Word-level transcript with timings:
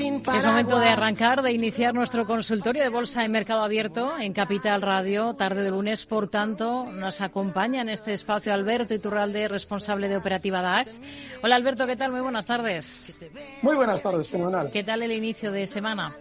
Es 0.00 0.44
momento 0.46 0.78
de 0.78 0.88
arrancar, 0.88 1.42
de 1.42 1.52
iniciar 1.52 1.92
nuestro 1.92 2.26
consultorio 2.26 2.82
de 2.82 2.88
bolsa 2.88 3.22
en 3.22 3.32
mercado 3.32 3.62
abierto 3.62 4.18
en 4.18 4.32
Capital 4.32 4.80
Radio, 4.80 5.34
tarde 5.34 5.62
de 5.62 5.70
lunes. 5.70 6.06
Por 6.06 6.28
tanto, 6.28 6.86
nos 6.86 7.20
acompaña 7.20 7.82
en 7.82 7.90
este 7.90 8.14
espacio 8.14 8.54
Alberto 8.54 8.94
Iturralde, 8.94 9.46
responsable 9.46 10.08
de 10.08 10.16
operativa 10.16 10.62
DAX. 10.62 11.02
Hola 11.42 11.56
Alberto, 11.56 11.86
¿qué 11.86 11.96
tal? 11.96 12.12
Muy 12.12 12.22
buenas 12.22 12.46
tardes. 12.46 13.20
Muy 13.60 13.76
buenas 13.76 14.00
tardes, 14.00 14.26
fenomenal. 14.26 14.70
¿Qué 14.70 14.82
tal 14.82 15.02
el 15.02 15.12
inicio 15.12 15.52
de 15.52 15.66
semana? 15.66 16.14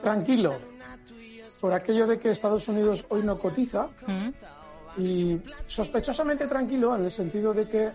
Tranquilo, 0.00 0.56
por 1.60 1.72
aquello 1.72 2.06
de 2.06 2.20
que 2.20 2.30
Estados 2.30 2.68
Unidos 2.68 3.04
hoy 3.08 3.22
no 3.24 3.36
cotiza 3.36 3.88
¿Mm? 4.06 5.02
y 5.02 5.40
sospechosamente 5.66 6.46
tranquilo 6.46 6.94
en 6.94 7.06
el 7.06 7.10
sentido 7.10 7.52
de 7.52 7.66
que 7.66 7.90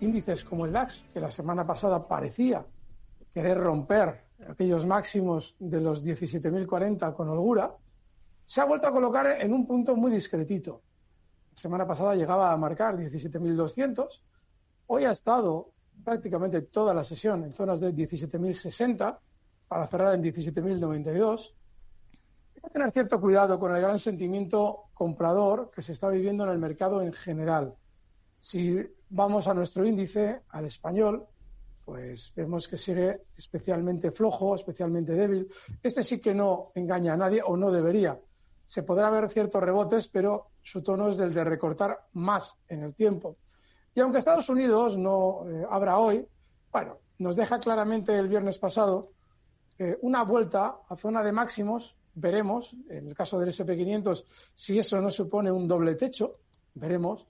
índices 0.00 0.44
como 0.44 0.66
el 0.66 0.72
DAX, 0.72 1.06
que 1.14 1.20
la 1.20 1.30
semana 1.30 1.66
pasada 1.66 2.06
parecía 2.06 2.62
querer 3.32 3.58
romper 3.58 4.26
aquellos 4.48 4.86
máximos 4.86 5.56
de 5.58 5.80
los 5.80 6.04
17.040 6.04 7.14
con 7.14 7.28
holgura, 7.28 7.74
se 8.44 8.60
ha 8.60 8.64
vuelto 8.64 8.86
a 8.88 8.92
colocar 8.92 9.40
en 9.40 9.52
un 9.52 9.66
punto 9.66 9.96
muy 9.96 10.10
discretito. 10.10 10.82
La 11.54 11.58
semana 11.60 11.86
pasada 11.86 12.14
llegaba 12.14 12.52
a 12.52 12.56
marcar 12.56 12.96
17.200, 12.96 14.22
hoy 14.86 15.04
ha 15.04 15.12
estado 15.12 15.72
prácticamente 16.04 16.62
toda 16.62 16.92
la 16.94 17.04
sesión 17.04 17.44
en 17.44 17.52
zonas 17.52 17.80
de 17.80 17.94
17.060 17.94 19.18
para 19.68 19.86
cerrar 19.86 20.14
en 20.14 20.22
17.092. 20.22 21.54
Hay 22.54 22.60
que 22.62 22.70
tener 22.70 22.92
cierto 22.92 23.20
cuidado 23.20 23.58
con 23.58 23.74
el 23.74 23.80
gran 23.80 23.98
sentimiento 23.98 24.90
comprador 24.94 25.70
que 25.70 25.82
se 25.82 25.92
está 25.92 26.08
viviendo 26.08 26.44
en 26.44 26.50
el 26.50 26.58
mercado 26.58 27.02
en 27.02 27.12
general. 27.12 27.74
Si 28.38 28.78
vamos 29.08 29.46
a 29.46 29.54
nuestro 29.54 29.84
índice, 29.84 30.42
al 30.48 30.64
español, 30.66 31.26
pues 31.92 32.32
vemos 32.34 32.68
que 32.68 32.78
sigue 32.78 33.24
especialmente 33.36 34.12
flojo, 34.12 34.54
especialmente 34.54 35.12
débil. 35.12 35.46
Este 35.82 36.02
sí 36.02 36.20
que 36.20 36.32
no 36.32 36.72
engaña 36.74 37.12
a 37.12 37.18
nadie 37.18 37.42
o 37.44 37.54
no 37.54 37.70
debería. 37.70 38.18
Se 38.64 38.82
podrá 38.82 39.10
ver 39.10 39.28
ciertos 39.28 39.62
rebotes, 39.62 40.08
pero 40.08 40.52
su 40.62 40.82
tono 40.82 41.10
es 41.10 41.18
del 41.18 41.34
de 41.34 41.44
recortar 41.44 42.06
más 42.14 42.56
en 42.66 42.84
el 42.84 42.94
tiempo. 42.94 43.36
Y 43.94 44.00
aunque 44.00 44.16
Estados 44.16 44.48
Unidos 44.48 44.96
no 44.96 45.46
eh, 45.46 45.66
abra 45.68 45.98
hoy, 45.98 46.26
bueno, 46.72 46.96
nos 47.18 47.36
deja 47.36 47.60
claramente 47.60 48.16
el 48.16 48.28
viernes 48.28 48.56
pasado 48.56 49.10
eh, 49.78 49.98
una 50.00 50.24
vuelta 50.24 50.76
a 50.88 50.96
zona 50.96 51.22
de 51.22 51.32
máximos. 51.32 51.94
Veremos, 52.14 52.74
en 52.88 53.08
el 53.08 53.14
caso 53.14 53.38
del 53.38 53.50
SP500, 53.50 54.24
si 54.54 54.78
eso 54.78 54.98
no 54.98 55.10
supone 55.10 55.52
un 55.52 55.68
doble 55.68 55.94
techo, 55.96 56.38
veremos. 56.72 57.26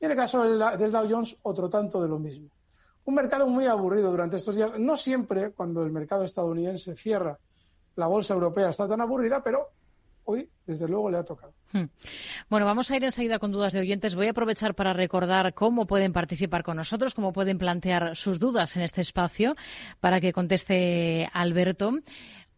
Y 0.00 0.06
en 0.06 0.10
el 0.10 0.16
caso 0.16 0.42
del 0.42 0.90
Dow 0.90 1.08
Jones, 1.08 1.36
otro 1.42 1.70
tanto 1.70 2.02
de 2.02 2.08
lo 2.08 2.18
mismo 2.18 2.50
un 3.04 3.14
mercado 3.14 3.46
muy 3.48 3.66
aburrido 3.66 4.10
durante 4.10 4.36
estos 4.36 4.56
días. 4.56 4.70
No 4.78 4.96
siempre, 4.96 5.50
cuando 5.50 5.82
el 5.82 5.90
mercado 5.90 6.24
estadounidense 6.24 6.96
cierra, 6.96 7.38
la 7.96 8.06
bolsa 8.06 8.34
europea 8.34 8.68
está 8.68 8.88
tan 8.88 9.00
aburrida, 9.00 9.42
pero 9.42 9.70
hoy, 10.24 10.48
desde 10.66 10.88
luego, 10.88 11.10
le 11.10 11.18
ha 11.18 11.24
tocado. 11.24 11.52
Hmm. 11.72 11.84
Bueno, 12.48 12.66
vamos 12.66 12.90
a 12.90 12.96
ir 12.96 13.04
enseguida 13.04 13.38
con 13.38 13.52
dudas 13.52 13.72
de 13.72 13.80
oyentes. 13.80 14.14
Voy 14.14 14.28
a 14.28 14.30
aprovechar 14.30 14.74
para 14.74 14.92
recordar 14.92 15.54
cómo 15.54 15.86
pueden 15.86 16.12
participar 16.12 16.62
con 16.62 16.76
nosotros, 16.76 17.14
cómo 17.14 17.32
pueden 17.32 17.58
plantear 17.58 18.16
sus 18.16 18.38
dudas 18.38 18.76
en 18.76 18.82
este 18.82 19.00
espacio 19.00 19.56
para 20.00 20.20
que 20.20 20.32
conteste 20.32 21.28
Alberto. 21.32 21.92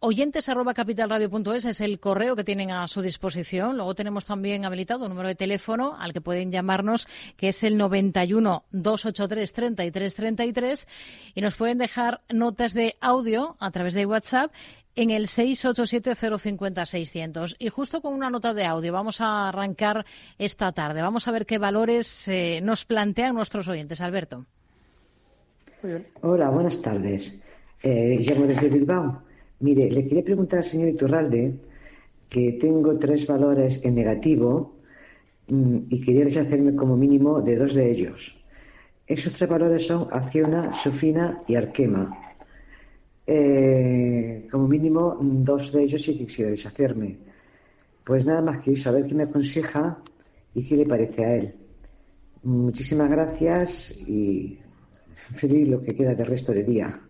Oyentes 0.05 0.49
arroba 0.49 0.75
capitalradio.es 0.75 1.65
es 1.65 1.81
el 1.81 2.01
correo 2.01 2.35
que 2.35 2.43
tienen 2.43 2.73
a 2.73 2.89
su 2.89 3.03
disposición. 3.03 3.77
Luego 3.77 3.95
tenemos 3.95 4.27
también 4.27 4.65
habilitado 4.65 5.05
un 5.05 5.11
número 5.11 5.29
de 5.29 5.37
teléfono 5.37 5.97
al 5.97 6.13
que 6.13 6.21
pueden 6.21 6.51
llamarnos, 6.51 7.07
que 7.37 7.47
es 7.47 7.63
el 7.63 7.79
91 7.79 8.65
283 8.73 9.53
33 9.53 10.15
33 10.17 10.89
y 11.37 11.41
nos 11.41 11.55
pueden 11.55 11.79
dejar 11.79 12.21
notas 12.29 12.75
de 12.75 12.97
audio 13.01 13.57
a 13.61 13.71
través 13.71 13.95
de 13.95 14.05
WhatsApp 14.05 14.51
en 14.97 15.11
el 15.11 15.29
687-050-600. 15.29 17.55
Y 17.61 17.69
justo 17.69 18.03
con 18.03 18.13
una 18.13 18.29
nota 18.29 18.55
de 18.55 18.65
audio 18.65 18.93
vamos 18.93 19.21
a 19.21 19.51
arrancar 19.51 20.05
esta 20.37 20.73
tarde. 20.73 21.01
Vamos 21.01 21.29
a 21.29 21.31
ver 21.31 21.47
qué 21.47 21.59
valores 21.59 22.27
eh, 22.27 22.59
nos 22.61 22.85
plantean 22.85 23.37
nuestros 23.37 23.69
oyentes. 23.69 24.01
Alberto. 24.01 24.47
Hola, 26.23 26.51
buenas 26.51 26.83
tardes. 26.83 27.39
Eh, 27.85 28.19
llamo 28.21 28.49
desde 28.49 28.69
Bilbao. 28.69 29.31
Mire, 29.63 29.89
le 29.89 30.03
quería 30.05 30.25
preguntar 30.25 30.59
al 30.59 30.65
señor 30.65 30.89
Iturralde 30.89 31.43
que 32.29 32.59
tengo 32.65 32.99
tres 32.99 33.27
valores 33.29 33.81
en 33.85 33.95
negativo 33.95 34.75
mm, 35.47 35.79
y 35.89 36.01
quería 36.01 36.25
deshacerme 36.25 36.75
como 36.75 36.97
mínimo 36.97 37.41
de 37.41 37.57
dos 37.57 37.75
de 37.75 37.89
ellos. 37.89 38.43
Esos 39.07 39.33
tres 39.33 39.49
valores 39.49 39.87
son 39.87 40.09
Acciona, 40.11 40.73
Sofina 40.73 41.43
y 41.47 41.55
Arquema. 41.55 42.05
Eh, 43.25 44.49
como 44.51 44.67
mínimo, 44.67 45.17
dos 45.21 45.71
de 45.73 45.85
ellos 45.85 46.03
sí 46.03 46.17
quisiera 46.19 46.51
deshacerme. 46.51 47.19
Pues 48.05 48.27
nada 48.27 48.43
más 48.43 48.63
que 48.65 48.75
saber 48.75 49.07
qué 49.07 49.15
me 49.15 49.25
aconseja 49.25 50.03
y 50.55 50.65
qué 50.67 50.75
le 50.75 50.87
parece 50.87 51.25
a 51.25 51.37
él. 51.37 51.55
Muchísimas 52.43 53.09
gracias 53.09 53.95
y 53.97 54.59
feliz 55.15 55.69
lo 55.69 55.81
que 55.81 55.95
queda 55.95 56.17
del 56.17 56.27
resto 56.27 56.51
de 56.51 56.65
día. 56.65 57.01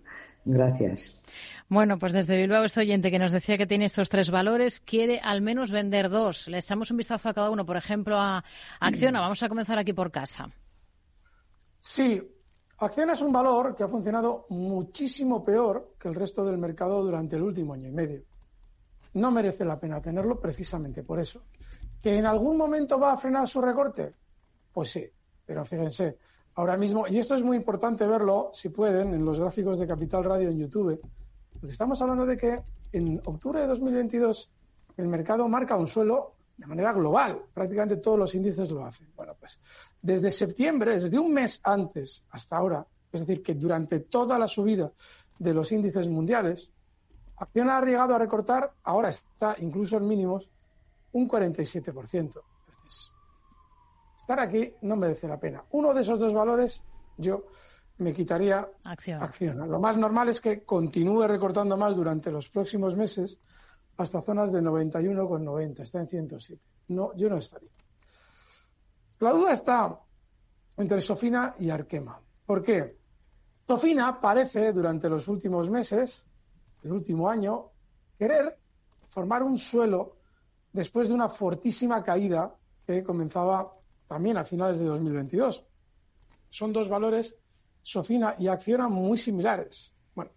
Gracias. 0.44 1.22
Bueno, 1.68 1.98
pues 1.98 2.12
desde 2.12 2.36
Bilbao 2.36 2.64
este 2.64 2.80
oyente 2.80 3.10
que 3.10 3.18
nos 3.18 3.32
decía 3.32 3.56
que 3.56 3.66
tiene 3.66 3.86
estos 3.86 4.08
tres 4.08 4.30
valores 4.30 4.80
quiere 4.80 5.20
al 5.22 5.40
menos 5.40 5.70
vender 5.70 6.10
dos. 6.10 6.48
Le 6.48 6.58
echamos 6.58 6.90
un 6.90 6.98
vistazo 6.98 7.28
a 7.28 7.34
cada 7.34 7.50
uno, 7.50 7.64
por 7.64 7.76
ejemplo, 7.76 8.16
a 8.18 8.44
Acciona. 8.80 9.20
Vamos 9.20 9.42
a 9.42 9.48
comenzar 9.48 9.78
aquí 9.78 9.92
por 9.92 10.10
casa. 10.10 10.50
Sí, 11.80 12.22
Acciona 12.78 13.12
es 13.12 13.22
un 13.22 13.32
valor 13.32 13.74
que 13.74 13.84
ha 13.84 13.88
funcionado 13.88 14.46
muchísimo 14.50 15.44
peor 15.44 15.94
que 15.98 16.08
el 16.08 16.14
resto 16.14 16.44
del 16.44 16.58
mercado 16.58 17.02
durante 17.02 17.36
el 17.36 17.42
último 17.42 17.74
año 17.74 17.88
y 17.88 17.92
medio. 17.92 18.22
No 19.14 19.30
merece 19.30 19.64
la 19.64 19.78
pena 19.78 20.00
tenerlo 20.00 20.40
precisamente 20.40 21.02
por 21.02 21.20
eso. 21.20 21.42
¿Que 22.02 22.16
en 22.16 22.26
algún 22.26 22.56
momento 22.56 22.98
va 22.98 23.12
a 23.12 23.16
frenar 23.16 23.46
su 23.46 23.60
recorte? 23.60 24.14
Pues 24.72 24.90
sí, 24.90 25.08
pero 25.46 25.64
fíjense, 25.64 26.18
ahora 26.54 26.76
mismo, 26.76 27.06
y 27.06 27.18
esto 27.18 27.36
es 27.36 27.42
muy 27.42 27.56
importante 27.56 28.06
verlo, 28.06 28.50
si 28.52 28.70
pueden, 28.70 29.14
en 29.14 29.24
los 29.24 29.38
gráficos 29.38 29.78
de 29.78 29.86
Capital 29.86 30.24
Radio 30.24 30.48
en 30.48 30.58
YouTube, 30.58 31.00
porque 31.62 31.74
estamos 31.74 32.02
hablando 32.02 32.26
de 32.26 32.36
que 32.36 32.60
en 32.90 33.22
octubre 33.24 33.60
de 33.60 33.68
2022 33.68 34.50
el 34.96 35.06
mercado 35.06 35.48
marca 35.48 35.76
un 35.76 35.86
suelo 35.86 36.34
de 36.56 36.66
manera 36.66 36.92
global. 36.92 37.40
Prácticamente 37.54 37.98
todos 37.98 38.18
los 38.18 38.34
índices 38.34 38.68
lo 38.72 38.84
hacen. 38.84 39.06
Bueno, 39.14 39.36
pues 39.38 39.60
desde 40.02 40.32
septiembre, 40.32 40.98
desde 40.98 41.16
un 41.20 41.32
mes 41.32 41.60
antes 41.62 42.24
hasta 42.30 42.56
ahora, 42.56 42.84
es 43.12 43.20
decir, 43.20 43.44
que 43.44 43.54
durante 43.54 44.00
toda 44.00 44.40
la 44.40 44.48
subida 44.48 44.90
de 45.38 45.54
los 45.54 45.70
índices 45.70 46.08
mundiales, 46.08 46.72
Acción 47.36 47.70
ha 47.70 47.80
llegado 47.80 48.16
a 48.16 48.18
recortar, 48.18 48.72
ahora 48.82 49.10
está 49.10 49.54
incluso 49.60 49.98
en 49.98 50.08
mínimos, 50.08 50.50
un 51.12 51.28
47%. 51.28 51.94
Entonces, 51.94 53.12
estar 54.16 54.40
aquí 54.40 54.74
no 54.82 54.96
merece 54.96 55.28
la 55.28 55.38
pena. 55.38 55.62
Uno 55.70 55.94
de 55.94 56.00
esos 56.02 56.18
dos 56.18 56.34
valores, 56.34 56.82
yo 57.18 57.44
me 57.98 58.12
quitaría 58.12 58.68
acción. 58.84 59.22
acción. 59.22 59.70
Lo 59.70 59.78
más 59.78 59.96
normal 59.96 60.28
es 60.28 60.40
que 60.40 60.64
continúe 60.64 61.26
recortando 61.26 61.76
más 61.76 61.96
durante 61.96 62.30
los 62.30 62.48
próximos 62.48 62.96
meses 62.96 63.38
hasta 63.96 64.22
zonas 64.22 64.52
de 64.52 64.60
91,90. 64.60 65.80
Está 65.80 66.00
en 66.00 66.08
107. 66.08 66.62
No, 66.88 67.14
yo 67.16 67.28
no 67.28 67.36
estaría. 67.36 67.70
La 69.20 69.32
duda 69.32 69.52
está 69.52 70.00
entre 70.76 71.00
Sofina 71.00 71.54
y 71.58 71.70
Arquema. 71.70 72.20
¿Por 72.44 72.62
qué? 72.62 72.98
Sofina 73.66 74.20
parece 74.20 74.72
durante 74.72 75.08
los 75.08 75.28
últimos 75.28 75.70
meses, 75.70 76.24
el 76.82 76.92
último 76.92 77.28
año, 77.28 77.70
querer 78.18 78.58
formar 79.08 79.42
un 79.42 79.58
suelo 79.58 80.16
después 80.72 81.08
de 81.08 81.14
una 81.14 81.28
fortísima 81.28 82.02
caída 82.02 82.54
que 82.84 83.02
comenzaba 83.02 83.72
también 84.08 84.36
a 84.36 84.44
finales 84.44 84.80
de 84.80 84.86
2022. 84.86 85.64
Son 86.50 86.72
dos 86.72 86.88
valores 86.88 87.34
Sofina 87.82 88.36
y 88.38 88.48
Acciona 88.48 88.88
muy 88.88 89.18
similares. 89.18 89.92
Bueno, 90.14 90.30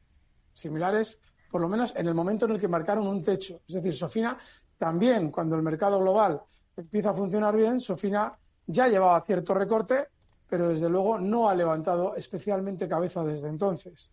similares 0.54 1.20
por 1.56 1.62
lo 1.62 1.70
menos 1.70 1.96
en 1.96 2.08
el 2.08 2.14
momento 2.14 2.46
en 2.46 2.52
el 2.52 2.60
que 2.60 2.68
marcaron 2.68 3.08
un 3.08 3.24
techo. 3.24 3.62
Es 3.68 3.76
decir, 3.76 3.94
Sofina 3.94 4.38
también, 4.78 5.32
cuando 5.32 5.56
el 5.56 5.62
mercado 5.62 6.00
global 6.00 6.42
empieza 6.76 7.12
a 7.12 7.14
funcionar 7.14 7.56
bien, 7.56 7.80
Sofina 7.80 8.38
ya 8.68 8.88
llevaba 8.88 9.22
cierto 9.22 9.54
recorte, 9.54 10.08
pero 10.50 10.68
desde 10.68 10.90
luego 10.90 11.18
no 11.18 11.48
ha 11.48 11.56
levantado 11.56 12.16
especialmente 12.16 12.90
cabeza 12.90 13.24
desde 13.24 13.48
entonces. 13.48 14.12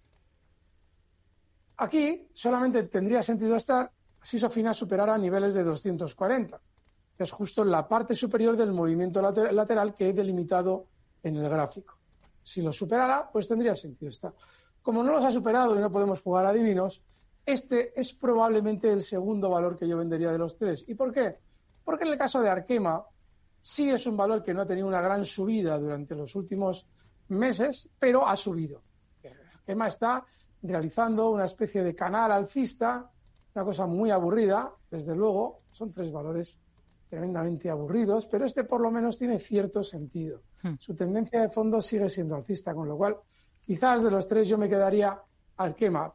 Aquí 1.79 2.29
solamente 2.33 2.85
tendría 2.85 3.23
sentido 3.23 3.57
estar 3.57 3.91
si 4.23 4.39
Sofina 4.39 4.73
superara 4.73 5.19
niveles 5.19 5.53
de 5.53 5.65
240, 5.65 6.61
que 7.17 7.25
es 7.25 7.33
justo 7.33 7.65
la 7.65 7.89
parte 7.89 8.15
superior 8.15 8.57
del 8.57 8.73
movimiento 8.73 9.21
lateral 9.21 9.97
que 9.97 10.11
he 10.11 10.13
delimitado 10.13 10.87
en 11.25 11.37
el 11.37 11.49
gráfico. 11.49 11.99
Si 12.43 12.63
lo 12.63 12.73
superara, 12.73 13.29
pues 13.31 13.49
tendría 13.49 13.75
sentido 13.75 14.11
estar. 14.11 14.33
Como 14.83 15.03
no 15.03 15.13
los 15.13 15.25
ha 15.25 15.31
superado 15.31 15.77
y 15.77 15.81
no 15.81 15.91
podemos 15.93 16.21
jugar 16.23 16.47
a 16.47 16.53
divinos, 16.53 17.03
este 17.45 17.99
es 17.99 18.13
probablemente 18.13 18.91
el 18.91 19.03
segundo 19.03 19.51
valor 19.51 19.77
que 19.77 19.89
yo 19.89 19.97
vendería 19.97 20.33
de 20.33 20.39
los 20.39 20.57
tres. 20.57 20.85
¿Y 20.87 20.95
por 20.95 21.13
qué? 21.13 21.37
Porque 21.85 22.05
en 22.05 22.11
el 22.11 22.19
caso 22.19 22.41
de 22.41 22.49
Arkema 22.49 23.05
sí 23.61 23.91
es 23.91 24.07
un 24.07 24.17
valor 24.17 24.43
que 24.43 24.55
no 24.55 24.63
ha 24.63 24.67
tenido 24.67 24.87
una 24.87 25.01
gran 25.01 25.25
subida 25.25 25.79
durante 25.79 26.15
los 26.15 26.35
últimos 26.35 26.87
meses, 27.29 27.89
pero 27.99 28.27
ha 28.27 28.37
subido. 28.37 28.83
Arkema 29.59 29.87
está 29.87 30.25
realizando 30.63 31.31
una 31.31 31.45
especie 31.45 31.83
de 31.83 31.95
canal 31.95 32.33
alcista, 32.33 33.11
una 33.55 33.65
cosa 33.65 33.87
muy 33.87 34.11
aburrida, 34.11 34.73
desde 34.91 35.15
luego, 35.15 35.63
son 35.73 35.91
tres 35.91 36.11
valores 36.11 36.59
tremendamente 37.13 37.69
aburridos, 37.69 38.27
pero 38.27 38.47
este 38.47 38.65
por 38.65 38.81
lo 38.81 38.91
menos 38.91 39.19
tiene 39.19 39.39
cierto 39.39 39.85
sentido. 39.85 40.41
Hmm. 40.63 40.77
Su 40.79 40.95
tendencia 40.95 41.43
de 41.43 41.51
fondo 41.51 41.83
sigue 41.83 42.09
siendo 42.09 42.35
alcista, 42.35 42.73
con 42.73 42.89
lo 42.89 42.97
cual 42.97 43.19
quizás 43.61 44.03
de 44.03 44.11
los 44.11 44.27
tres 44.27 44.49
yo 44.49 44.57
me 44.57 44.67
quedaría 44.67 45.21
Arkema, 45.59 46.11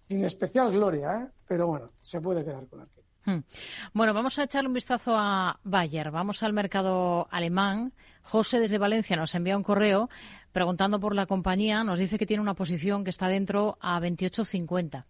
sin 0.00 0.24
especial 0.24 0.72
gloria, 0.72 1.20
¿eh? 1.20 1.28
pero 1.46 1.68
bueno, 1.68 1.92
se 2.00 2.20
puede 2.20 2.44
quedar 2.44 2.66
con 2.66 2.80
Arkema. 2.80 3.06
Hmm. 3.26 3.44
Bueno, 3.92 4.12
vamos 4.12 4.36
a 4.40 4.42
echarle 4.42 4.66
un 4.66 4.74
vistazo 4.74 5.14
a 5.16 5.60
Bayer. 5.62 6.10
Vamos 6.10 6.42
al 6.42 6.52
mercado 6.52 7.28
alemán. 7.30 7.92
José 8.22 8.58
desde 8.58 8.78
Valencia 8.78 9.14
nos 9.14 9.36
envía 9.36 9.56
un 9.56 9.62
correo 9.62 10.10
preguntando 10.50 10.98
por 10.98 11.14
la 11.14 11.26
compañía. 11.26 11.84
Nos 11.84 12.00
dice 12.00 12.18
que 12.18 12.26
tiene 12.26 12.42
una 12.42 12.54
posición 12.54 13.04
que 13.04 13.10
está 13.10 13.28
dentro 13.28 13.78
a 13.80 14.00
28.50 14.00 15.04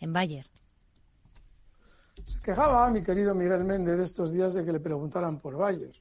en 0.00 0.12
Bayer. 0.14 0.51
Se 2.24 2.40
quejaba 2.40 2.88
mi 2.90 3.02
querido 3.02 3.34
Miguel 3.34 3.64
Méndez 3.64 3.98
de 3.98 4.04
estos 4.04 4.32
días 4.32 4.54
de 4.54 4.64
que 4.64 4.72
le 4.72 4.80
preguntaran 4.80 5.38
por 5.38 5.56
Bayer. 5.56 5.94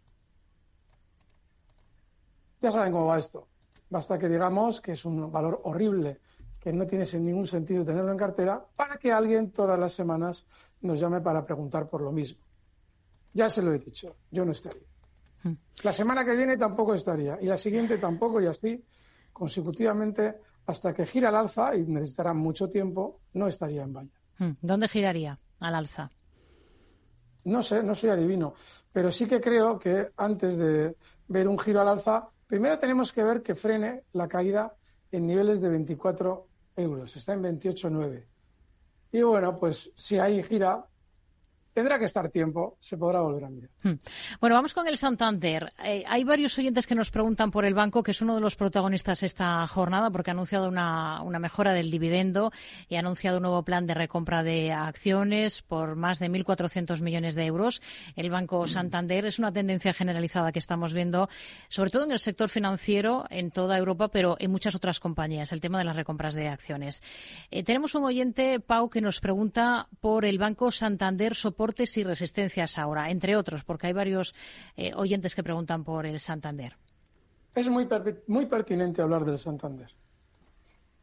Ya 2.61 2.71
saben 2.71 2.91
cómo 2.91 3.07
va 3.07 3.17
esto. 3.17 3.47
Basta 3.89 4.17
que 4.17 4.29
digamos 4.29 4.81
que 4.81 4.93
es 4.93 5.03
un 5.03 5.31
valor 5.31 5.61
horrible, 5.63 6.19
que 6.59 6.71
no 6.71 6.85
tiene 6.85 7.05
ningún 7.19 7.47
sentido 7.47 7.83
tenerlo 7.83 8.11
en 8.11 8.17
cartera, 8.17 8.63
para 8.75 8.97
que 8.97 9.11
alguien 9.11 9.51
todas 9.51 9.79
las 9.79 9.93
semanas 9.93 10.45
nos 10.81 10.99
llame 10.99 11.21
para 11.21 11.43
preguntar 11.43 11.89
por 11.89 12.01
lo 12.01 12.11
mismo. 12.11 12.39
Ya 13.33 13.49
se 13.49 13.61
lo 13.61 13.73
he 13.73 13.79
dicho, 13.79 14.15
yo 14.29 14.45
no 14.45 14.51
estaría. 14.51 14.87
Hmm. 15.43 15.53
La 15.83 15.91
semana 15.91 16.23
que 16.23 16.35
viene 16.35 16.55
tampoco 16.55 16.93
estaría, 16.93 17.37
y 17.41 17.45
la 17.47 17.57
siguiente 17.57 17.97
tampoco, 17.97 18.39
y 18.39 18.45
así 18.45 18.83
consecutivamente 19.33 20.35
hasta 20.67 20.93
que 20.93 21.05
gira 21.05 21.29
al 21.29 21.35
alza, 21.35 21.75
y 21.75 21.81
necesitará 21.81 22.33
mucho 22.33 22.69
tiempo, 22.69 23.21
no 23.33 23.47
estaría 23.47 23.81
en 23.81 23.93
valla. 23.93 24.21
Hmm. 24.37 24.51
¿Dónde 24.61 24.87
giraría 24.87 25.39
al 25.61 25.75
alza? 25.75 26.11
No 27.43 27.63
sé, 27.63 27.81
no 27.81 27.95
soy 27.95 28.09
adivino, 28.09 28.53
pero 28.91 29.11
sí 29.11 29.25
que 29.25 29.41
creo 29.41 29.79
que 29.79 30.11
antes 30.17 30.57
de 30.57 30.95
ver 31.27 31.47
un 31.47 31.57
giro 31.57 31.81
al 31.81 31.87
alza, 31.87 32.29
primero 32.45 32.77
tenemos 32.77 33.11
que 33.11 33.23
ver 33.23 33.41
que 33.41 33.55
frene 33.55 34.03
la 34.13 34.27
caída 34.27 34.75
en 35.11 35.25
niveles 35.25 35.61
de 35.61 35.69
24 35.69 36.47
euros, 36.75 37.15
está 37.15 37.33
en 37.33 37.43
28,9. 37.43 38.25
Y 39.13 39.21
bueno, 39.23 39.57
pues 39.57 39.91
si 39.95 40.19
ahí 40.19 40.41
gira, 40.43 40.85
Tendrá 41.73 41.97
que 41.97 42.05
estar 42.05 42.29
tiempo, 42.29 42.77
se 42.79 42.97
podrá 42.97 43.21
volver 43.21 43.45
a 43.45 43.49
mirar. 43.49 43.69
Hmm. 43.83 43.93
Bueno, 44.39 44.55
vamos 44.55 44.73
con 44.73 44.87
el 44.87 44.97
Santander. 44.97 45.71
Eh, 45.83 46.03
hay 46.05 46.23
varios 46.23 46.57
oyentes 46.57 46.85
que 46.85 46.95
nos 46.95 47.11
preguntan 47.11 47.49
por 47.49 47.63
el 47.65 47.73
banco, 47.73 48.03
que 48.03 48.11
es 48.11 48.21
uno 48.21 48.35
de 48.35 48.41
los 48.41 48.55
protagonistas 48.55 49.23
esta 49.23 49.65
jornada, 49.67 50.11
porque 50.11 50.31
ha 50.31 50.33
anunciado 50.33 50.67
una, 50.67 51.21
una 51.21 51.39
mejora 51.39 51.73
del 51.73 51.89
dividendo 51.89 52.51
y 52.89 52.95
ha 52.95 52.99
anunciado 52.99 53.37
un 53.37 53.43
nuevo 53.43 53.63
plan 53.63 53.87
de 53.87 53.93
recompra 53.93 54.43
de 54.43 54.73
acciones 54.73 55.61
por 55.61 55.95
más 55.95 56.19
de 56.19 56.29
1.400 56.29 57.01
millones 57.01 57.35
de 57.35 57.45
euros. 57.45 57.81
El 58.15 58.29
Banco 58.29 58.67
Santander 58.67 59.25
es 59.25 59.39
una 59.39 59.51
tendencia 59.51 59.93
generalizada 59.93 60.51
que 60.51 60.59
estamos 60.59 60.93
viendo, 60.93 61.29
sobre 61.69 61.91
todo 61.91 62.03
en 62.03 62.11
el 62.11 62.19
sector 62.19 62.49
financiero 62.49 63.25
en 63.29 63.51
toda 63.51 63.77
Europa, 63.77 64.09
pero 64.09 64.35
en 64.39 64.51
muchas 64.51 64.75
otras 64.75 64.99
compañías, 64.99 65.51
el 65.51 65.61
tema 65.61 65.77
de 65.77 65.85
las 65.85 65.95
recompras 65.95 66.33
de 66.33 66.47
acciones. 66.47 67.01
Eh, 67.49 67.63
tenemos 67.63 67.95
un 67.95 68.03
oyente, 68.03 68.59
Pau, 68.59 68.89
que 68.89 69.01
nos 69.01 69.21
pregunta 69.21 69.87
por 69.99 70.25
el 70.25 70.37
Banco 70.37 70.71
Santander 70.71 71.35
soportes 71.61 71.95
y 71.97 72.03
resistencias 72.03 72.79
ahora, 72.79 73.11
entre 73.11 73.35
otros, 73.35 73.63
porque 73.63 73.85
hay 73.85 73.93
varios 73.93 74.33
eh, 74.75 74.93
oyentes 74.95 75.35
que 75.35 75.43
preguntan 75.43 75.83
por 75.83 76.07
el 76.07 76.19
Santander. 76.19 76.75
Es 77.53 77.69
muy, 77.69 77.87
muy 78.25 78.47
pertinente 78.47 79.03
hablar 79.03 79.23
del 79.23 79.37
Santander. 79.37 79.91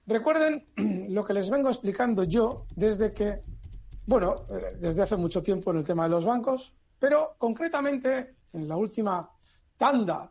Recuerden 0.05 0.66
lo 1.14 1.25
que 1.25 1.32
les 1.32 1.49
vengo 1.49 1.69
explicando 1.69 2.25
yo 2.25 2.66
desde 2.75 3.12
que, 3.12 3.40
bueno, 4.05 4.46
eh, 4.50 4.76
desde 4.81 5.02
hace 5.02 5.16
mucho 5.16 5.40
tiempo 5.40 5.70
en 5.70 5.76
el 5.76 5.84
tema 5.84 6.02
de 6.05 6.10
los 6.10 6.25
bancos, 6.25 6.75
pero 6.99 7.37
concretamente 7.38 8.34
en 8.52 8.66
la 8.66 8.76
última 8.76 9.31
tanda 9.76 10.28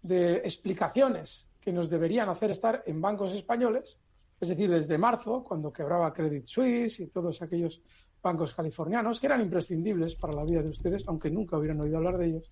de 0.00 0.36
explicaciones 0.36 1.46
que 1.60 1.74
nos 1.74 1.90
deberían 1.90 2.30
hacer 2.30 2.52
estar 2.52 2.82
en 2.86 3.02
bancos 3.02 3.34
españoles, 3.34 3.98
es 4.40 4.48
decir, 4.48 4.70
desde 4.70 4.96
marzo, 4.96 5.44
cuando 5.44 5.70
quebraba 5.70 6.14
Credit 6.14 6.46
Suisse 6.46 7.00
y 7.00 7.08
todos 7.08 7.42
aquellos 7.42 7.82
bancos 8.22 8.54
californianos, 8.54 9.20
que 9.20 9.26
eran 9.26 9.40
imprescindibles 9.40 10.14
para 10.14 10.32
la 10.32 10.44
vida 10.44 10.62
de 10.62 10.70
ustedes, 10.70 11.04
aunque 11.06 11.30
nunca 11.30 11.56
hubieran 11.56 11.80
oído 11.80 11.98
hablar 11.98 12.18
de 12.18 12.26
ellos, 12.26 12.50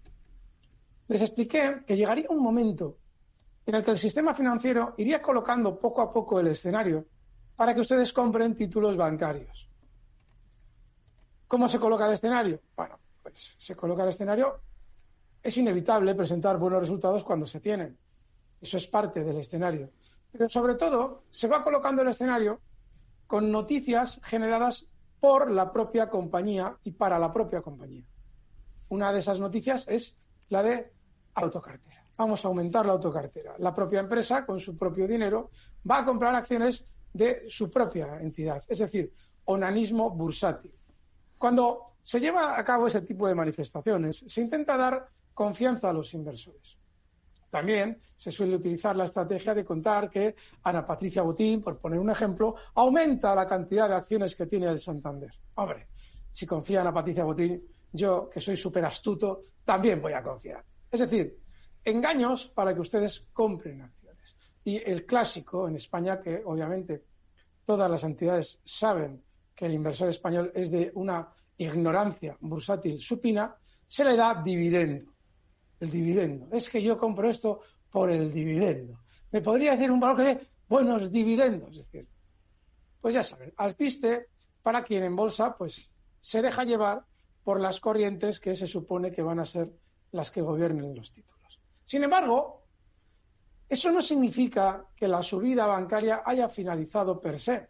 les 1.08 1.22
expliqué 1.22 1.82
que 1.86 1.96
llegaría 1.96 2.26
un 2.30 2.42
momento 2.42 2.98
en 3.64 3.74
el 3.74 3.84
que 3.84 3.92
el 3.92 3.98
sistema 3.98 4.34
financiero 4.34 4.94
iría 4.96 5.20
colocando 5.20 5.78
poco 5.78 6.02
a 6.02 6.12
poco 6.12 6.38
el 6.40 6.48
escenario 6.48 7.06
para 7.56 7.74
que 7.74 7.80
ustedes 7.80 8.12
compren 8.12 8.54
títulos 8.54 8.96
bancarios. 8.96 9.68
¿Cómo 11.48 11.68
se 11.68 11.78
coloca 11.78 12.06
el 12.06 12.14
escenario? 12.14 12.60
Bueno, 12.76 12.98
pues 13.22 13.54
se 13.58 13.74
coloca 13.74 14.02
el 14.02 14.10
escenario. 14.10 14.60
Es 15.42 15.56
inevitable 15.56 16.14
presentar 16.14 16.58
buenos 16.58 16.80
resultados 16.80 17.22
cuando 17.24 17.46
se 17.46 17.60
tienen. 17.60 17.96
Eso 18.60 18.76
es 18.76 18.86
parte 18.86 19.22
del 19.22 19.36
escenario. 19.36 19.90
Pero 20.32 20.48
sobre 20.48 20.74
todo, 20.74 21.24
se 21.30 21.48
va 21.48 21.62
colocando 21.62 22.02
el 22.02 22.08
escenario 22.08 22.60
con 23.26 23.50
noticias 23.50 24.20
generadas 24.22 24.86
por 25.20 25.50
la 25.50 25.72
propia 25.72 26.08
compañía 26.08 26.76
y 26.84 26.92
para 26.92 27.18
la 27.18 27.32
propia 27.32 27.62
compañía. 27.62 28.04
Una 28.88 29.12
de 29.12 29.18
esas 29.18 29.38
noticias 29.38 29.88
es 29.88 30.16
la 30.48 30.62
de 30.62 30.92
autocartera. 31.34 32.04
Vamos 32.16 32.44
a 32.44 32.48
aumentar 32.48 32.86
la 32.86 32.92
autocartera. 32.92 33.54
La 33.58 33.74
propia 33.74 34.00
empresa, 34.00 34.46
con 34.46 34.58
su 34.60 34.76
propio 34.76 35.06
dinero, 35.06 35.50
va 35.88 35.98
a 35.98 36.04
comprar 36.04 36.34
acciones 36.34 36.86
de 37.12 37.44
su 37.48 37.70
propia 37.70 38.20
entidad, 38.20 38.62
es 38.68 38.78
decir, 38.78 39.12
onanismo 39.46 40.10
bursátil. 40.10 40.72
Cuando 41.38 41.94
se 42.02 42.20
lleva 42.20 42.58
a 42.58 42.64
cabo 42.64 42.86
ese 42.86 43.00
tipo 43.02 43.26
de 43.26 43.34
manifestaciones, 43.34 44.22
se 44.26 44.40
intenta 44.40 44.76
dar 44.76 45.08
confianza 45.34 45.90
a 45.90 45.92
los 45.92 46.12
inversores. 46.14 46.78
También 47.50 48.00
se 48.16 48.30
suele 48.30 48.56
utilizar 48.56 48.96
la 48.96 49.04
estrategia 49.04 49.54
de 49.54 49.64
contar 49.64 50.10
que 50.10 50.34
Ana 50.62 50.86
Patricia 50.86 51.22
Botín, 51.22 51.62
por 51.62 51.78
poner 51.78 51.98
un 51.98 52.10
ejemplo, 52.10 52.54
aumenta 52.74 53.34
la 53.34 53.46
cantidad 53.46 53.88
de 53.88 53.94
acciones 53.94 54.34
que 54.34 54.46
tiene 54.46 54.66
el 54.66 54.80
Santander. 54.80 55.32
Hombre, 55.54 55.88
si 56.32 56.44
confía 56.44 56.80
Ana 56.80 56.92
Patricia 56.92 57.24
Botín, 57.24 57.62
yo, 57.92 58.28
que 58.28 58.40
soy 58.40 58.56
súper 58.56 58.84
astuto, 58.84 59.44
también 59.64 60.02
voy 60.02 60.12
a 60.12 60.22
confiar. 60.22 60.64
Es 60.90 61.00
decir, 61.00 61.38
engaños 61.84 62.48
para 62.48 62.74
que 62.74 62.80
ustedes 62.80 63.26
compren 63.32 63.82
acciones. 63.82 64.36
Y 64.64 64.76
el 64.78 65.06
clásico 65.06 65.68
en 65.68 65.76
España, 65.76 66.20
que 66.20 66.42
obviamente 66.44 67.04
todas 67.64 67.90
las 67.90 68.04
entidades 68.04 68.60
saben 68.64 69.22
que 69.54 69.66
el 69.66 69.74
inversor 69.74 70.08
español 70.08 70.52
es 70.54 70.70
de 70.70 70.90
una 70.94 71.32
ignorancia 71.56 72.36
bursátil 72.40 73.00
supina, 73.00 73.56
se 73.86 74.04
le 74.04 74.16
da 74.16 74.42
dividendo 74.44 75.15
el 75.80 75.90
dividendo. 75.90 76.48
Es 76.52 76.70
que 76.70 76.82
yo 76.82 76.96
compro 76.96 77.28
esto 77.28 77.60
por 77.90 78.10
el 78.10 78.32
dividendo. 78.32 79.00
Me 79.32 79.40
podría 79.40 79.72
decir 79.72 79.90
un 79.90 80.00
valor 80.00 80.16
que 80.16 80.22
dé 80.22 80.46
buenos 80.68 81.10
dividendos. 81.10 81.70
Es 81.70 81.90
decir, 81.90 82.08
pues 83.00 83.14
ya 83.14 83.22
saben, 83.22 83.52
alpiste 83.56 84.28
para 84.62 84.82
quien 84.82 85.04
en 85.04 85.14
bolsa 85.14 85.56
pues 85.56 85.90
se 86.20 86.42
deja 86.42 86.64
llevar 86.64 87.04
por 87.44 87.60
las 87.60 87.80
corrientes 87.80 88.40
que 88.40 88.56
se 88.56 88.66
supone 88.66 89.12
que 89.12 89.22
van 89.22 89.38
a 89.38 89.44
ser 89.44 89.72
las 90.10 90.30
que 90.30 90.42
gobiernen 90.42 90.94
los 90.94 91.12
títulos. 91.12 91.60
Sin 91.84 92.02
embargo, 92.02 92.64
eso 93.68 93.90
no 93.92 94.02
significa 94.02 94.86
que 94.94 95.06
la 95.06 95.22
subida 95.22 95.66
bancaria 95.66 96.22
haya 96.24 96.48
finalizado 96.48 97.20
per 97.20 97.38
se. 97.38 97.68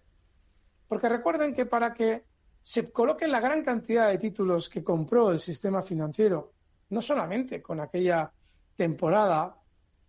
Porque 0.88 1.08
recuerden 1.08 1.54
que 1.54 1.66
para 1.66 1.92
que 1.92 2.24
se 2.62 2.90
coloquen 2.90 3.30
la 3.30 3.40
gran 3.40 3.62
cantidad 3.62 4.08
de 4.08 4.18
títulos 4.18 4.68
que 4.68 4.82
compró 4.82 5.30
el 5.30 5.40
sistema 5.40 5.82
financiero 5.82 6.54
no 6.90 7.02
solamente 7.02 7.60
con 7.60 7.80
aquella 7.80 8.32
temporada 8.76 9.56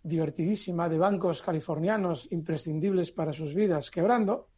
divertidísima 0.04 0.88
de 0.88 0.98
bancos 0.98 1.42
californianos 1.42 2.28
imprescindibles 2.32 3.12
para 3.12 3.34
sus 3.34 3.54
vidas 3.54 3.92
quebrando, 3.92 4.50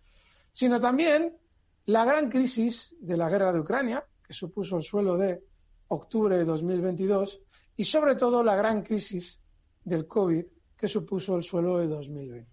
sino 0.52 0.80
también 0.80 1.38
la 1.86 2.06
gran 2.06 2.30
crisis 2.30 2.96
de 3.00 3.18
la 3.18 3.30
guerra 3.30 3.52
de 3.52 3.60
Ucrania, 3.60 4.06
que 4.22 4.34
supuso 4.34 4.78
el 4.78 4.84
suelo 4.84 5.18
de 5.18 5.44
octubre 5.88 6.38
de 6.38 6.46
2022, 6.46 7.42
y 7.78 7.84
sobre 7.84 8.16
todo 8.16 8.44
la 8.44 8.56
gran 8.56 8.84
crisis 8.84 9.40
del 9.84 10.06
COVID, 10.06 10.46
que 10.78 10.88
supuso 10.88 11.36
el 11.36 11.44
suelo 11.44 11.80
de 11.80 11.88
2020. 11.88 12.50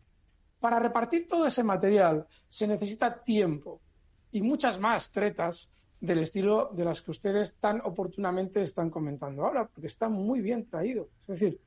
Para 0.59 0.79
repartir 0.79 1.29
todo 1.29 1.47
ese 1.47 1.63
material 1.63 2.27
se 2.49 2.67
necesita 2.67 3.23
tiempo 3.23 3.83
y 4.33 4.41
muchas 4.41 4.81
más 4.81 5.11
tretas 5.11 5.71
del 6.01 6.19
estilo 6.19 6.71
de 6.73 6.85
las 6.85 7.03
que 7.03 7.11
ustedes 7.11 7.55
tan 7.57 7.81
oportunamente 7.85 8.61
estestán 8.61 8.91
comentando 8.91 9.45
ahora, 9.45 9.67
porque 9.67 9.87
está 9.89 10.09
muy 10.09 10.41
bien 10.41 10.69
traído. 10.69 11.09
Es 11.21 11.27
decir, 11.29 11.61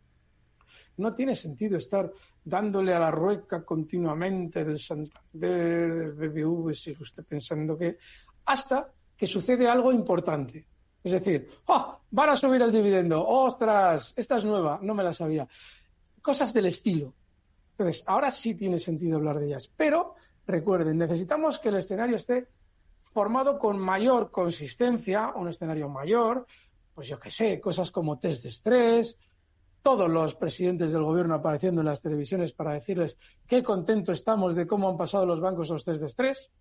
no 0.98 1.14
tiene 1.16 1.36
sentido 1.36 1.78
estar 1.78 2.12
dándole 2.44 2.94
a 2.94 3.00
la 3.00 3.12
rueca 3.12 3.64
continuamente 3.64 4.64
del 4.64 4.80
Santander, 4.80 6.16
del 6.16 6.30
BBV, 6.30 6.74
sigue 6.74 7.02
usted 7.02 7.24
pensando 7.24 7.78
que, 7.78 7.98
hasta 8.46 8.92
que 9.16 9.28
sucede 9.28 9.68
algo 9.68 9.92
importante. 9.92 10.66
Es 11.04 11.14
decir, 11.14 11.50
¡oh! 11.68 12.00
Van 12.12 12.30
a 12.30 12.36
subir 12.36 12.62
el 12.62 12.72
dividendo. 12.72 13.26
¡Ostras! 13.26 14.14
Esta 14.16 14.38
es 14.38 14.44
nueva, 14.44 14.80
no 14.82 14.94
me 14.94 15.04
la 15.04 15.14
sabía. 15.14 15.48
Cosas 16.22 16.54
del 16.54 16.66
estilo. 16.66 17.14
Entonces, 17.72 18.04
ahora 18.08 18.30
sí 18.32 18.56
tiene 18.56 18.78
sentido 18.80 19.18
hablar 19.18 19.40
de 19.40 19.48
ellas. 19.48 19.72
Pero 19.76 20.16
recuerden, 20.46 20.98
necesitamos 20.98 21.60
que 21.60 21.70
el 21.70 21.76
escenario 21.76 22.18
esté 22.18 22.48
formado 23.12 23.58
con 23.58 23.80
mayor 23.80 24.32
consistencia, 24.32 25.34
un 25.36 25.50
escenario 25.50 25.90
mayor, 25.90 26.46
pues 26.94 27.08
yo 27.08 27.20
qué 27.20 27.32
sé, 27.32 27.60
cosas 27.60 27.92
como 27.92 28.20
test 28.20 28.44
de 28.44 28.50
estrés, 28.50 29.18
todos 29.82 30.10
los 30.10 30.36
presidentes 30.36 30.92
del 30.92 31.04
gobierno 31.04 31.36
apareciendo 31.36 31.82
en 31.82 31.88
las 31.88 32.02
televisiones 32.02 32.54
para 32.54 32.74
decirles 32.74 33.18
qué 33.48 33.64
contento 33.64 34.12
estamos 34.12 34.56
de 34.56 34.68
cómo 34.68 34.90
han 34.90 34.98
pasado 34.98 35.26
los 35.26 35.40
bancos 35.40 35.70
los 35.70 35.86
test 35.86 36.02
de 36.02 36.08
estrés. 36.08 36.52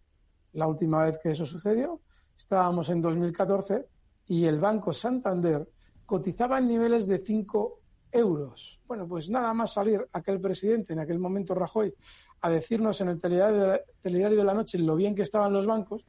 La 0.53 0.67
última 0.67 1.03
vez 1.03 1.19
que 1.23 1.31
eso 1.31 1.45
sucedió, 1.45 2.01
estábamos 2.37 2.89
en 2.91 3.01
2014 3.01 3.87
y 4.27 4.45
el 4.45 4.61
Banco 4.61 4.93
Santander 4.93 5.69
cotizaba 6.07 6.59
en 6.59 6.69
niveles 6.69 7.07
de 7.07 7.19
5 7.19 7.81
euros. 8.13 8.81
Bueno, 8.87 9.07
pues 9.07 9.29
nada 9.29 9.53
más 9.53 9.73
salir 9.73 10.07
aquel 10.13 10.41
presidente, 10.41 10.93
en 10.93 11.01
aquel 11.01 11.19
momento 11.19 11.55
Rajoy, 11.55 11.93
a 12.41 12.49
decirnos 12.49 13.01
en 13.01 13.09
el 13.09 13.21
telediario 13.21 14.39
de 14.39 14.45
la 14.45 14.55
noche 14.55 14.79
lo 14.79 14.97
bien 14.97 15.15
que 15.15 15.23
estaban 15.23 15.53
los 15.53 15.67
bancos, 15.67 16.07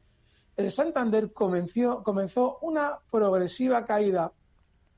el 0.60 0.70
Santander 0.70 1.32
comenzó, 1.32 2.58
una 2.60 2.98
progresiva 3.10 3.84
caída 3.84 4.32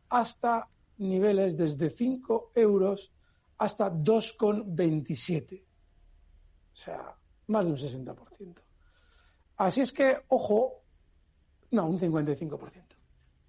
hasta 0.08 0.68
niveles 0.98 1.56
desde 1.56 1.90
5 1.90 2.52
euros 2.54 3.12
hasta 3.58 3.92
2,27. 3.92 5.62
O 6.72 6.76
sea, 6.76 7.16
más 7.46 7.64
de 7.64 7.72
un 7.72 7.78
60%. 7.78 8.54
Así 9.56 9.80
es 9.82 9.92
que, 9.92 10.24
ojo, 10.28 10.82
no, 11.70 11.86
un 11.86 11.98
55%. 11.98 12.82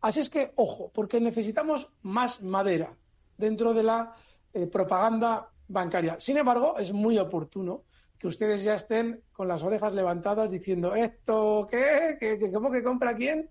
Así 0.01 0.19
es 0.19 0.29
que, 0.29 0.53
ojo, 0.57 0.91
porque 0.93 1.19
necesitamos 1.19 1.89
más 2.03 2.43
madera 2.43 2.95
dentro 3.37 3.73
de 3.73 3.83
la 3.83 4.15
eh, 4.53 4.67
propaganda 4.67 5.49
bancaria. 5.67 6.19
Sin 6.19 6.37
embargo, 6.37 6.77
es 6.77 6.93
muy 6.93 7.17
oportuno 7.17 7.85
que 8.23 8.29
ustedes 8.29 8.63
ya 8.63 8.75
estén 8.75 9.21
con 9.33 9.49
las 9.49 9.63
orejas 9.63 9.93
levantadas 9.93 10.49
diciendo, 10.49 10.95
¿esto 10.95 11.67
qué? 11.69 12.15
¿Qué, 12.17 12.49
cómo 12.53 12.71
que 12.71 12.81
compra 12.81 13.13
quién? 13.13 13.49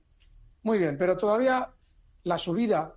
Muy 0.63 0.79
bien, 0.79 0.97
pero 0.97 1.15
todavía 1.15 1.69
la 2.23 2.39
subida, 2.39 2.97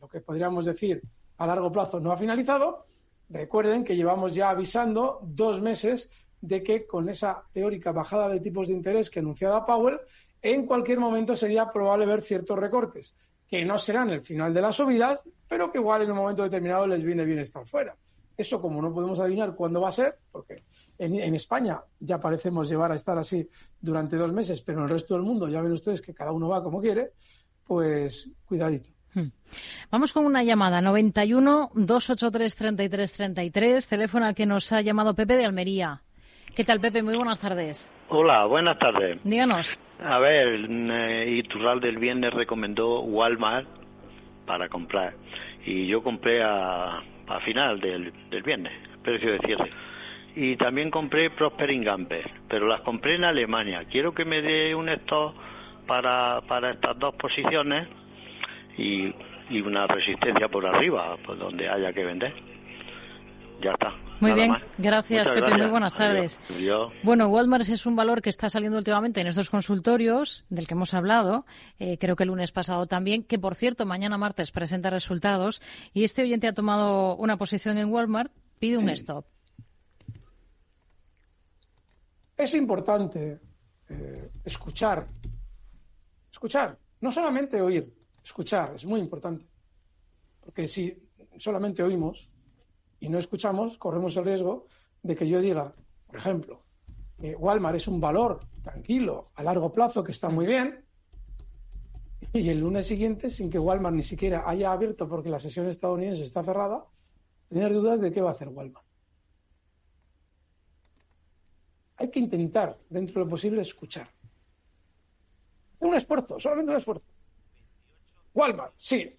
lo 0.00 0.06
que 0.06 0.20
podríamos 0.20 0.66
decir 0.66 1.02
a 1.38 1.48
largo 1.48 1.72
plazo, 1.72 1.98
no 1.98 2.12
ha 2.12 2.16
finalizado. 2.16 2.86
Recuerden 3.28 3.82
que 3.82 3.96
llevamos 3.96 4.36
ya 4.36 4.50
avisando 4.50 5.18
dos 5.24 5.60
meses 5.60 6.08
de 6.40 6.62
que 6.62 6.86
con 6.86 7.08
esa 7.08 7.42
teórica 7.52 7.90
bajada 7.90 8.28
de 8.28 8.38
tipos 8.38 8.68
de 8.68 8.74
interés 8.74 9.10
que 9.10 9.18
anunciaba 9.18 9.66
Powell, 9.66 9.98
en 10.40 10.64
cualquier 10.64 11.00
momento 11.00 11.34
sería 11.34 11.72
probable 11.72 12.06
ver 12.06 12.22
ciertos 12.22 12.56
recortes, 12.56 13.16
que 13.48 13.64
no 13.64 13.78
serán 13.78 14.10
el 14.10 14.22
final 14.22 14.54
de 14.54 14.62
las 14.62 14.76
subidas, 14.76 15.18
pero 15.48 15.72
que 15.72 15.78
igual 15.78 16.02
en 16.02 16.12
un 16.12 16.18
momento 16.18 16.44
determinado 16.44 16.86
les 16.86 17.02
viene 17.02 17.24
bien 17.24 17.40
estar 17.40 17.66
fuera. 17.66 17.96
Eso 18.36 18.58
como 18.60 18.80
no 18.80 18.94
podemos 18.94 19.18
adivinar 19.18 19.56
cuándo 19.56 19.80
va 19.80 19.88
a 19.88 19.92
ser, 19.92 20.16
porque 20.30 20.62
en, 21.00 21.34
España 21.34 21.80
ya 21.98 22.20
parecemos 22.20 22.68
llevar 22.68 22.92
a 22.92 22.94
estar 22.94 23.16
así 23.16 23.48
durante 23.80 24.16
dos 24.16 24.32
meses, 24.32 24.60
pero 24.60 24.78
en 24.78 24.84
el 24.84 24.90
resto 24.90 25.14
del 25.14 25.22
mundo 25.22 25.48
ya 25.48 25.62
ven 25.62 25.72
ustedes 25.72 26.02
que 26.02 26.12
cada 26.12 26.30
uno 26.30 26.48
va 26.48 26.62
como 26.62 26.80
quiere, 26.80 27.12
pues 27.66 28.28
cuidadito. 28.44 28.90
Hmm. 29.14 29.28
Vamos 29.90 30.12
con 30.12 30.26
una 30.26 30.44
llamada 30.44 30.80
91 30.80 31.70
283 31.74 32.56
33 32.56 33.12
33, 33.12 33.88
teléfono 33.88 34.26
al 34.26 34.34
que 34.34 34.46
nos 34.46 34.70
ha 34.72 34.82
llamado 34.82 35.14
Pepe 35.14 35.36
de 35.36 35.46
Almería. 35.46 36.02
¿Qué 36.54 36.64
tal, 36.64 36.80
Pepe? 36.80 37.02
Muy 37.02 37.16
buenas 37.16 37.40
tardes. 37.40 37.90
Hola, 38.08 38.44
buenas 38.44 38.78
tardes. 38.78 39.18
Díganos. 39.24 39.78
A 40.00 40.18
ver, 40.18 40.66
eh, 40.68 41.30
Iturral 41.30 41.80
del 41.80 41.98
Viernes 41.98 42.34
recomendó 42.34 43.00
Walmart 43.00 43.68
para 44.46 44.68
comprar 44.68 45.14
y 45.64 45.86
yo 45.86 46.02
compré 46.02 46.42
a, 46.42 46.98
a 46.98 47.40
final 47.44 47.80
del, 47.80 48.12
del 48.30 48.42
viernes, 48.42 48.72
precio 49.02 49.32
de 49.32 49.38
cierre. 49.38 49.70
Y 50.36 50.56
también 50.56 50.90
compré 50.90 51.30
Prospering 51.30 51.82
Gamper, 51.82 52.30
pero 52.48 52.66
las 52.66 52.82
compré 52.82 53.16
en 53.16 53.24
Alemania. 53.24 53.84
Quiero 53.90 54.14
que 54.14 54.24
me 54.24 54.40
dé 54.42 54.74
un 54.74 54.88
stock 54.88 55.34
para, 55.86 56.40
para 56.42 56.70
estas 56.70 56.98
dos 56.98 57.14
posiciones 57.16 57.88
y, 58.78 59.12
y 59.50 59.60
una 59.60 59.86
resistencia 59.86 60.48
por 60.48 60.66
arriba, 60.66 61.16
por 61.26 61.38
donde 61.38 61.68
haya 61.68 61.92
que 61.92 62.04
vender. 62.04 62.32
Ya 63.60 63.72
está. 63.72 63.92
Muy 64.20 64.34
bien, 64.34 64.52
gracias 64.76 65.28
Pepe, 65.30 65.56
muy 65.56 65.70
buenas 65.70 65.94
tardes. 65.94 66.40
Bueno, 67.02 67.28
Walmart 67.28 67.66
es 67.68 67.86
un 67.86 67.96
valor 67.96 68.20
que 68.20 68.28
está 68.28 68.50
saliendo 68.50 68.76
últimamente 68.76 69.22
en 69.22 69.26
estos 69.26 69.48
consultorios 69.48 70.44
del 70.50 70.66
que 70.66 70.74
hemos 70.74 70.92
hablado, 70.92 71.46
eh, 71.78 71.96
creo 71.98 72.16
que 72.16 72.24
el 72.24 72.28
lunes 72.28 72.52
pasado 72.52 72.84
también, 72.84 73.22
que 73.24 73.38
por 73.38 73.54
cierto 73.54 73.86
mañana 73.86 74.18
martes 74.18 74.50
presenta 74.50 74.90
resultados 74.90 75.62
y 75.94 76.04
este 76.04 76.22
oyente 76.22 76.48
ha 76.48 76.52
tomado 76.52 77.16
una 77.16 77.38
posición 77.38 77.78
en 77.78 77.90
Walmart, 77.90 78.30
pide 78.58 78.76
un 78.76 78.90
stop. 78.90 79.24
Es 82.40 82.54
importante 82.54 83.38
eh, 83.86 84.30
escuchar, 84.42 85.06
escuchar, 86.32 86.78
no 87.02 87.12
solamente 87.12 87.60
oír, 87.60 87.94
escuchar, 88.24 88.76
es 88.76 88.86
muy 88.86 88.98
importante, 88.98 89.46
porque 90.40 90.66
si 90.66 91.06
solamente 91.36 91.82
oímos, 91.82 92.30
y 92.98 93.10
no 93.10 93.18
escuchamos, 93.18 93.76
corremos 93.76 94.16
el 94.16 94.24
riesgo 94.24 94.68
de 95.02 95.14
que 95.14 95.28
yo 95.28 95.38
diga, 95.38 95.74
por 96.06 96.16
ejemplo, 96.16 96.62
que 97.20 97.36
Walmart 97.36 97.76
es 97.76 97.88
un 97.88 98.00
valor 98.00 98.40
tranquilo, 98.62 99.32
a 99.34 99.42
largo 99.42 99.70
plazo, 99.70 100.02
que 100.02 100.12
está 100.12 100.30
muy 100.30 100.46
bien, 100.46 100.82
y 102.32 102.48
el 102.48 102.60
lunes 102.60 102.86
siguiente, 102.86 103.28
sin 103.28 103.50
que 103.50 103.58
Walmart 103.58 103.94
ni 103.94 104.02
siquiera 104.02 104.48
haya 104.48 104.72
abierto 104.72 105.06
porque 105.06 105.28
la 105.28 105.40
sesión 105.40 105.68
estadounidense 105.68 106.24
está 106.24 106.42
cerrada, 106.42 106.86
tener 107.50 107.70
dudas 107.74 108.00
de 108.00 108.10
qué 108.10 108.22
va 108.22 108.30
a 108.30 108.32
hacer 108.32 108.48
Walmart. 108.48 108.89
Hay 112.00 112.10
que 112.10 112.18
intentar, 112.18 112.78
dentro 112.88 113.20
de 113.20 113.26
lo 113.26 113.28
posible, 113.28 113.60
escuchar. 113.60 114.08
Un 115.80 115.94
esfuerzo, 115.94 116.40
solamente 116.40 116.70
un 116.70 116.78
esfuerzo. 116.78 117.04
Walmart, 118.32 118.72
sí. 118.74 119.18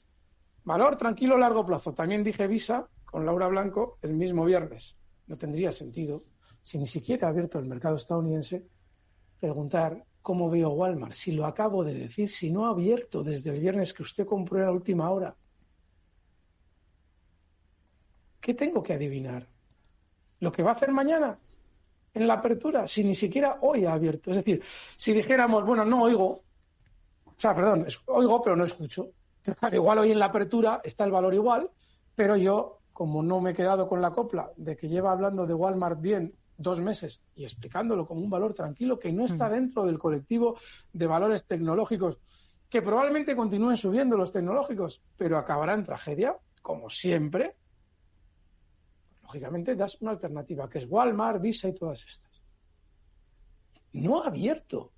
Valor 0.64 0.96
tranquilo, 0.96 1.38
largo 1.38 1.64
plazo. 1.64 1.94
También 1.94 2.24
dije 2.24 2.48
Visa, 2.48 2.90
con 3.06 3.24
Laura 3.24 3.48
Blanco 3.48 4.00
el 4.02 4.14
mismo 4.14 4.46
viernes. 4.46 4.98
No 5.28 5.38
tendría 5.38 5.72
sentido, 5.72 6.24
si 6.64 6.80
ni 6.80 6.88
siquiera 6.88 7.28
ha 7.28 7.30
abierto 7.30 7.60
el 7.60 7.68
mercado 7.68 7.98
estadounidense, 7.98 8.66
preguntar 9.40 10.04
cómo 10.24 10.50
veo 10.50 10.72
Walmart. 10.72 11.14
Si 11.14 11.34
lo 11.34 11.46
acabo 11.46 11.84
de 11.84 11.94
decir, 11.94 12.32
si 12.32 12.50
no 12.50 12.66
ha 12.66 12.70
abierto 12.70 13.24
desde 13.24 13.52
el 13.52 13.60
viernes 13.60 13.94
que 13.94 14.02
usted 14.02 14.26
compró 14.26 14.58
la 14.58 14.72
última 14.72 15.12
hora. 15.12 15.36
¿Qué 18.40 18.56
tengo 18.56 18.82
que 18.82 18.94
adivinar? 18.94 19.48
¿Lo 20.40 20.52
que 20.52 20.64
va 20.64 20.72
a 20.72 20.74
hacer 20.74 20.92
mañana? 20.92 21.38
En 22.14 22.28
la 22.28 22.36
apertura, 22.36 22.88
si 22.88 23.04
ni 23.04 23.16
siquiera 23.16 23.60
hoy 23.62 23.86
ha 23.86 23.94
abierto. 23.94 24.32
Es 24.32 24.38
decir, 24.38 24.62
si 24.98 25.14
dijéramos, 25.14 25.66
bueno, 25.66 25.86
no 25.86 26.04
oigo, 26.04 26.44
o 27.26 27.36
sea, 27.38 27.56
perdón, 27.56 27.88
oigo 28.08 28.42
pero 28.42 28.56
no 28.56 28.64
escucho. 28.64 29.12
Claro, 29.42 29.76
igual 29.76 30.00
hoy 30.00 30.12
en 30.12 30.20
la 30.20 30.26
apertura 30.26 30.82
está 30.84 31.04
el 31.04 31.12
valor 31.12 31.34
igual, 31.34 31.70
pero 32.16 32.36
yo 32.36 32.82
como 32.94 33.24
no 33.24 33.42
me 33.42 33.52
he 33.52 33.54
quedado 33.54 33.88
con 33.88 34.02
la 34.02 34.12
copla 34.12 34.52
de 34.58 34.76
que 34.76 34.88
lleva 34.88 35.12
hablando 35.12 35.48
de 35.48 35.54
Walmart 35.54 36.00
bien 36.00 36.36
dos 36.58 36.80
meses 36.80 37.22
y 37.36 37.44
explicándolo 37.44 38.06
como 38.06 38.22
un 38.22 38.30
valor 38.30 38.54
tranquilo 38.54 39.00
que 39.00 39.12
no 39.12 39.26
está 39.26 39.50
mm. 39.50 39.52
dentro 39.52 39.86
del 39.86 39.98
colectivo 39.98 40.58
de 40.94 41.08
valores 41.08 41.46
tecnológicos, 41.46 42.20
que 42.70 42.82
probablemente 42.82 43.36
continúen 43.36 43.78
subiendo 43.78 44.16
los 44.18 44.32
tecnológicos, 44.32 45.02
pero 45.18 45.38
acabará 45.38 45.74
en 45.74 45.84
tragedia, 45.84 46.38
como 46.62 46.90
siempre, 46.90 47.56
lógicamente 49.32 49.76
das 49.76 49.98
una 50.02 50.12
alternativa, 50.12 50.70
que 50.70 50.80
es 50.80 50.86
Walmart, 50.90 51.42
Visa 51.42 51.70
y 51.70 51.74
todas 51.74 52.04
estas. 52.06 52.44
No 53.94 54.22
ha 54.22 54.28
abierto 54.28 54.92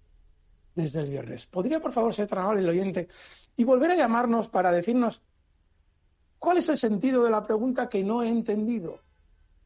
desde 0.73 1.01
el 1.01 1.09
viernes. 1.09 1.45
¿Podría, 1.45 1.79
por 1.79 1.93
favor, 1.93 2.15
ser 2.15 2.27
tan 2.27 2.39
amable 2.39 2.63
el 2.63 2.69
oyente 2.69 3.07
y 3.55 3.63
volver 3.63 3.91
a 3.91 3.95
llamarnos 3.95 4.49
para 4.49 4.71
decirnos 4.71 5.21
¿Cuál 6.39 6.57
es 6.57 6.67
el 6.67 6.77
sentido 6.77 7.23
de 7.23 7.29
la 7.29 7.41
pregunta 7.41 7.87
que 7.87 8.03
no 8.03 8.21
he 8.21 8.27
entendido? 8.27 8.99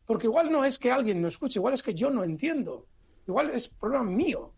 Porque 0.05 0.27
igual 0.27 0.51
no 0.51 0.63
es 0.63 0.77
que 0.77 0.91
alguien 0.91 1.19
no 1.19 1.27
escuche, 1.27 1.57
igual 1.57 1.73
es 1.73 1.81
que 1.81 1.95
yo 1.95 2.11
no 2.11 2.23
entiendo. 2.23 2.85
Igual 3.27 3.49
es 3.49 3.67
problema 3.67 4.03
mío. 4.03 4.53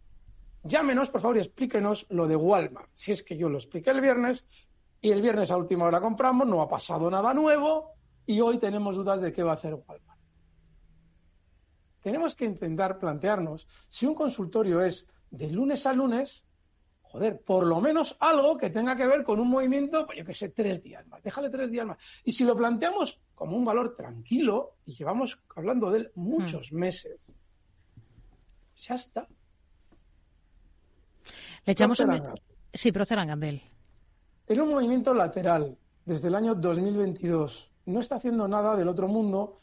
Llámenos, 0.64 1.10
por 1.10 1.22
favor, 1.22 1.38
y 1.38 1.40
explíquenos 1.40 2.08
lo 2.10 2.28
de 2.28 2.36
Walmart. 2.36 2.90
Si 2.94 3.14
es 3.14 3.24
que 3.24 3.38
yo 3.38 3.48
lo 3.48 3.58
expliqué 3.58 3.92
el 3.92 4.02
viernes 4.02 4.44
y 5.00 5.12
el 5.12 5.22
viernes 5.22 5.50
a 5.50 5.56
última 5.56 5.86
hora 5.86 6.02
compramos, 6.02 6.46
no 6.46 6.62
ha 6.62 6.68
pasado 6.68 7.10
nada 7.10 7.34
nuevo 7.34 7.94
y 8.30 8.42
hoy 8.42 8.60
tenemos 8.60 8.96
dudas 8.96 9.20
de 9.20 9.34
qué 9.34 9.42
va 9.42 9.54
a 9.54 9.56
hacer 9.56 9.74
Walmart. 9.74 10.20
Tenemos 12.00 12.36
que 12.36 12.46
intentar 12.46 13.00
plantearnos 13.00 13.68
si 13.88 14.06
un 14.06 14.14
consultorio 14.14 14.84
es 14.84 15.08
de 15.32 15.50
lunes 15.50 15.88
a 15.88 15.94
lunes 15.94 16.46
joder, 17.02 17.42
por 17.42 17.66
lo 17.66 17.82
menos 17.82 18.16
algo 18.20 18.56
que 18.56 18.70
tenga 18.70 18.96
que 18.96 19.08
ver 19.08 19.24
con 19.24 19.40
un 19.40 19.50
movimiento, 19.50 20.06
pues 20.06 20.20
yo 20.20 20.26
que 20.26 20.36
sé, 20.36 20.50
tres 20.50 20.80
días 20.84 21.08
más, 21.08 21.24
déjale 21.24 21.50
tres 21.50 21.72
días 21.72 21.88
más. 21.88 21.98
Y 22.24 22.32
si 22.32 22.44
lo 22.44 22.56
planteamos 22.56 23.20
como 23.34 23.58
un 23.58 23.66
valor 23.66 23.96
tranquilo, 23.96 24.76
y 24.86 24.94
llevamos 24.94 25.42
hablando 25.56 25.90
de 25.90 25.98
él 25.98 26.12
muchos 26.14 26.72
hmm. 26.72 26.78
meses, 26.78 27.20
ya 28.76 28.94
está. 28.94 29.28
Le 31.66 31.74
echamos 31.74 32.00
un... 32.00 32.22
Sí, 32.72 32.92
Procter 32.92 33.26
Gamble. 33.26 33.60
En 34.46 34.62
un 34.62 34.70
movimiento 34.70 35.16
lateral 35.16 35.76
desde 36.06 36.28
el 36.28 36.36
año 36.36 36.54
2022. 36.54 37.69
No 37.90 38.02
está 38.02 38.18
haciendo 38.18 38.48
nada 38.48 38.76
del 38.76 38.88
otro 38.88 39.08
mundo 39.08 39.58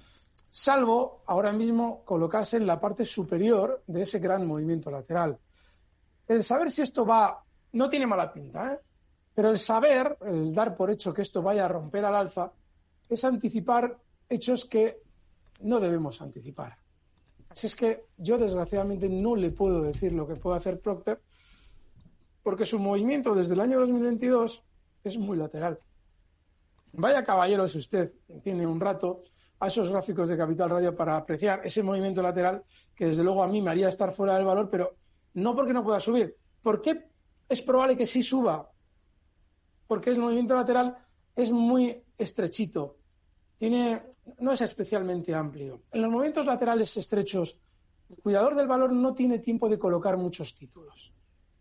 salvo 0.51 1.23
ahora 1.27 1.53
mismo 1.53 2.05
colocarse 2.05 2.57
en 2.57 2.67
la 2.67 2.81
parte 2.81 3.05
superior 3.05 3.85
de 3.87 4.03
ese 4.03 4.19
gran 4.19 4.47
movimiento 4.47 4.91
lateral. 4.91 5.39
El 6.27 6.43
saber 6.43 6.73
si 6.73 6.83
esto 6.83 7.07
va, 7.07 7.43
no 7.73 7.89
tiene 7.89 8.07
mala 8.07 8.33
pinta, 8.33 8.73
¿eh? 8.73 8.79
pero 9.33 9.51
el 9.51 9.59
saber, 9.59 10.19
el 10.27 10.53
dar 10.53 10.77
por 10.77 10.91
hecho 10.91 11.15
que 11.15 11.23
esto 11.23 11.41
vaya 11.41 11.67
a 11.67 11.69
romper 11.69 12.05
al 12.05 12.17
alza, 12.17 12.53
es 13.09 13.25
anticipar 13.25 13.97
hechos 14.29 14.65
que 14.65 15.03
no 15.61 15.79
debemos 15.79 16.21
anticipar. 16.21 16.77
Así 17.49 17.69
es 17.69 17.77
que 17.77 18.07
yo 18.17 18.39
desgraciadamente 18.39 19.09
no 19.09 19.37
le 19.37 19.51
puedo 19.51 19.83
decir 19.83 20.13
lo 20.13 20.27
que 20.27 20.35
puede 20.35 20.59
hacer 20.59 20.81
Procter, 20.81 21.21
porque 22.43 22.67
su 22.67 22.81
movimiento 22.81 23.37
desde 23.37 23.55
el 23.55 23.61
año 23.61 23.79
2022 23.79 24.65
es 25.05 25.17
muy 25.17 25.37
lateral. 25.37 25.79
Vaya 26.99 27.25
caballero 27.25 27.69
si 27.69 27.79
usted 27.79 28.13
tiene 28.43 28.67
un 28.67 28.81
rato 28.81 29.23
a 29.61 29.67
esos 29.67 29.91
gráficos 29.91 30.29
de 30.29 30.37
Capital 30.37 30.71
Radio 30.71 30.95
para 30.95 31.17
apreciar 31.17 31.61
ese 31.65 31.83
movimiento 31.83 32.23
lateral 32.23 32.65
que 32.95 33.07
desde 33.07 33.23
luego 33.23 33.43
a 33.43 33.49
mí 33.49 33.61
me 33.61 33.71
haría 33.71 33.89
estar 33.89 34.15
fuera 34.15 34.35
del 34.35 34.47
valor, 34.47 34.71
pero 34.71 34.97
no 35.35 35.55
porque 35.55 35.75
no 35.75 35.85
pueda 35.85 36.01
subir. 36.01 36.37
¿Por 36.63 36.81
qué 36.81 37.11
es 37.49 37.61
probable 37.61 37.97
que 37.97 38.07
sí 38.07 38.23
suba? 38.23 38.71
Porque 39.87 40.11
el 40.11 40.19
movimiento 40.19 40.55
lateral 40.55 40.97
es 41.35 41.53
muy 41.53 42.03
estrechito. 42.17 42.97
Tiene, 43.59 44.05
no 44.39 44.53
es 44.53 44.61
especialmente 44.63 45.35
amplio. 45.35 45.83
En 45.93 46.03
los 46.03 46.11
movimientos 46.11 46.47
laterales 46.47 46.97
estrechos, 46.97 47.59
el 48.09 48.17
cuidador 48.17 48.55
del 48.55 48.67
valor 48.67 48.93
no 48.93 49.15
tiene 49.15 49.39
tiempo 49.39 49.69
de 49.69 49.79
colocar 49.79 50.17
muchos 50.17 50.55
títulos. 50.55 51.13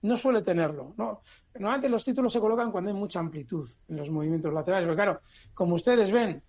No 0.06 0.18
suele 0.18 0.42
tenerlo. 0.42 0.94
¿no? 0.98 1.22
Normalmente 1.56 1.90
los 1.90 2.04
títulos 2.04 2.32
se 2.32 2.40
colocan 2.40 2.72
cuando 2.72 2.90
hay 2.90 2.96
mucha 2.96 3.20
amplitud 3.20 3.68
en 3.88 3.98
los 3.98 4.10
movimientos 4.10 4.54
laterales. 4.54 4.86
Pero 4.86 4.96
claro, 4.96 5.22
como 5.54 5.76
ustedes 5.76 6.12
ven, 6.12 6.42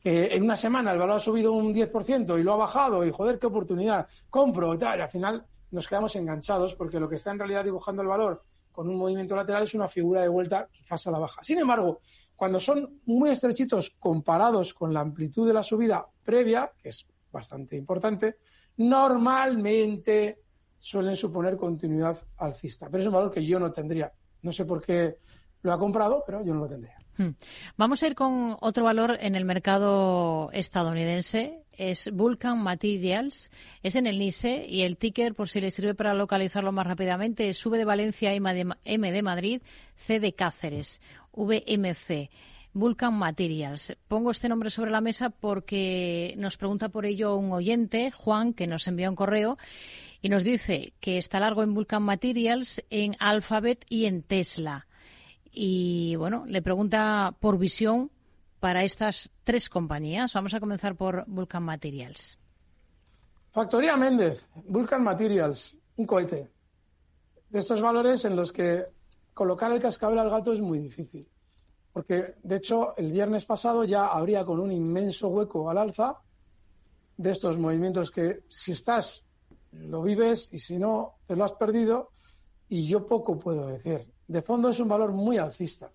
que 0.00 0.26
en 0.34 0.42
una 0.42 0.56
semana 0.56 0.92
el 0.92 0.98
valor 0.98 1.16
ha 1.16 1.20
subido 1.20 1.52
un 1.52 1.72
10% 1.72 2.38
y 2.38 2.42
lo 2.42 2.54
ha 2.54 2.56
bajado 2.56 3.04
y 3.04 3.12
joder, 3.12 3.38
qué 3.38 3.46
oportunidad, 3.46 4.06
compro 4.28 4.74
y 4.74 4.78
tal, 4.78 4.98
y 4.98 5.02
al 5.02 5.08
final 5.08 5.46
nos 5.70 5.86
quedamos 5.86 6.14
enganchados 6.16 6.74
porque 6.74 6.98
lo 6.98 7.08
que 7.08 7.14
está 7.14 7.30
en 7.30 7.38
realidad 7.38 7.64
dibujando 7.64 8.02
el 8.02 8.08
valor 8.08 8.42
con 8.72 8.88
un 8.88 8.96
movimiento 8.96 9.36
lateral 9.36 9.62
es 9.62 9.74
una 9.74 9.86
figura 9.86 10.22
de 10.22 10.28
vuelta 10.28 10.68
quizás 10.72 11.06
a 11.06 11.10
la 11.10 11.18
baja. 11.18 11.44
Sin 11.44 11.58
embargo, 11.58 12.00
cuando 12.34 12.58
son 12.58 13.00
muy 13.04 13.30
estrechitos 13.30 13.90
comparados 13.98 14.74
con 14.74 14.92
la 14.92 15.00
amplitud 15.00 15.46
de 15.46 15.52
la 15.52 15.62
subida 15.62 16.06
previa, 16.24 16.72
que 16.82 16.88
es 16.88 17.06
bastante 17.30 17.76
importante, 17.76 18.38
normalmente 18.78 20.41
suelen 20.82 21.14
suponer 21.14 21.56
continuidad 21.56 22.18
alcista. 22.38 22.88
Pero 22.90 23.02
es 23.02 23.06
un 23.06 23.14
valor 23.14 23.30
que 23.30 23.46
yo 23.46 23.60
no 23.60 23.70
tendría. 23.70 24.12
No 24.42 24.50
sé 24.50 24.64
por 24.64 24.84
qué 24.84 25.16
lo 25.62 25.72
ha 25.72 25.78
comprado, 25.78 26.24
pero 26.26 26.44
yo 26.44 26.52
no 26.52 26.62
lo 26.62 26.66
tendría. 26.66 26.98
Hmm. 27.16 27.30
Vamos 27.76 28.02
a 28.02 28.08
ir 28.08 28.16
con 28.16 28.56
otro 28.60 28.84
valor 28.84 29.16
en 29.20 29.36
el 29.36 29.44
mercado 29.44 30.50
estadounidense. 30.52 31.62
Es 31.70 32.10
Vulcan 32.12 32.60
Materials. 32.60 33.52
Es 33.84 33.94
en 33.94 34.08
el 34.08 34.18
NISE 34.18 34.66
y 34.68 34.82
el 34.82 34.98
ticker, 34.98 35.34
por 35.34 35.48
si 35.48 35.60
le 35.60 35.70
sirve 35.70 35.94
para 35.94 36.14
localizarlo 36.14 36.72
más 36.72 36.86
rápidamente, 36.86 37.48
V 37.50 37.78
de 37.78 37.84
Valencia, 37.84 38.34
M 38.34 39.12
de 39.12 39.22
Madrid, 39.22 39.62
C 39.94 40.18
de 40.18 40.34
Cáceres, 40.34 41.00
VMC. 41.32 42.28
Vulcan 42.74 43.14
Materials. 43.14 43.96
Pongo 44.08 44.30
este 44.30 44.48
nombre 44.48 44.70
sobre 44.70 44.90
la 44.90 45.02
mesa 45.02 45.30
porque 45.30 46.34
nos 46.38 46.56
pregunta 46.56 46.88
por 46.88 47.04
ello 47.04 47.36
un 47.36 47.52
oyente, 47.52 48.10
Juan, 48.10 48.54
que 48.54 48.66
nos 48.66 48.88
envía 48.88 49.10
un 49.10 49.16
correo 49.16 49.58
y 50.22 50.30
nos 50.30 50.44
dice 50.44 50.94
que 51.00 51.18
está 51.18 51.38
largo 51.40 51.62
en 51.62 51.74
Vulcan 51.74 52.02
Materials, 52.02 52.82
en 52.88 53.16
Alphabet 53.18 53.84
y 53.88 54.06
en 54.06 54.22
Tesla 54.22 54.86
y 55.52 56.16
bueno, 56.16 56.44
le 56.46 56.62
pregunta 56.62 57.36
por 57.38 57.58
visión 57.58 58.10
para 58.58 58.84
estas 58.84 59.32
tres 59.44 59.68
compañías. 59.68 60.32
Vamos 60.32 60.54
a 60.54 60.60
comenzar 60.60 60.96
por 60.96 61.24
Vulcan 61.26 61.62
Materials. 61.62 62.38
Factoría 63.50 63.98
Méndez, 63.98 64.48
Vulcan 64.54 65.04
Materials, 65.04 65.76
un 65.96 66.06
cohete. 66.06 66.50
De 67.50 67.58
estos 67.58 67.82
valores 67.82 68.24
en 68.24 68.34
los 68.34 68.50
que 68.50 68.86
colocar 69.34 69.70
el 69.72 69.80
cascabel 69.80 70.18
al 70.18 70.30
gato 70.30 70.54
es 70.54 70.60
muy 70.60 70.78
difícil. 70.78 71.28
Porque, 71.92 72.36
de 72.42 72.56
hecho, 72.56 72.96
el 72.96 73.12
viernes 73.12 73.44
pasado 73.44 73.84
ya 73.84 74.06
habría 74.06 74.46
con 74.46 74.58
un 74.58 74.72
inmenso 74.72 75.28
hueco 75.28 75.68
al 75.68 75.76
alza 75.76 76.16
de 77.18 77.30
estos 77.30 77.58
movimientos 77.58 78.10
que 78.10 78.44
si 78.48 78.72
estás, 78.72 79.22
lo 79.72 80.02
vives 80.02 80.48
y 80.52 80.58
si 80.58 80.78
no, 80.78 81.16
te 81.26 81.36
lo 81.36 81.44
has 81.44 81.52
perdido. 81.52 82.10
Y 82.68 82.86
yo 82.86 83.04
poco 83.06 83.38
puedo 83.38 83.66
decir 83.66 84.12
de 84.32 84.42
fondo 84.42 84.70
es 84.70 84.80
un 84.80 84.88
valor 84.88 85.12
muy 85.12 85.36
alcista, 85.36 85.90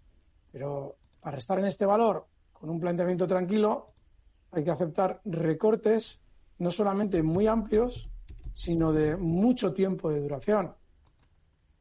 pero 0.51 0.97
para 1.21 1.37
estar 1.37 1.57
en 1.57 1.65
este 1.65 1.85
valor 1.85 2.27
con 2.53 2.69
un 2.69 2.79
planteamiento 2.79 3.25
tranquilo 3.25 3.93
hay 4.51 4.63
que 4.63 4.71
aceptar 4.71 5.21
recortes 5.25 6.19
no 6.59 6.71
solamente 6.71 7.21
muy 7.23 7.47
amplios, 7.47 8.09
sino 8.51 8.91
de 8.93 9.17
mucho 9.17 9.73
tiempo 9.73 10.09
de 10.09 10.21
duración. 10.21 10.73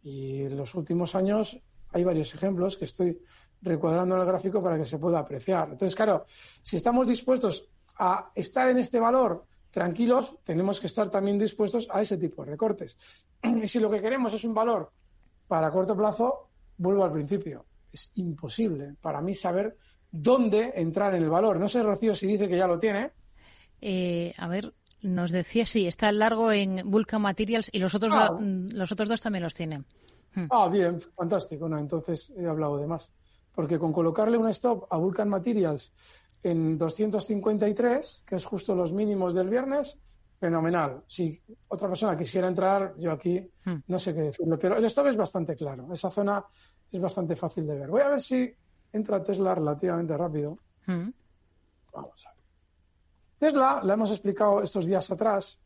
Y 0.02 0.42
en 0.42 0.56
los 0.56 0.74
últimos 0.74 1.14
años 1.14 1.58
hay 1.90 2.04
varios 2.04 2.34
ejemplos 2.34 2.76
que 2.76 2.86
estoy 2.86 3.18
recuadrando 3.62 4.14
en 4.14 4.20
el 4.22 4.26
gráfico 4.26 4.62
para 4.62 4.78
que 4.78 4.84
se 4.84 4.98
pueda 4.98 5.18
apreciar. 5.18 5.70
Entonces, 5.70 5.94
claro, 5.94 6.24
si 6.62 6.76
estamos 6.76 7.06
dispuestos 7.06 7.68
a 7.98 8.30
estar 8.34 8.68
en 8.68 8.78
este 8.78 9.00
valor 9.00 9.46
tranquilos, 9.76 10.38
tenemos 10.42 10.80
que 10.80 10.86
estar 10.86 11.10
también 11.10 11.38
dispuestos 11.38 11.86
a 11.90 12.00
ese 12.00 12.16
tipo 12.16 12.42
de 12.42 12.52
recortes. 12.52 12.96
Y 13.62 13.68
si 13.68 13.78
lo 13.78 13.90
que 13.90 14.00
queremos 14.00 14.32
es 14.32 14.42
un 14.44 14.54
valor 14.54 14.90
para 15.46 15.70
corto 15.70 15.94
plazo, 15.94 16.48
vuelvo 16.78 17.04
al 17.04 17.12
principio, 17.12 17.66
es 17.92 18.10
imposible 18.14 18.94
para 19.02 19.20
mí 19.20 19.34
saber 19.34 19.76
dónde 20.10 20.72
entrar 20.76 21.14
en 21.14 21.24
el 21.24 21.28
valor. 21.28 21.60
No 21.60 21.68
sé, 21.68 21.82
Rocío, 21.82 22.14
si 22.14 22.26
dice 22.26 22.48
que 22.48 22.56
ya 22.56 22.66
lo 22.66 22.78
tiene. 22.78 23.10
Eh, 23.82 24.32
a 24.38 24.48
ver, 24.48 24.72
nos 25.02 25.30
decía, 25.30 25.66
sí, 25.66 25.86
está 25.86 26.10
largo 26.10 26.52
en 26.52 26.90
Vulcan 26.90 27.20
Materials 27.20 27.68
y 27.70 27.78
los 27.78 27.94
otros, 27.94 28.14
ah. 28.16 28.34
los 28.40 28.90
otros 28.90 29.10
dos 29.10 29.20
también 29.20 29.42
los 29.42 29.54
tienen. 29.54 29.84
Hmm. 30.34 30.46
Ah, 30.48 30.70
bien, 30.70 31.02
fantástico. 31.14 31.68
No, 31.68 31.76
entonces 31.76 32.32
he 32.34 32.46
hablado 32.46 32.78
de 32.78 32.86
más. 32.86 33.12
Porque 33.54 33.78
con 33.78 33.92
colocarle 33.92 34.38
un 34.38 34.48
stop 34.48 34.86
a 34.90 34.96
Vulcan 34.96 35.28
Materials 35.28 35.92
en 36.50 36.78
253, 36.78 38.24
que 38.26 38.36
es 38.36 38.44
justo 38.44 38.74
los 38.74 38.92
mínimos 38.92 39.34
del 39.34 39.48
viernes, 39.48 39.98
fenomenal. 40.38 41.02
Si 41.06 41.42
otra 41.68 41.88
persona 41.88 42.16
quisiera 42.16 42.46
entrar, 42.46 42.94
yo 42.98 43.10
aquí 43.10 43.40
hmm. 43.64 43.76
no 43.88 43.98
sé 43.98 44.14
qué 44.14 44.20
decirlo, 44.22 44.58
pero 44.58 44.76
el 44.76 44.84
stop 44.84 45.06
es 45.08 45.16
bastante 45.16 45.56
claro. 45.56 45.92
Esa 45.92 46.10
zona 46.10 46.44
es 46.90 47.00
bastante 47.00 47.34
fácil 47.34 47.66
de 47.66 47.78
ver. 47.78 47.90
Voy 47.90 48.02
a 48.02 48.08
ver 48.08 48.20
si 48.20 48.54
entra 48.92 49.22
Tesla 49.22 49.54
relativamente 49.54 50.16
rápido. 50.16 50.56
Hmm. 50.86 51.08
Vamos 51.92 52.26
a 52.26 52.30
ver. 52.30 52.44
Tesla 53.38 53.80
la 53.82 53.94
hemos 53.94 54.10
explicado 54.10 54.62
estos 54.62 54.86
días 54.86 55.10
atrás 55.10 55.58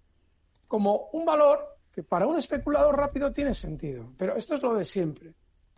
como 0.66 1.10
un 1.12 1.24
valor 1.24 1.78
que 1.92 2.02
para 2.02 2.26
un 2.26 2.38
especulador 2.38 2.96
rápido 2.96 3.32
tiene 3.32 3.52
sentido, 3.52 4.12
pero 4.16 4.36
esto 4.36 4.54
es 4.54 4.62
lo 4.62 4.74
de 4.74 4.84
siempre. 4.84 5.34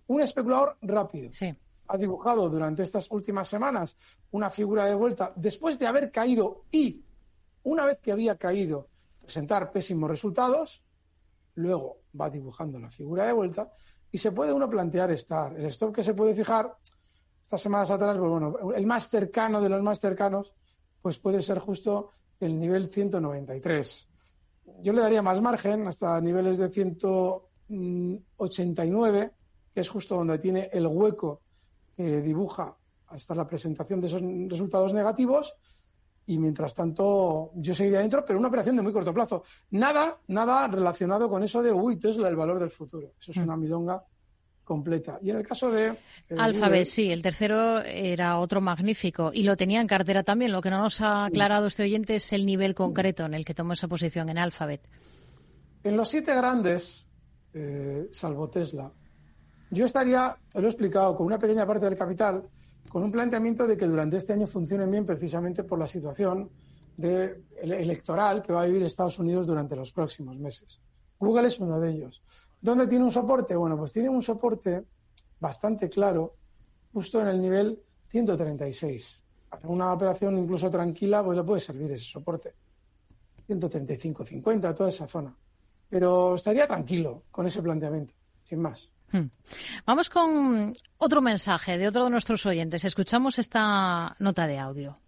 Un 0.07 0.21
especulador 0.21 0.77
rápido. 0.83 1.31
Ha 1.89 1.99
dibujado 1.99 2.49
durante 2.49 2.83
estas 2.83 3.11
últimas 3.11 3.49
semanas 3.49 3.97
una 4.31 4.51
figura 4.51 4.87
de 4.87 4.95
vuelta 4.95 5.33
después 5.37 5.79
de 5.79 5.87
haber 5.87 6.11
caído 6.11 6.65
y 6.71 7.05
una 7.65 7.85
vez 7.85 7.99
que 8.01 8.13
había 8.13 8.37
caído, 8.37 8.89
presentar 9.21 9.71
pésimos 9.71 10.09
resultados, 10.11 10.83
luego 11.55 11.99
va 12.19 12.31
dibujando 12.31 12.79
la 12.79 12.91
figura 12.91 13.27
de 13.27 13.33
vuelta 13.33 13.71
y 14.11 14.17
se 14.19 14.33
puede 14.33 14.53
uno 14.53 14.69
plantear 14.69 15.11
estar. 15.11 15.59
El 15.59 15.65
stop 15.67 15.95
que 15.95 16.03
se 16.03 16.13
puede 16.15 16.35
fijar 16.35 16.75
estas 17.43 17.63
semanas 17.63 17.91
atrás, 17.91 18.19
pues 18.19 18.31
bueno, 18.31 18.73
el 18.73 18.87
más 18.87 19.09
cercano 19.09 19.61
de 19.61 19.69
los 19.69 19.83
más 19.83 20.01
cercanos, 20.01 20.55
pues 21.01 21.19
puede 21.19 21.43
ser 21.43 21.59
justo 21.59 22.11
el 22.41 22.59
nivel 22.59 22.89
193. 22.89 24.09
Yo 24.81 24.93
le 24.93 25.01
daría 25.01 25.23
más 25.23 25.41
margen 25.41 25.87
hasta 25.87 26.21
niveles 26.21 26.59
de 26.59 26.69
189, 26.69 29.31
que 29.75 29.81
es 29.81 29.89
justo 29.89 30.17
donde 30.17 30.39
tiene 30.39 30.69
el 30.73 30.87
hueco 30.87 31.41
dibuja 32.23 32.77
hasta 33.09 33.35
la 33.35 33.47
presentación 33.47 34.01
de 34.01 34.07
esos 34.07 34.23
resultados 34.49 34.93
negativos 34.95 35.55
y 36.27 36.39
mientras 36.39 36.75
tanto 36.75 37.51
yo 37.57 37.75
seguiría 37.75 38.01
dentro, 38.01 38.25
pero 38.25 38.39
una 38.39 38.49
operación 38.49 38.77
de 38.77 38.83
muy 38.83 38.93
corto 38.93 39.13
plazo. 39.13 39.43
Nada, 39.71 40.19
nada 40.29 40.69
relacionado 40.69 41.29
con 41.29 41.43
eso 41.43 41.63
de, 41.63 41.73
uy, 41.73 41.97
Tesla, 41.97 42.29
el 42.29 42.37
valor 42.37 42.59
del 42.61 42.71
futuro. 42.71 43.15
Eso 43.21 43.33
es 43.33 43.39
mm. 43.39 43.43
una 43.43 43.57
milonga 43.57 44.05
completa. 44.65 45.19
Y 45.21 45.31
en 45.31 45.37
el 45.37 45.47
caso 45.47 45.71
de... 45.71 45.97
Alphabet, 46.39 46.85
sí, 46.85 47.11
el 47.11 47.23
tercero 47.23 47.81
era 47.81 48.39
otro 48.39 48.61
magnífico 48.61 49.31
y 49.35 49.43
lo 49.43 49.57
tenía 49.57 49.81
en 49.81 49.89
cartera 49.89 50.23
también. 50.23 50.53
Lo 50.53 50.63
que 50.63 50.71
no 50.71 50.81
nos 50.81 51.01
ha 51.01 51.27
aclarado 51.27 51.67
este 51.67 51.83
oyente 51.83 52.15
es 52.17 52.33
el 52.33 52.47
nivel 52.47 52.75
concreto 52.75 53.25
en 53.25 53.35
el 53.35 53.45
que 53.45 53.55
tomó 53.55 53.73
esa 53.73 53.89
posición 53.89 54.29
en 54.29 54.39
Alphabet. 54.39 54.89
En 55.83 55.97
los 55.97 56.09
siete 56.09 56.35
grandes, 56.37 57.07
eh, 57.53 58.07
salvo 58.13 58.49
Tesla, 58.49 58.93
yo 59.73 59.87
estaría, 59.87 60.37
lo 60.55 60.61
he 60.61 60.71
explicado, 60.71 61.17
con 61.17 61.27
una 61.27 61.39
pequeña 61.39 61.67
parte 61.67 61.87
del 61.87 61.97
capital 61.97 62.45
con 62.93 63.03
un 63.03 63.11
planteamiento 63.11 63.67
de 63.67 63.75
que 63.75 63.87
durante 63.87 64.19
este 64.19 64.35
año 64.35 64.47
funcionen 64.47 64.91
bien 64.91 65.07
precisamente 65.07 65.65
por 65.65 65.79
la 65.79 65.87
situación 65.87 66.51
de, 66.95 67.43
electoral 67.63 68.43
que 68.43 68.53
va 68.53 68.63
a 68.63 68.67
vivir 68.67 68.83
Estados 68.83 69.19
Unidos 69.19 69.47
durante 69.47 69.75
los 69.75 69.91
próximos 69.93 70.37
meses. 70.39 70.79
Google 71.19 71.47
es 71.47 71.59
uno 71.59 71.81
de 71.81 71.91
ellos. 71.91 72.23
¿Dónde 72.61 72.87
tiene 72.87 73.07
un 73.07 73.11
soporte? 73.11 73.57
Bueno, 73.57 73.79
pues 73.79 73.93
tiene 73.93 74.11
un 74.11 74.23
soporte 74.23 74.85
bastante 75.41 75.89
claro 75.89 76.35
justo 76.93 77.23
en 77.23 77.29
el 77.29 77.41
nivel 77.41 77.81
136. 78.09 79.23
una 79.65 79.91
operación 79.91 80.37
incluso 80.37 80.69
tranquila, 80.69 81.25
pues 81.25 81.39
le 81.39 81.45
puede 81.45 81.61
servir 81.61 81.93
ese 81.93 82.05
soporte. 82.05 82.53
135, 83.47 84.27
50, 84.27 84.75
toda 84.75 84.91
esa 84.91 85.07
zona. 85.07 85.35
Pero 85.89 86.35
estaría 86.35 86.67
tranquilo 86.67 87.23
con 87.31 87.47
ese 87.47 87.63
planteamiento, 87.63 88.13
sin 88.43 88.61
más. 88.61 88.93
Hmm. 89.13 89.29
Vamos 89.85 90.09
con 90.09 90.73
otro 90.97 91.21
mensaje 91.21 91.77
de 91.77 91.87
otro 91.87 92.05
de 92.05 92.11
nuestros 92.11 92.47
oyentes. 92.47 92.85
Escuchamos 92.87 93.39
esta 93.39 94.17
nota 94.19 94.47
de 94.47 94.59
audio. 94.59 94.99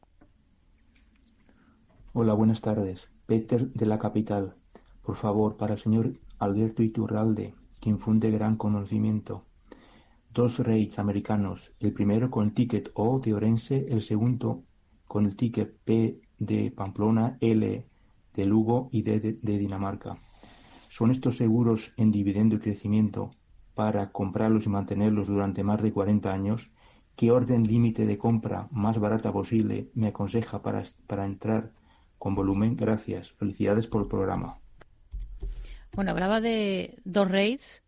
Hola, 2.12 2.34
buenas 2.34 2.60
tardes. 2.60 3.08
Peter 3.24 3.72
de 3.72 3.86
la 3.86 3.98
capital. 3.98 4.56
Por 5.02 5.16
favor, 5.16 5.56
para 5.56 5.74
el 5.74 5.80
señor 5.80 6.12
Alberto 6.38 6.82
Iturralde, 6.82 7.54
que 7.80 7.88
infunde 7.88 8.30
gran 8.30 8.56
conocimiento. 8.56 9.46
Dos 10.30 10.58
rates 10.58 10.98
americanos, 10.98 11.72
el 11.80 11.94
primero 11.94 12.30
con 12.30 12.44
el 12.44 12.52
ticket 12.52 12.90
O 12.94 13.18
de 13.20 13.32
Orense, 13.32 13.86
el 13.88 14.02
segundo 14.02 14.64
con 15.08 15.24
el 15.24 15.34
ticket 15.34 15.78
P 15.84 16.20
de 16.38 16.70
Pamplona, 16.70 17.38
L 17.40 17.86
de 18.34 18.44
Lugo 18.44 18.90
y 18.92 19.02
D 19.02 19.20
de 19.20 19.58
Dinamarca. 19.58 20.18
¿Son 20.88 21.10
estos 21.10 21.38
seguros 21.38 21.92
en 21.96 22.10
dividendo 22.10 22.56
y 22.56 22.58
crecimiento 22.58 23.30
para 23.74 24.10
comprarlos 24.10 24.66
y 24.66 24.68
mantenerlos 24.68 25.26
durante 25.26 25.64
más 25.64 25.82
de 25.82 25.92
40 25.92 26.32
años? 26.32 26.70
¿Qué 27.16 27.30
orden 27.30 27.66
límite 27.66 28.06
de 28.06 28.18
compra 28.18 28.68
más 28.70 28.98
barata 28.98 29.32
posible 29.32 29.90
me 29.94 30.08
aconseja 30.08 30.62
para, 30.62 30.82
para 31.06 31.24
entrar 31.24 31.70
con 32.18 32.34
volumen? 32.34 32.76
Gracias. 32.76 33.32
Felicidades 33.32 33.86
por 33.86 34.02
el 34.02 34.08
programa. 34.08 34.58
Bueno, 35.92 36.10
hablaba 36.10 36.40
de 36.40 36.98
dos 37.04 37.30
rates, 37.30 37.84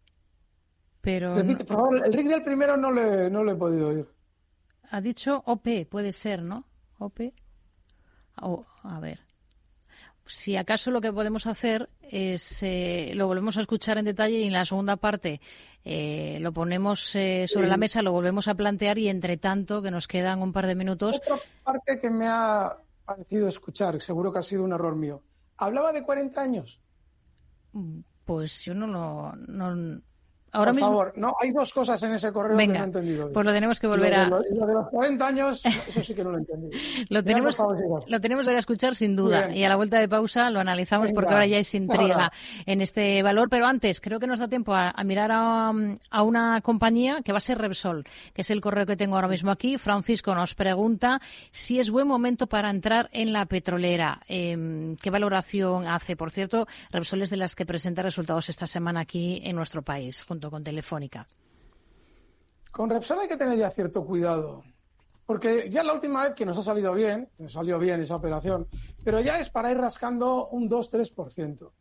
pero... 1.01 1.35
Repite, 1.35 1.64
por 1.64 1.77
favor, 1.77 2.07
el 2.07 2.12
rig 2.12 2.29
del 2.29 2.44
primero 2.44 2.77
no 2.77 2.92
le, 2.92 3.29
no 3.31 3.42
le 3.42 3.53
he 3.53 3.57
podido 3.57 3.88
oír. 3.88 4.09
Ha 4.90 5.01
dicho 5.01 5.42
OP, 5.46 5.87
puede 5.88 6.12
ser, 6.12 6.42
¿no? 6.42 6.64
OP. 6.99 7.33
a 8.37 9.01
ver. 9.01 9.25
Si 10.26 10.56
acaso 10.56 10.90
lo 10.90 11.00
que 11.00 11.12
podemos 11.12 11.46
hacer 11.46 11.88
es, 12.02 12.62
eh, 12.62 13.12
lo 13.14 13.26
volvemos 13.26 13.56
a 13.56 13.60
escuchar 13.60 13.98
en 13.98 14.04
detalle 14.04 14.40
y 14.40 14.46
en 14.46 14.52
la 14.52 14.64
segunda 14.64 14.96
parte 14.96 15.40
eh, 15.84 16.38
lo 16.40 16.52
ponemos 16.52 17.14
eh, 17.14 17.46
sobre 17.46 17.68
la 17.68 17.76
mesa, 17.76 18.02
lo 18.02 18.12
volvemos 18.12 18.48
a 18.48 18.54
plantear 18.54 18.98
y 18.98 19.08
entre 19.08 19.36
tanto, 19.36 19.82
que 19.82 19.90
nos 19.90 20.08
quedan 20.08 20.42
un 20.42 20.52
par 20.52 20.66
de 20.66 20.74
minutos. 20.74 21.16
Otra 21.16 21.36
parte 21.62 22.00
que 22.00 22.10
me 22.10 22.26
ha 22.28 22.76
parecido 23.04 23.46
escuchar, 23.46 24.00
seguro 24.00 24.32
que 24.32 24.40
ha 24.40 24.42
sido 24.42 24.64
un 24.64 24.72
error 24.72 24.96
mío. 24.96 25.22
¿Hablaba 25.58 25.92
de 25.92 26.02
40 26.02 26.40
años? 26.40 26.80
Pues 28.24 28.62
yo 28.62 28.74
no 28.74 28.86
lo. 28.86 29.36
No, 29.36 30.00
Ahora 30.57 30.73
Por 30.73 30.81
favor, 30.81 31.12
no, 31.16 31.35
hay 31.38 31.53
dos 31.53 31.71
cosas 31.71 32.03
en 32.03 32.14
ese 32.14 32.33
correo 32.33 32.57
que 32.57 32.66
no 32.66 32.75
he 32.75 32.85
entendido. 32.85 33.31
Pues 33.31 33.45
lo 33.45 33.53
tenemos 33.53 33.79
que 33.79 33.87
volver 33.87 34.14
a. 34.14 34.27
Lo 34.29 34.40
de, 34.40 34.73
los 34.73 34.88
40 34.88 35.27
años, 35.27 35.62
eso 35.87 36.03
sí 36.03 36.14
que 36.14 36.25
no 36.25 36.31
lo 36.31 36.38
he 36.38 36.40
entendido. 36.40 36.73
lo, 37.11 37.23
tenemos, 37.23 37.62
lo 38.07 38.21
tenemos 38.23 38.47
que 38.47 38.57
escuchar 38.57 38.95
sin 38.95 39.16
duda. 39.16 39.55
Y 39.55 39.64
a 39.64 39.69
la 39.69 39.77
vuelta 39.77 40.01
de 40.01 40.09
pausa 40.09 40.49
lo 40.49 40.61
analizamos 40.61 41.12
porque 41.12 41.35
ahora 41.35 41.47
ya 41.47 41.59
es 41.59 41.75
intriga 41.75 42.33
en 42.64 42.81
este 42.81 43.23
valor. 43.23 43.51
Pero 43.51 43.66
antes, 43.66 44.01
creo 44.01 44.19
que 44.19 44.27
nos 44.27 44.38
da 44.38 44.49
tiempo 44.49 44.75
a, 44.75 44.95
mirar 45.05 45.31
a, 45.31 45.73
a, 46.11 46.23
una 46.23 46.62
compañía 46.62 47.21
que 47.23 47.33
va 47.33 47.38
a 47.38 47.42
ser 47.42 47.59
Repsol, 47.59 48.05
que 48.33 48.40
es 48.40 48.51
el 48.51 48.62
correo 48.62 48.87
que 48.87 48.97
tengo 48.97 49.16
ahora 49.16 49.29
mismo 49.29 49.51
aquí. 49.51 49.77
Francisco 49.77 50.35
nos 50.35 50.55
pregunta 50.55 51.21
si 51.51 51.81
es 51.81 51.90
buen 51.90 52.09
momento 52.09 52.47
para 52.47 52.71
entrar 52.71 53.11
en 53.12 53.35
la 53.35 53.45
petrolera. 53.45 54.23
Eh, 54.27 54.97
¿Qué 55.03 55.11
valoración 55.11 55.87
hace? 55.87 56.16
Por 56.16 56.31
cierto, 56.31 56.66
Repsol 56.90 57.21
es 57.21 57.29
de 57.29 57.37
las 57.37 57.55
que 57.55 57.66
presenta 57.66 58.01
resultados 58.01 58.49
esta 58.49 58.66
semana 58.66 59.01
aquí 59.01 59.42
en 59.45 59.55
nuestro 59.55 59.83
país, 59.83 60.25
junto 60.27 60.45
con 60.50 60.64
Telefónica? 60.64 61.26
Con 62.70 62.90
Repsol 62.90 63.20
hay 63.20 63.28
que 63.28 63.37
tener 63.37 63.59
ya 63.59 63.70
cierto 63.70 64.04
cuidado. 64.04 64.62
Porque 65.24 65.68
ya 65.68 65.82
la 65.82 65.92
última 65.92 66.22
vez 66.22 66.35
que 66.35 66.46
nos 66.46 66.56
ha 66.59 66.62
salido 66.62 66.94
bien, 66.94 67.28
nos 67.38 67.52
salió 67.52 67.78
bien 67.80 68.00
esa 68.00 68.14
operación, 68.14 68.68
pero 69.02 69.20
ya 69.20 69.40
es 69.40 69.50
para 69.50 69.72
ir 69.72 69.76
rascando 69.76 70.48
un 70.48 70.70
2-3%. 70.70 71.72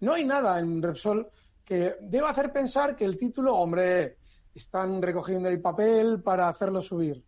No 0.00 0.12
hay 0.12 0.24
nada 0.24 0.58
en 0.58 0.82
Repsol 0.82 1.30
que 1.64 1.96
deba 2.02 2.30
hacer 2.30 2.52
pensar 2.52 2.94
que 2.94 3.06
el 3.06 3.16
título, 3.16 3.54
hombre, 3.54 4.18
están 4.54 5.00
recogiendo 5.00 5.48
el 5.48 5.62
papel 5.62 6.22
para 6.22 6.48
hacerlo 6.48 6.82
subir. 6.82 7.24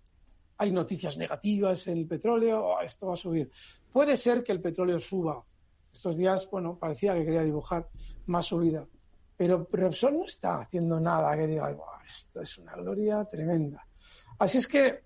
Hay 0.59 0.73
noticias 0.73 1.17
negativas 1.17 1.87
en 1.87 1.99
el 1.99 2.07
petróleo, 2.07 2.63
oh, 2.63 2.81
esto 2.83 3.07
va 3.07 3.15
a 3.15 3.17
subir. 3.17 3.51
Puede 3.91 4.17
ser 4.17 4.43
que 4.45 4.53
el 4.53 4.61
petróleo 4.61 5.01
suba. 5.01 5.43
Estos 5.91 6.17
días, 6.19 6.49
bueno, 6.51 6.79
parecía 6.79 7.15
que 7.15 7.25
quería 7.25 7.43
dibujar 7.43 7.89
más 8.27 8.47
subida. 8.47 8.87
Pero 9.37 9.67
Repsol 9.71 10.19
no 10.19 10.25
está 10.25 10.61
haciendo 10.61 10.99
nada 10.99 11.37
que 11.37 11.47
diga, 11.47 11.77
esto 12.07 12.41
es 12.41 12.59
una 12.59 12.75
gloria 12.75 13.25
tremenda. 13.25 13.87
Así 14.39 14.59
es 14.59 14.67
que, 14.67 15.05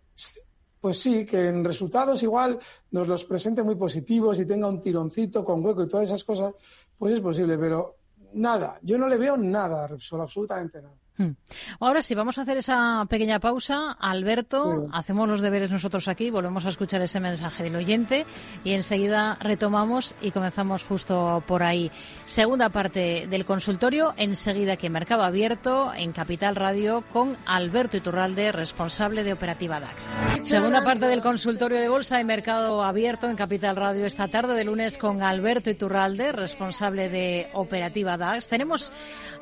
pues 0.81 1.01
sí, 1.01 1.27
que 1.27 1.49
en 1.49 1.65
resultados 1.65 2.23
igual 2.23 2.59
nos 2.93 3.09
los 3.09 3.25
presente 3.25 3.63
muy 3.63 3.75
positivos 3.75 4.39
y 4.39 4.47
tenga 4.47 4.69
un 4.69 4.81
tironcito 4.81 5.45
con 5.45 5.65
hueco 5.65 5.83
y 5.83 5.89
todas 5.89 6.07
esas 6.07 6.25
cosas, 6.25 6.55
pues 6.97 7.15
es 7.15 7.21
posible, 7.21 7.59
pero 7.59 7.97
nada, 8.35 8.79
yo 8.83 8.99
no 8.99 9.09
le 9.09 9.17
veo 9.17 9.37
nada 9.37 9.85
a 9.85 9.87
Repsol, 9.89 10.21
absolutamente 10.21 10.81
nada. 10.81 11.00
Hmm. 11.21 11.37
Ahora 11.81 12.01
sí, 12.01 12.15
vamos 12.15 12.39
a 12.39 12.43
hacer 12.43 12.57
esa 12.57 13.05
pequeña 13.11 13.41
pausa. 13.41 13.93
Alberto, 14.01 14.89
hacemos 14.91 15.29
los 15.29 15.43
deberes 15.43 15.71
nosotros 15.71 16.09
aquí, 16.09 16.31
volvemos 16.31 16.65
a 16.65 16.71
escuchar 16.71 17.03
ese 17.03 17.21
mensaje 17.21 17.63
del 17.63 17.77
oyente 17.77 18.25
y 18.65 18.73
enseguida 18.73 19.37
retomamos 19.39 20.15
y 20.23 20.31
comenzamos 20.31 20.83
justo 20.83 21.45
por 21.47 21.63
ahí. 21.63 21.91
Segunda 22.25 22.71
parte 22.71 23.27
del 23.29 23.45
consultorio, 23.45 24.15
enseguida 24.17 24.73
aquí 24.73 24.87
en 24.87 24.95
Mercado 24.95 25.23
Abierto, 25.23 25.93
en 25.95 26.13
Capital 26.13 26.57
Radio, 26.57 27.05
con 27.13 27.37
Alberto 27.45 27.99
Iturralde, 27.99 28.51
responsable 28.51 29.23
de 29.23 29.35
Operativa 29.35 29.79
DAX. 29.79 30.23
Segunda 30.43 30.83
parte 30.83 31.05
del 31.05 31.21
consultorio 31.21 31.79
de 31.79 31.91
Bolsa 31.91 32.19
y 32.19 32.25
Mercado 32.25 32.83
Abierto 32.83 33.29
en 33.29 33.37
Capital 33.37 33.77
Radio 33.77 34.07
esta 34.07 34.29
tarde 34.29 34.55
de 34.55 34.65
lunes 34.65 34.97
con 34.97 35.21
Alberto 35.21 35.69
Iturralde, 35.69 36.33
responsable 36.33 37.11
de 37.11 37.51
Operativa 37.53 38.17
DAX. 38.17 38.49
Tenemos 38.49 38.91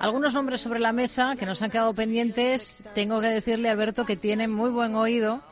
algunos 0.00 0.34
nombres 0.34 0.60
sobre 0.60 0.80
la 0.80 0.92
mesa 0.92 1.36
que 1.38 1.46
nos 1.46 1.62
han 1.62 1.67
quedado 1.70 1.94
pendientes. 1.94 2.82
Tengo 2.94 3.20
que 3.20 3.28
decirle, 3.28 3.68
Alberto, 3.68 4.04
que 4.04 4.16
tiene 4.16 4.48
muy 4.48 4.70
buen 4.70 4.94
oído, 4.94 5.42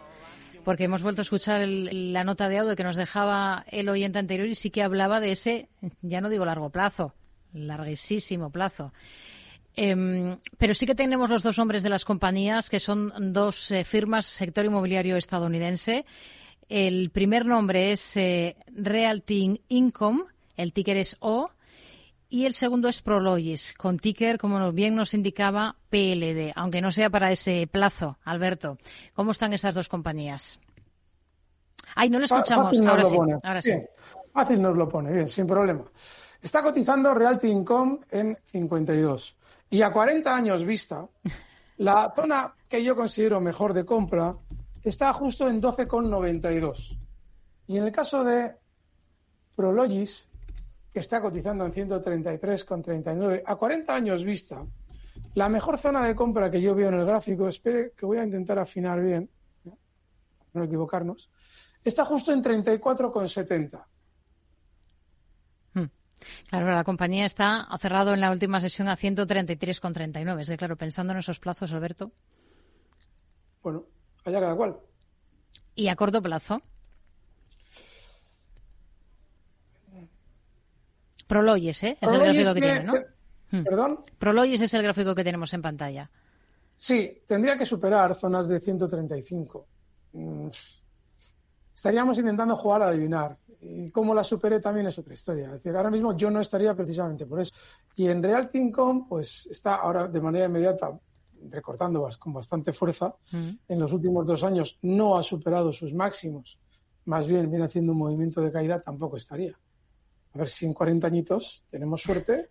porque 0.65 0.85
hemos 0.85 1.03
vuelto 1.03 1.21
a 1.21 1.25
escuchar 1.25 1.67
la 1.67 2.25
nota 2.25 2.49
de 2.49 2.59
audio 2.59 2.77
que 2.77 2.85
nos 2.85 2.97
dejaba 2.97 3.65
el 3.69 3.89
oyente 3.89 4.19
anterior 4.19 4.49
y 4.49 4.55
sí 4.55 4.71
que 4.71 4.83
hablaba 4.83 5.21
de 5.21 5.33
ese, 5.33 5.69
ya 6.03 6.21
no 6.21 6.29
digo 6.29 6.45
largo 6.45 6.71
plazo, 6.71 7.15
larguísimo 7.53 8.51
plazo. 8.51 8.93
Em, 9.77 10.39
pero 10.57 10.73
sí 10.73 10.87
que 10.87 10.95
tenemos 10.95 11.29
los 11.29 11.43
dos 11.43 11.59
hombres 11.59 11.83
de 11.83 11.91
las 11.91 12.07
compañías, 12.07 12.71
que 12.71 12.81
son 12.81 13.13
dos 13.33 13.71
eh, 13.71 13.85
firmas 13.85 14.25
sector 14.25 14.65
inmobiliario 14.65 15.17
estadounidense. 15.17 16.07
El 16.69 17.11
primer 17.11 17.45
nombre 17.45 17.93
es 17.93 18.17
eh, 18.17 18.57
Realty 18.75 19.61
Income, 19.69 20.25
el 20.57 20.73
ticker 20.73 20.97
es 20.97 21.17
O, 21.21 21.51
y 22.29 22.45
el 22.45 22.55
segundo 22.55 22.89
es 22.89 23.03
Prologis, 23.03 23.75
con 23.75 23.99
ticker, 23.99 24.39
como 24.39 24.73
bien 24.73 24.95
nos 24.95 25.15
indicaba, 25.15 25.77
PLD, 25.91 26.53
aunque 26.57 26.81
no 26.81 26.91
sea 26.91 27.09
para 27.09 27.31
ese 27.31 27.69
plazo. 27.71 28.19
Alberto, 28.25 28.79
¿cómo 29.15 29.31
están 29.31 29.53
estas 29.53 29.75
dos 29.75 29.89
compañías? 29.89 30.59
Ay, 31.95 32.11
no 32.11 32.19
lo 32.19 32.25
escuchamos. 32.25 32.81
ahora, 32.81 33.05
sí, 33.05 33.17
ahora 33.43 33.63
sí. 33.63 33.73
Fácil 34.33 34.61
nos 34.61 34.77
lo 34.77 34.89
pone, 34.89 35.13
bien, 35.13 35.29
sin 35.29 35.47
problema. 35.47 35.85
Está 36.43 36.63
cotizando 36.63 37.15
Realty 37.15 37.49
Income 37.49 38.01
en 38.11 38.37
52. 38.47 39.37
Y 39.71 39.83
a 39.83 39.93
40 39.93 40.35
años 40.35 40.65
vista, 40.65 41.07
la 41.79 42.13
zona 42.15 42.55
que 42.69 42.83
yo 42.83 42.95
considero 42.95 43.41
mejor 43.41 43.73
de 43.73 43.85
compra 43.85 44.37
está 44.83 45.13
justo 45.13 45.49
en 45.49 45.63
12,92. 45.63 46.99
Y 47.69 47.79
en 47.79 47.85
el 47.85 47.93
caso 47.93 48.25
de 48.25 48.55
Prologis, 49.55 50.27
que 50.97 51.01
está 51.01 51.21
cotizando 51.21 51.67
en 51.67 51.75
133,39 51.75 53.43
a 53.45 53.57
40 53.57 53.95
años 53.95 54.25
vista. 54.25 54.65
La 55.35 55.47
mejor 55.47 55.77
zona 55.77 56.03
de 56.07 56.15
compra 56.15 56.51
que 56.51 56.59
yo 56.59 56.75
veo 56.75 56.89
en 56.89 56.95
el 56.95 57.05
gráfico, 57.05 57.47
espere 57.49 57.93
que 57.95 58.07
voy 58.07 58.17
a 58.17 58.25
intentar 58.25 58.59
afinar 58.59 59.03
bien, 59.03 59.29
no 60.55 60.65
equivocarnos, 60.65 61.31
está 61.85 62.03
justo 62.07 62.33
en 62.33 62.43
34,70. 62.43 63.85
Hmm. 65.75 65.85
Claro, 66.49 66.75
la 66.75 66.83
compañía 66.83 67.27
está 67.27 67.65
ha 67.65 67.77
cerrado 67.77 68.15
en 68.15 68.23
la 68.23 68.31
última 68.31 68.59
sesión 68.59 68.89
a 68.89 68.97
133,39. 68.97 70.41
Es 70.41 70.47
de 70.47 70.57
claro, 70.57 70.77
pensando 70.79 71.13
en 71.13 71.19
esos 71.19 71.39
plazos, 71.39 71.75
Alberto. 71.75 72.11
Bueno, 73.63 73.85
allá 74.25 74.41
cada 74.41 74.57
cual. 74.57 74.79
¿Y 75.75 75.89
a 75.89 75.97
corto 75.97 76.23
plazo? 76.23 76.63
Proloyes, 81.27 81.83
¿eh? 81.83 81.99
Es 82.01 82.11
el 82.11 82.21
gráfico 82.21 82.55
que 82.55 82.61
tiene, 82.61 82.85
¿no? 82.85 82.95
Hmm. 83.51 83.65
¿Perdón? 83.65 84.01
Proloyes 84.19 84.61
es 84.61 84.75
el 84.75 84.83
gráfico 84.83 85.15
que 85.15 85.25
tenemos 85.25 85.53
en 85.55 85.63
pantalla. 85.63 86.11
Sí, 86.77 87.23
tendría 87.27 87.57
que 87.57 87.65
superar 87.65 88.15
zonas 88.15 88.49
de 88.49 88.61
135. 88.61 89.67
Mm, 90.13 90.49
estaríamos 91.75 92.19
intentando 92.19 92.57
jugar 92.57 92.83
a 92.83 92.89
adivinar. 92.89 93.37
Y 93.61 93.91
cómo 93.91 94.15
la 94.15 94.23
supere 94.23 94.61
también 94.61 94.87
es 94.87 94.99
otra 94.99 95.15
historia. 95.15 95.47
Es 95.47 95.53
decir, 95.53 95.75
ahora 95.75 95.91
mismo 95.91 96.17
yo 96.17 96.31
no 96.31 96.41
estaría 96.41 96.75
precisamente 96.75 97.27
por 97.27 97.41
eso. 97.41 97.55
Y 97.97 98.07
en 98.07 98.23
Real 98.23 98.51
Income, 98.53 99.07
pues 99.09 99.49
está 99.51 99.77
ahora 99.77 100.07
de 100.07 100.21
manera 100.21 100.47
inmediata 100.47 100.93
recortando 101.51 102.09
con 102.19 102.33
bastante 102.35 102.73
fuerza. 102.73 103.15
Hmm. 103.31 103.51
En 103.69 103.79
los 103.79 103.93
últimos 103.93 104.27
dos 104.27 104.45
años 104.45 104.79
no 104.83 105.17
ha 105.17 105.23
superado 105.23 105.73
sus 105.73 105.95
máximos 105.95 106.59
más 107.07 107.27
bien 107.27 107.49
viene 107.49 107.65
haciendo 107.65 107.93
un 107.93 107.99
movimiento 107.99 108.41
de 108.43 108.53
caída, 108.53 108.81
tampoco 108.81 109.17
estaría. 109.17 109.57
A 110.37 110.39
ver 110.39 110.51
si 110.51 110.67
en 110.67 110.75
40 110.75 111.07
añitos 111.07 111.65
tenemos 111.71 112.03
suerte. 112.03 112.51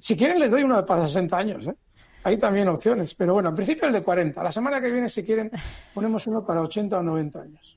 Si 0.00 0.16
quieren, 0.16 0.38
les 0.38 0.48
doy 0.48 0.62
uno 0.62 0.86
para 0.86 1.04
60 1.04 1.36
años. 1.36 1.66
¿eh? 1.66 1.74
Hay 2.22 2.36
también 2.36 2.68
opciones. 2.68 3.12
Pero 3.16 3.34
bueno, 3.34 3.48
en 3.48 3.56
principio 3.56 3.88
el 3.88 3.92
de 3.92 4.04
40. 4.04 4.40
La 4.40 4.52
semana 4.52 4.80
que 4.80 4.88
viene, 4.88 5.08
si 5.08 5.24
quieren, 5.24 5.50
ponemos 5.94 6.28
uno 6.28 6.46
para 6.46 6.62
80 6.62 7.00
o 7.00 7.02
90 7.02 7.40
años. 7.40 7.76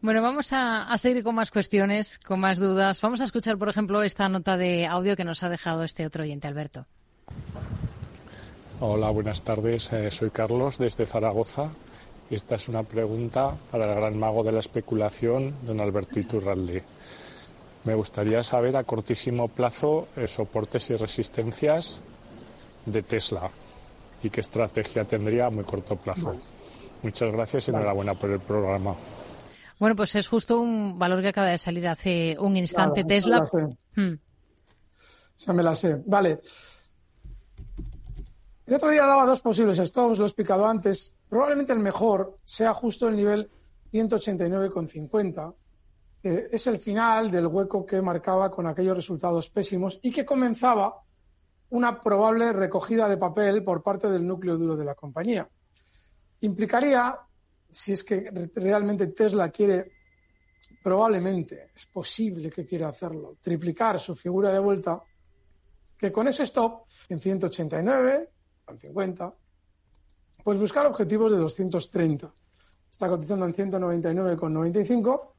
Bueno, 0.00 0.22
vamos 0.22 0.48
a, 0.52 0.96
seguir 0.96 1.22
con 1.22 1.34
más 1.34 1.50
cuestiones, 1.50 2.18
con 2.18 2.40
más 2.40 2.58
dudas. 2.58 3.02
Vamos 3.02 3.20
a 3.20 3.24
escuchar, 3.24 3.58
por 3.58 3.68
ejemplo, 3.68 4.02
esta 4.02 4.30
nota 4.30 4.56
de 4.56 4.86
audio 4.86 5.14
que 5.14 5.24
nos 5.24 5.42
ha 5.42 5.50
dejado 5.50 5.84
este 5.84 6.06
otro 6.06 6.22
oyente, 6.22 6.48
Alberto. 6.48 6.86
Hola, 8.80 9.10
buenas 9.10 9.42
tardes. 9.42 9.92
Eh, 9.92 10.10
soy 10.10 10.30
Carlos 10.30 10.78
desde 10.78 11.04
Zaragoza. 11.04 11.70
Esta 12.30 12.54
es 12.54 12.70
una 12.70 12.82
pregunta 12.82 13.54
para 13.70 13.92
el 13.92 13.94
gran 13.94 14.18
mago 14.18 14.42
de 14.42 14.52
la 14.52 14.60
especulación, 14.60 15.54
don 15.66 15.80
Alberto 15.80 16.18
Iturralde. 16.18 16.82
Me 17.84 17.94
gustaría 17.94 18.42
saber 18.42 18.76
a 18.76 18.84
cortísimo 18.84 19.48
plazo 19.48 20.08
eh, 20.16 20.28
soportes 20.28 20.90
y 20.90 20.96
resistencias 20.96 22.00
de 22.86 23.02
Tesla 23.02 23.50
y 24.22 24.30
qué 24.30 24.40
estrategia 24.40 25.04
tendría 25.04 25.46
a 25.46 25.50
muy 25.50 25.64
corto 25.64 25.96
plazo. 25.96 26.36
Muchas 27.02 27.32
gracias 27.32 27.66
y 27.66 27.70
enhorabuena 27.72 28.14
por 28.14 28.30
el 28.30 28.40
programa. 28.40 28.94
Bueno, 29.80 29.96
pues 29.96 30.14
es 30.14 30.28
justo 30.28 30.60
un 30.60 30.96
valor 30.96 31.20
que 31.22 31.28
acaba 31.28 31.48
de 31.48 31.58
salir 31.58 31.88
hace 31.88 32.36
un 32.38 32.56
instante 32.56 33.02
Tesla. 33.02 33.42
Hmm. 33.96 34.14
Ya 35.38 35.52
me 35.52 35.62
la 35.64 35.74
sé. 35.74 36.00
Vale. 36.06 36.40
El 38.64 38.74
otro 38.74 38.90
día 38.90 39.04
daba 39.04 39.26
dos 39.26 39.40
posibles 39.40 39.78
stops, 39.78 40.18
lo 40.18 40.24
he 40.24 40.28
explicado 40.28 40.64
antes. 40.66 41.14
Probablemente 41.28 41.72
el 41.72 41.80
mejor 41.80 42.38
sea 42.44 42.72
justo 42.74 43.08
el 43.08 43.16
nivel 43.16 43.50
189,50. 43.92 45.54
Que 46.22 46.48
es 46.52 46.66
el 46.68 46.78
final 46.78 47.30
del 47.30 47.48
hueco 47.48 47.84
que 47.84 48.00
marcaba 48.00 48.50
con 48.50 48.66
aquellos 48.66 48.96
resultados 48.96 49.50
pésimos 49.50 49.98
y 50.02 50.12
que 50.12 50.24
comenzaba 50.24 51.02
una 51.70 52.00
probable 52.00 52.52
recogida 52.52 53.08
de 53.08 53.16
papel 53.16 53.64
por 53.64 53.82
parte 53.82 54.08
del 54.08 54.26
núcleo 54.26 54.56
duro 54.56 54.76
de 54.76 54.84
la 54.84 54.94
compañía. 54.94 55.48
Implicaría 56.40 57.18
si 57.70 57.92
es 57.92 58.04
que 58.04 58.50
realmente 58.54 59.08
Tesla 59.08 59.48
quiere, 59.50 59.92
probablemente 60.82 61.70
es 61.74 61.86
posible 61.86 62.50
que 62.50 62.64
quiera 62.64 62.88
hacerlo, 62.88 63.38
triplicar 63.40 63.98
su 63.98 64.14
figura 64.14 64.52
de 64.52 64.58
vuelta, 64.58 65.02
que 65.96 66.12
con 66.12 66.28
ese 66.28 66.44
stop 66.44 66.84
en 67.08 67.20
189, 67.20 68.30
en 68.68 68.78
50, 68.78 69.34
pues 70.44 70.58
buscar 70.58 70.86
objetivos 70.86 71.32
de 71.32 71.38
230. 71.38 72.32
Está 72.90 73.08
cotizando 73.08 73.46
en 73.46 73.54
199,95. 73.54 75.32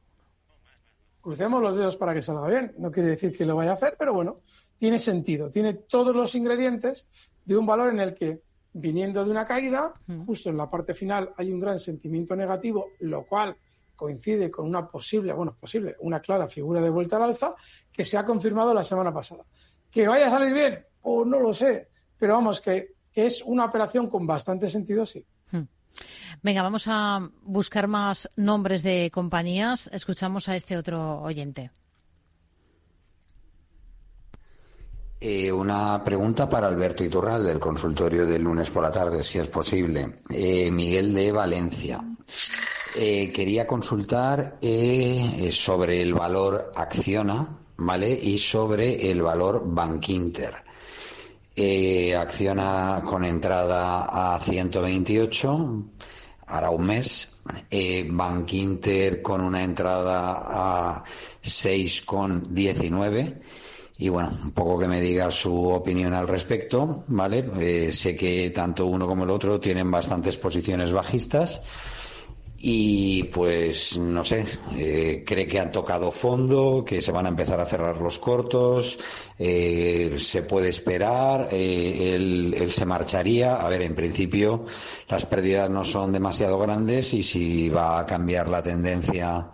Crucemos 1.24 1.62
los 1.62 1.74
dedos 1.74 1.96
para 1.96 2.12
que 2.12 2.20
salga 2.20 2.46
bien. 2.48 2.74
No 2.76 2.92
quiere 2.92 3.08
decir 3.08 3.34
que 3.34 3.46
lo 3.46 3.56
vaya 3.56 3.70
a 3.70 3.74
hacer, 3.74 3.96
pero 3.98 4.12
bueno, 4.12 4.42
tiene 4.78 4.98
sentido. 4.98 5.50
Tiene 5.50 5.72
todos 5.72 6.14
los 6.14 6.34
ingredientes 6.34 7.06
de 7.46 7.56
un 7.56 7.64
valor 7.64 7.94
en 7.94 8.00
el 8.00 8.12
que 8.12 8.42
viniendo 8.74 9.24
de 9.24 9.30
una 9.30 9.46
caída, 9.46 9.94
justo 10.26 10.50
en 10.50 10.58
la 10.58 10.68
parte 10.68 10.92
final 10.92 11.32
hay 11.38 11.50
un 11.50 11.60
gran 11.60 11.78
sentimiento 11.78 12.36
negativo, 12.36 12.90
lo 13.00 13.24
cual 13.24 13.56
coincide 13.96 14.50
con 14.50 14.66
una 14.66 14.86
posible, 14.86 15.32
bueno, 15.32 15.56
posible, 15.58 15.96
una 16.00 16.20
clara 16.20 16.46
figura 16.46 16.82
de 16.82 16.90
vuelta 16.90 17.16
al 17.16 17.22
alza 17.22 17.54
que 17.90 18.04
se 18.04 18.18
ha 18.18 18.24
confirmado 18.26 18.74
la 18.74 18.84
semana 18.84 19.10
pasada. 19.10 19.46
¿Que 19.90 20.06
vaya 20.06 20.26
a 20.26 20.30
salir 20.30 20.52
bien? 20.52 20.84
O 21.00 21.20
pues 21.20 21.26
no 21.28 21.40
lo 21.40 21.54
sé, 21.54 21.88
pero 22.18 22.34
vamos, 22.34 22.60
que, 22.60 22.96
que 23.10 23.24
es 23.24 23.42
una 23.46 23.64
operación 23.64 24.10
con 24.10 24.26
bastante 24.26 24.68
sentido, 24.68 25.06
sí. 25.06 25.24
Venga, 26.42 26.62
vamos 26.62 26.84
a 26.88 27.30
buscar 27.42 27.88
más 27.88 28.28
nombres 28.36 28.82
de 28.82 29.10
compañías. 29.12 29.88
Escuchamos 29.92 30.48
a 30.48 30.56
este 30.56 30.76
otro 30.76 31.22
oyente. 31.22 31.70
Eh, 35.20 35.50
una 35.50 36.04
pregunta 36.04 36.46
para 36.46 36.66
Alberto 36.66 37.02
Iturral 37.02 37.44
del 37.44 37.58
consultorio 37.58 38.26
del 38.26 38.42
lunes 38.42 38.70
por 38.70 38.82
la 38.82 38.90
tarde, 38.90 39.24
si 39.24 39.38
es 39.38 39.48
posible. 39.48 40.20
Eh, 40.28 40.70
Miguel 40.70 41.14
de 41.14 41.32
Valencia. 41.32 42.04
Eh, 42.94 43.32
quería 43.32 43.66
consultar 43.66 44.58
sobre 45.50 46.02
el 46.02 46.12
valor 46.12 46.72
Acciona, 46.76 47.58
¿vale? 47.78 48.10
Y 48.12 48.36
sobre 48.36 49.10
el 49.10 49.22
valor 49.22 49.62
Bankinter. 49.64 50.56
Acciona 52.16 53.02
con 53.04 53.24
entrada 53.24 54.34
a 54.34 54.38
128, 54.40 55.84
hará 56.46 56.70
un 56.70 56.86
mes. 56.86 57.30
Bankinter 58.06 59.20
con 59.22 59.40
una 59.40 59.62
entrada 59.62 60.96
a 60.96 61.04
6,19 61.42 63.40
y 63.98 64.08
bueno, 64.08 64.32
un 64.42 64.50
poco 64.50 64.78
que 64.78 64.88
me 64.88 65.00
diga 65.00 65.30
su 65.30 65.68
opinión 65.68 66.14
al 66.14 66.26
respecto, 66.26 67.04
¿vale? 67.08 67.44
Eh, 67.60 67.92
sé 67.92 68.16
que 68.16 68.50
tanto 68.50 68.86
uno 68.86 69.06
como 69.06 69.22
el 69.24 69.30
otro 69.30 69.60
tienen 69.60 69.90
bastantes 69.90 70.36
posiciones 70.36 70.92
bajistas 70.92 71.62
y 72.66 73.24
pues 73.24 73.98
no 73.98 74.24
sé, 74.24 74.46
eh, 74.74 75.22
cree 75.26 75.46
que 75.46 75.60
han 75.60 75.70
tocado 75.70 76.10
fondo, 76.10 76.82
que 76.82 77.02
se 77.02 77.12
van 77.12 77.26
a 77.26 77.28
empezar 77.28 77.60
a 77.60 77.66
cerrar 77.66 78.00
los 78.00 78.18
cortos, 78.18 78.98
eh, 79.38 80.16
se 80.18 80.44
puede 80.44 80.70
esperar, 80.70 81.50
él, 81.52 82.54
él, 82.58 82.70
se 82.70 82.86
marcharía. 82.86 83.56
A 83.56 83.68
ver, 83.68 83.82
en 83.82 83.94
principio 83.94 84.64
las 85.10 85.26
pérdidas 85.26 85.68
no 85.68 85.84
son 85.84 86.10
demasiado 86.12 86.58
grandes 86.58 87.12
y 87.12 87.22
si 87.22 87.68
va 87.68 87.98
a 87.98 88.06
cambiar 88.06 88.48
la 88.48 88.62
tendencia 88.62 89.50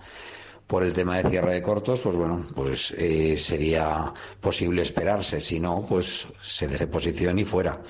por 0.69 0.85
el 0.85 0.93
tema 0.93 1.21
de 1.21 1.29
cierre 1.29 1.55
de 1.55 1.63
cortos, 1.63 1.99
pues 1.99 2.15
bueno, 2.15 2.47
pues 2.55 2.93
eh, 2.97 3.37
sería 3.37 4.15
posible 4.41 4.83
esperarse. 4.83 5.41
Si 5.41 5.59
no, 5.59 5.85
pues 5.89 6.29
se 6.41 6.69
deje 6.69 6.87
posición 6.87 7.41
y 7.41 7.45
fuera. 7.45 7.83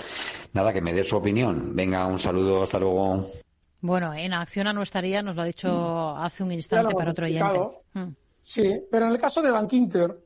Nada, 0.54 0.72
que 0.72 0.80
me 0.80 0.94
dé 0.94 1.04
su 1.04 1.16
opinión. 1.16 1.76
Venga, 1.76 2.06
un 2.06 2.18
saludo, 2.18 2.62
hasta 2.62 2.78
luego. 2.78 3.26
Bueno, 3.83 4.12
en 4.12 4.33
acción 4.35 4.75
no 4.75 4.83
estaría, 4.83 5.23
nos 5.23 5.37
lo 5.37 5.43
ha 5.43 5.47
dicho 5.47 5.69
mm. 5.69 6.23
hace 6.23 6.43
un 6.43 6.53
instante 6.53 6.95
para 6.95 7.11
otro 7.11 7.27
oyente. 7.27 7.59
Mm. 7.95 8.09
Sí, 8.43 8.83
pero 8.90 9.07
en 9.07 9.12
el 9.12 9.19
caso 9.19 9.43
de 9.43 9.51
Bank 9.51 9.73
Inter, 9.73 10.19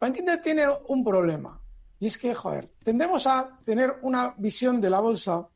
Bank 0.00 0.16
Inter 0.18 0.40
tiene 0.40 0.64
un 0.88 1.04
problema. 1.04 1.60
Y 2.00 2.06
es 2.06 2.18
que, 2.18 2.34
joder, 2.34 2.70
tendemos 2.82 3.26
a 3.26 3.58
tener 3.64 3.96
una 4.02 4.34
visión 4.38 4.80
de 4.80 4.90
la 4.90 5.00
bolsa 5.00 5.48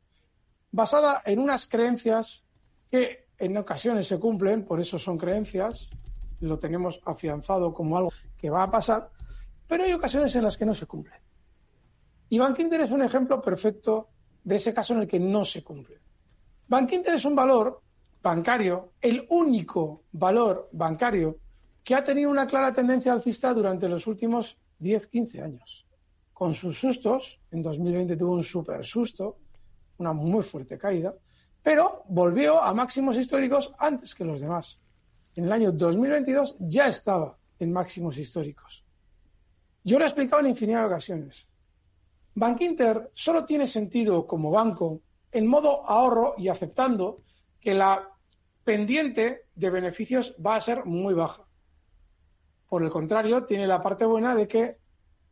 basada 0.71 1.21
en 1.25 1.39
unas 1.39 1.67
creencias 1.67 2.43
que 2.89 3.27
en 3.37 3.57
ocasiones 3.57 4.07
se 4.07 4.19
cumplen, 4.19 4.65
por 4.65 4.79
eso 4.79 4.99
son 4.99 5.17
creencias, 5.17 5.89
lo 6.39 6.57
tenemos 6.57 6.99
afianzado 7.05 7.73
como 7.73 7.97
algo 7.97 8.11
que 8.37 8.49
va 8.49 8.63
a 8.63 8.71
pasar, 8.71 9.09
pero 9.67 9.83
hay 9.83 9.93
ocasiones 9.93 10.35
en 10.35 10.43
las 10.43 10.57
que 10.57 10.65
no 10.65 10.73
se 10.73 10.85
cumple. 10.85 11.15
Y 12.29 12.37
Bankinter 12.37 12.81
es 12.81 12.91
un 12.91 13.03
ejemplo 13.03 13.41
perfecto 13.41 14.09
de 14.43 14.55
ese 14.57 14.73
caso 14.73 14.93
en 14.93 15.01
el 15.01 15.07
que 15.07 15.19
no 15.19 15.45
se 15.45 15.63
cumple. 15.63 16.02
Bankinter 16.73 17.13
es 17.13 17.25
un 17.25 17.35
valor 17.35 17.83
bancario, 18.23 18.93
el 18.99 19.27
único 19.29 20.05
valor 20.11 20.69
bancario 20.71 21.37
que 21.83 21.93
ha 21.93 22.03
tenido 22.03 22.31
una 22.31 22.47
clara 22.47 22.73
tendencia 22.73 23.13
alcista 23.13 23.53
durante 23.53 23.87
los 23.87 24.07
últimos 24.07 24.57
10-15 24.81 25.43
años. 25.43 25.85
Con 26.33 26.55
sus 26.55 26.79
sustos, 26.79 27.39
en 27.51 27.61
2020 27.61 28.17
tuvo 28.17 28.33
un 28.33 28.41
super 28.41 28.83
susto, 28.83 29.37
una 29.99 30.13
muy 30.13 30.41
fuerte 30.41 30.75
caída, 30.75 31.13
pero 31.61 32.05
volvió 32.07 32.59
a 32.63 32.73
máximos 32.73 33.17
históricos 33.17 33.71
antes 33.77 34.15
que 34.15 34.25
los 34.25 34.41
demás 34.41 34.79
en 35.35 35.45
el 35.45 35.51
año 35.51 35.71
2022 35.71 36.55
ya 36.57 36.87
estaba 36.87 37.37
en 37.59 37.71
máximos 37.71 38.17
históricos. 38.17 38.83
Yo 39.83 39.99
lo 39.99 40.05
he 40.05 40.07
explicado 40.07 40.39
en 40.39 40.49
infinidad 40.49 40.79
de 40.79 40.87
ocasiones. 40.87 41.47
Bank 42.33 42.61
Inter 42.61 43.11
solo 43.13 43.45
tiene 43.45 43.67
sentido 43.67 44.25
como 44.25 44.49
banco 44.49 45.01
en 45.33 45.47
modo 45.47 45.87
ahorro 45.89 46.33
y 46.37 46.47
aceptando 46.47 47.23
que 47.59 47.73
la 47.73 48.09
pendiente 48.63 49.47
de 49.55 49.69
beneficios 49.69 50.35
va 50.45 50.55
a 50.55 50.61
ser 50.61 50.85
muy 50.85 51.13
baja. 51.13 51.43
Por 52.67 52.83
el 52.83 52.89
contrario, 52.89 53.43
tiene 53.43 53.67
la 53.67 53.81
parte 53.81 54.05
buena 54.05 54.35
de 54.35 54.47
que 54.47 54.77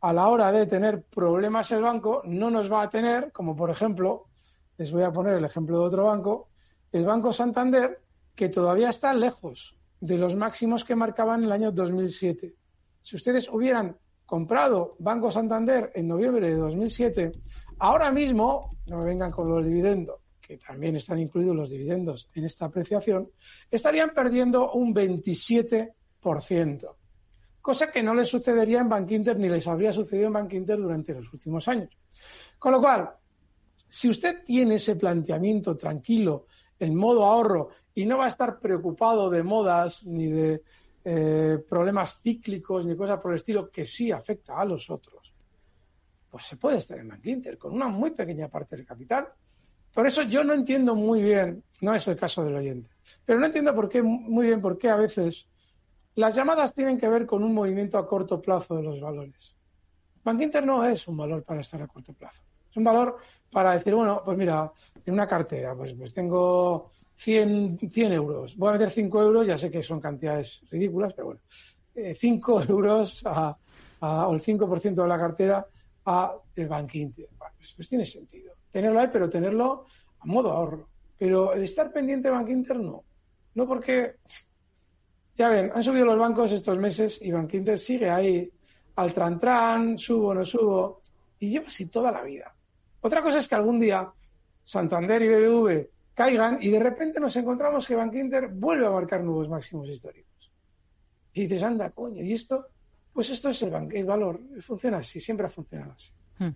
a 0.00 0.12
la 0.12 0.28
hora 0.28 0.50
de 0.52 0.66
tener 0.66 1.04
problemas 1.04 1.70
el 1.70 1.82
banco 1.82 2.22
no 2.24 2.50
nos 2.50 2.70
va 2.70 2.82
a 2.82 2.90
tener, 2.90 3.32
como 3.32 3.56
por 3.56 3.70
ejemplo, 3.70 4.26
les 4.76 4.90
voy 4.90 5.02
a 5.02 5.12
poner 5.12 5.34
el 5.34 5.44
ejemplo 5.44 5.78
de 5.78 5.84
otro 5.84 6.04
banco, 6.04 6.48
el 6.90 7.04
Banco 7.04 7.32
Santander, 7.32 8.02
que 8.34 8.48
todavía 8.48 8.90
está 8.90 9.14
lejos 9.14 9.78
de 10.00 10.18
los 10.18 10.34
máximos 10.34 10.84
que 10.84 10.96
marcaban 10.96 11.40
en 11.40 11.46
el 11.46 11.52
año 11.52 11.72
2007. 11.72 12.54
Si 13.00 13.16
ustedes 13.16 13.48
hubieran 13.48 13.96
comprado 14.26 14.96
Banco 14.98 15.30
Santander 15.30 15.92
en 15.94 16.08
noviembre 16.08 16.48
de 16.48 16.56
2007, 16.56 17.32
ahora 17.78 18.10
mismo, 18.10 18.76
no 18.86 18.98
me 18.98 19.04
vengan 19.04 19.30
con 19.30 19.48
los 19.48 19.64
dividendos, 19.64 20.20
que 20.40 20.58
también 20.58 20.96
están 20.96 21.18
incluidos 21.18 21.56
los 21.56 21.70
dividendos 21.70 22.28
en 22.34 22.44
esta 22.44 22.66
apreciación, 22.66 23.30
estarían 23.70 24.10
perdiendo 24.10 24.72
un 24.72 24.94
27%, 24.94 26.94
cosa 27.60 27.90
que 27.90 28.02
no 28.02 28.14
les 28.14 28.28
sucedería 28.28 28.80
en 28.80 28.88
Bank 28.88 29.10
Inter 29.10 29.38
ni 29.38 29.48
les 29.48 29.66
habría 29.66 29.92
sucedido 29.92 30.26
en 30.26 30.32
Bank 30.32 30.52
Inter 30.52 30.78
durante 30.78 31.14
los 31.14 31.32
últimos 31.32 31.66
años. 31.68 31.90
Con 32.58 32.72
lo 32.72 32.80
cual, 32.80 33.10
si 33.86 34.08
usted 34.08 34.42
tiene 34.44 34.76
ese 34.76 34.96
planteamiento 34.96 35.76
tranquilo 35.76 36.46
en 36.78 36.96
modo 36.96 37.24
ahorro 37.24 37.68
y 37.94 38.06
no 38.06 38.18
va 38.18 38.24
a 38.24 38.28
estar 38.28 38.58
preocupado 38.58 39.28
de 39.28 39.42
modas 39.42 40.04
ni 40.04 40.28
de 40.28 40.62
eh, 41.04 41.58
problemas 41.68 42.20
cíclicos 42.20 42.86
ni 42.86 42.96
cosas 42.96 43.20
por 43.20 43.32
el 43.32 43.36
estilo 43.36 43.70
que 43.70 43.84
sí 43.84 44.10
afecta 44.10 44.58
a 44.58 44.64
los 44.64 44.88
otros, 44.88 45.21
pues 46.32 46.46
se 46.46 46.56
puede 46.56 46.78
estar 46.78 46.98
en 46.98 47.12
Inter 47.24 47.58
con 47.58 47.74
una 47.74 47.88
muy 47.88 48.12
pequeña 48.12 48.48
parte 48.48 48.74
del 48.74 48.86
capital. 48.86 49.28
Por 49.92 50.06
eso 50.06 50.22
yo 50.22 50.42
no 50.42 50.54
entiendo 50.54 50.94
muy 50.94 51.22
bien, 51.22 51.62
no 51.82 51.94
es 51.94 52.08
el 52.08 52.16
caso 52.16 52.42
del 52.42 52.56
oyente, 52.56 52.88
pero 53.22 53.38
no 53.38 53.44
entiendo 53.44 53.74
por 53.74 53.86
qué, 53.86 54.02
muy 54.02 54.46
bien 54.46 54.62
por 54.62 54.78
qué 54.78 54.88
a 54.88 54.96
veces 54.96 55.46
las 56.14 56.34
llamadas 56.34 56.72
tienen 56.72 56.96
que 56.96 57.06
ver 57.06 57.26
con 57.26 57.44
un 57.44 57.52
movimiento 57.52 57.98
a 57.98 58.06
corto 58.06 58.40
plazo 58.40 58.76
de 58.76 58.82
los 58.82 58.98
valores. 58.98 59.54
Inter 60.24 60.64
no 60.64 60.82
es 60.86 61.06
un 61.06 61.18
valor 61.18 61.42
para 61.42 61.60
estar 61.60 61.82
a 61.82 61.86
corto 61.86 62.14
plazo. 62.14 62.40
Es 62.70 62.78
un 62.78 62.84
valor 62.84 63.18
para 63.50 63.72
decir, 63.72 63.94
bueno, 63.94 64.22
pues 64.24 64.38
mira, 64.38 64.72
en 65.04 65.12
una 65.12 65.26
cartera, 65.26 65.74
pues, 65.74 65.92
pues 65.92 66.14
tengo 66.14 66.92
100, 67.16 67.90
100 67.90 68.12
euros. 68.12 68.56
Voy 68.56 68.70
a 68.70 68.72
meter 68.72 68.90
5 68.90 69.22
euros, 69.22 69.46
ya 69.46 69.58
sé 69.58 69.70
que 69.70 69.82
son 69.82 70.00
cantidades 70.00 70.62
ridículas, 70.70 71.12
pero 71.12 71.26
bueno. 71.26 71.40
5 72.14 72.62
eh, 72.62 72.66
euros 72.70 73.22
a, 73.26 73.54
o 74.00 74.32
el 74.32 74.40
5% 74.40 74.94
de 74.94 75.08
la 75.08 75.18
cartera 75.18 75.66
a 76.06 76.36
el 76.56 76.68
Bank 76.68 76.94
Inter. 76.94 77.28
Pues, 77.56 77.72
pues, 77.74 77.88
tiene 77.88 78.04
sentido. 78.04 78.54
Tenerlo 78.70 79.00
ahí, 79.00 79.08
pero 79.12 79.28
tenerlo 79.28 79.86
a 80.20 80.26
modo 80.26 80.52
ahorro. 80.52 80.88
Pero 81.18 81.52
el 81.52 81.62
estar 81.62 81.92
pendiente 81.92 82.28
de 82.28 82.34
Bank 82.34 82.48
Inter 82.48 82.78
no. 82.78 83.04
No 83.54 83.66
porque 83.66 84.16
ya 85.36 85.48
ven, 85.48 85.70
han 85.74 85.82
subido 85.82 86.06
los 86.06 86.18
bancos 86.18 86.52
estos 86.52 86.78
meses 86.78 87.20
y 87.22 87.30
Bank 87.30 87.52
Inter 87.54 87.78
sigue 87.78 88.10
ahí 88.10 88.50
al 88.96 89.12
tran 89.12 89.98
subo, 89.98 90.34
no 90.34 90.44
subo, 90.44 91.00
y 91.38 91.48
lleva 91.48 91.66
así 91.66 91.88
toda 91.88 92.12
la 92.12 92.22
vida. 92.22 92.54
Otra 93.00 93.22
cosa 93.22 93.38
es 93.38 93.48
que 93.48 93.54
algún 93.54 93.80
día 93.80 94.10
Santander 94.64 95.22
y 95.22 95.28
BBV 95.28 95.88
caigan 96.14 96.58
y 96.60 96.70
de 96.70 96.78
repente 96.78 97.18
nos 97.18 97.34
encontramos 97.36 97.86
que 97.86 97.96
Bank 97.96 98.14
Inter 98.14 98.48
vuelve 98.48 98.86
a 98.86 98.90
marcar 98.90 99.22
nuevos 99.24 99.48
máximos 99.48 99.88
históricos. 99.88 100.52
Y 101.32 101.42
dices, 101.42 101.62
anda, 101.62 101.90
coño, 101.90 102.22
¿y 102.22 102.34
esto? 102.34 102.66
Pues 103.12 103.30
esto 103.30 103.50
es 103.50 103.62
el, 103.62 103.72
el 103.92 104.04
valor, 104.04 104.40
funciona 104.60 104.98
así, 104.98 105.20
siempre 105.20 105.46
ha 105.46 105.50
funcionado 105.50 105.92
así. 105.92 106.12
Hmm. 106.38 106.54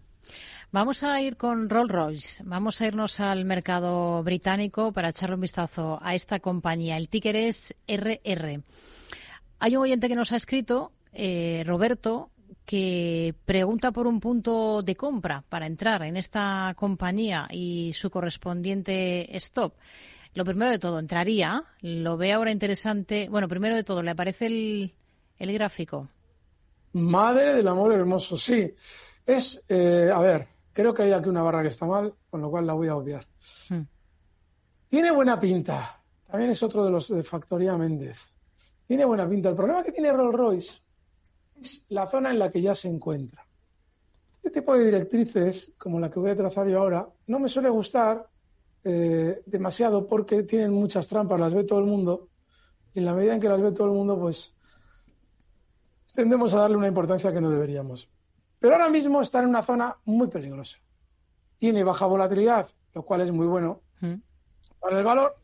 Vamos 0.73 1.03
a 1.03 1.21
ir 1.21 1.37
con 1.37 1.71
Rolls 1.71 1.93
Royce. 1.93 2.43
Vamos 2.45 2.81
a 2.81 2.87
irnos 2.87 3.21
al 3.21 3.45
mercado 3.45 4.23
británico 4.23 4.93
para 4.93 5.11
echarle 5.11 5.37
un 5.37 5.41
vistazo 5.41 5.99
a 6.03 6.15
esta 6.15 6.41
compañía. 6.41 6.97
El 6.97 7.09
ticker 7.09 7.37
es 7.37 7.75
RR. 7.87 8.61
Hay 9.59 9.77
un 9.77 9.83
oyente 9.83 10.09
que 10.09 10.17
nos 10.17 10.33
ha 10.33 10.37
escrito, 10.37 10.93
eh, 11.13 11.63
Roberto, 11.65 12.31
que 12.65 13.35
pregunta 13.45 13.93
por 13.93 14.07
un 14.07 14.21
punto 14.21 14.83
de 14.83 14.97
compra 14.97 15.45
para 15.49 15.67
entrar 15.67 16.03
en 16.03 16.17
esta 16.17 16.75
compañía 16.77 17.47
y 17.51 17.93
su 17.95 18.11
correspondiente 18.11 19.35
stop. 19.37 19.75
Lo 20.35 20.45
primero 20.45 20.71
de 20.71 20.79
todo, 20.79 20.99
entraría, 20.99 21.65
lo 21.81 22.17
ve 22.17 22.33
ahora 22.33 22.51
interesante. 22.51 23.29
Bueno, 23.31 23.49
primero 23.49 23.77
de 23.77 23.85
todo, 23.85 24.03
¿le 24.03 24.11
aparece 24.11 24.47
el, 24.47 24.93
el 25.39 25.53
gráfico? 25.55 26.11
Madre 26.97 27.53
del 27.53 27.69
amor 27.69 27.93
hermoso, 27.93 28.39
sí. 28.39 28.75
Es, 29.27 29.63
eh, 29.69 30.11
a 30.13 30.19
ver, 30.19 30.49
creo 30.73 30.95
que 30.95 31.03
hay 31.03 31.13
aquí 31.13 31.29
una 31.29 31.43
barra 31.43 31.61
que 31.61 31.69
está 31.69 31.85
mal, 31.85 32.15
con 32.31 32.41
lo 32.41 32.51
cual 32.51 32.67
la 32.67 32.73
voy 32.73 32.89
a 32.89 32.97
obviar. 32.97 33.27
Hmm. 33.69 33.83
Tiene 34.89 35.11
buena 35.11 35.39
pinta. 35.39 36.03
También 36.27 36.53
es 36.53 36.63
otro 36.63 36.87
de 36.87 36.91
los 36.91 37.09
de 37.09 37.23
Factoría 37.23 37.77
Méndez. 37.77 38.19
Tiene 38.87 39.05
buena 39.05 39.29
pinta. 39.29 39.51
El 39.51 39.57
problema 39.57 39.83
que 39.83 39.93
tiene 39.93 40.11
Rolls 40.11 40.35
Royce 40.35 40.79
es 41.61 41.85
la 41.91 42.09
zona 42.09 42.31
en 42.31 42.39
la 42.39 42.51
que 42.51 42.63
ya 42.63 42.75
se 42.75 42.89
encuentra. 42.89 43.47
Este 44.37 44.61
tipo 44.61 44.75
de 44.75 44.87
directrices, 44.87 45.75
como 45.77 46.01
la 46.01 46.11
que 46.11 46.19
voy 46.19 46.31
a 46.31 46.37
trazar 46.37 46.67
yo 46.67 46.79
ahora, 46.79 47.07
no 47.27 47.39
me 47.39 47.51
suele 47.51 47.69
gustar 47.69 48.27
eh, 48.85 49.43
demasiado 49.45 50.09
porque 50.09 50.45
tienen 50.45 50.73
muchas 50.73 51.07
trampas, 51.09 51.39
las 51.39 51.53
ve 51.53 51.65
todo 51.65 51.81
el 51.81 51.87
mundo. 51.87 52.31
Y 52.95 53.01
en 53.01 53.05
la 53.05 53.13
medida 53.13 53.35
en 53.35 53.41
que 53.41 53.49
las 53.49 53.61
ve 53.61 53.73
todo 53.73 53.89
el 53.89 53.93
mundo, 53.93 54.19
pues 54.19 54.56
tendemos 56.17 56.55
a 56.55 56.61
darle 56.61 56.79
una 56.79 56.89
importancia 56.89 57.33
que 57.33 57.41
no 57.41 57.51
deberíamos. 57.51 58.11
Pero 58.59 58.75
ahora 58.75 58.89
mismo 58.89 59.21
está 59.21 59.41
en 59.41 59.47
una 59.47 59.63
zona 59.63 59.95
muy 60.07 60.29
peligrosa. 60.29 60.79
Tiene 61.59 61.85
baja 61.85 62.07
volatilidad, 62.07 62.69
lo 62.95 63.05
cual 63.05 63.21
es 63.21 63.31
muy 63.31 63.47
bueno 63.47 63.83
mm. 64.01 64.15
para 64.81 64.99
el 64.99 65.05
valor, 65.05 65.37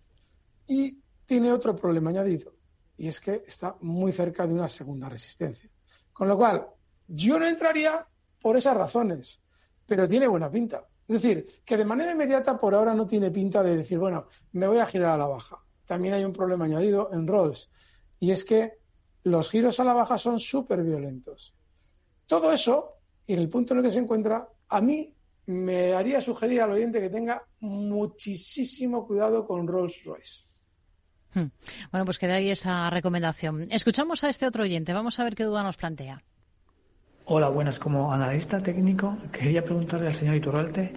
y 0.67 0.99
tiene 1.27 1.53
otro 1.53 1.77
problema 1.77 2.11
añadido, 2.11 2.55
y 2.97 3.07
es 3.07 3.21
que 3.21 3.45
está 3.47 3.77
muy 3.83 4.13
cerca 4.13 4.47
de 4.47 4.55
una 4.55 4.67
segunda 4.67 5.09
resistencia. 5.09 5.71
Con 6.13 6.27
lo 6.27 6.37
cual, 6.37 6.67
yo 7.07 7.39
no 7.39 7.47
entraría 7.47 8.07
por 8.41 8.57
esas 8.57 8.77
razones, 8.77 9.41
pero 9.87 10.09
tiene 10.09 10.27
buena 10.27 10.51
pinta. 10.51 10.89
Es 11.07 11.21
decir, 11.21 11.63
que 11.65 11.77
de 11.77 11.85
manera 11.85 12.13
inmediata 12.13 12.59
por 12.59 12.75
ahora 12.75 12.95
no 12.95 13.07
tiene 13.07 13.31
pinta 13.31 13.63
de 13.63 13.77
decir, 13.77 13.99
bueno, 13.99 14.27
me 14.53 14.67
voy 14.67 14.79
a 14.79 14.87
girar 14.87 15.11
a 15.11 15.19
la 15.19 15.27
baja. 15.27 15.59
También 15.85 16.15
hay 16.15 16.25
un 16.25 16.33
problema 16.33 16.65
añadido 16.65 17.11
en 17.13 17.27
Rolls, 17.27 17.71
y 18.19 18.31
es 18.31 18.45
que 18.45 18.82
los 19.25 19.51
giros 19.51 19.79
a 19.81 19.85
la 19.85 19.95
baja 19.95 20.19
son 20.19 20.39
súper 20.41 20.83
violentos. 20.83 21.55
Todo 22.27 22.53
eso 22.53 23.03
y 23.27 23.35
en 23.35 23.39
el 23.39 23.49
punto 23.49 23.73
en 23.73 23.79
el 23.79 23.85
que 23.85 23.93
se 23.93 23.99
encuentra, 23.99 24.49
a 24.69 24.81
mí 24.81 25.15
me 25.47 25.95
haría 25.95 26.21
sugerir 26.21 26.61
al 26.63 26.73
oyente 26.73 27.01
que 27.01 27.11
tenga 27.11 27.45
muchísimo 27.61 29.07
cuidado 29.07 29.47
con 29.47 29.67
Rolls 29.67 30.03
Royce. 30.05 30.45
Hmm. 31.35 31.47
Bueno, 31.91 32.05
pues 32.05 32.19
queda 32.19 32.35
ahí 32.35 32.51
esa 32.51 32.91
recomendación. 32.91 33.67
Escuchamos 33.71 34.23
a 34.25 34.29
este 34.29 34.47
otro 34.47 34.65
oyente. 34.65 34.93
Vamos 34.93 35.19
a 35.19 35.25
ver 35.25 35.35
qué 35.35 35.45
duda 35.45 35.63
nos 35.63 35.77
plantea. 35.77 36.23
Hola, 37.25 37.49
buenas. 37.49 37.79
Como 37.79 38.13
analista 38.13 38.63
técnico, 38.63 39.17
quería 39.33 39.65
preguntarle 39.65 40.09
al 40.09 40.15
señor 40.15 40.35
Iturralte 40.35 40.93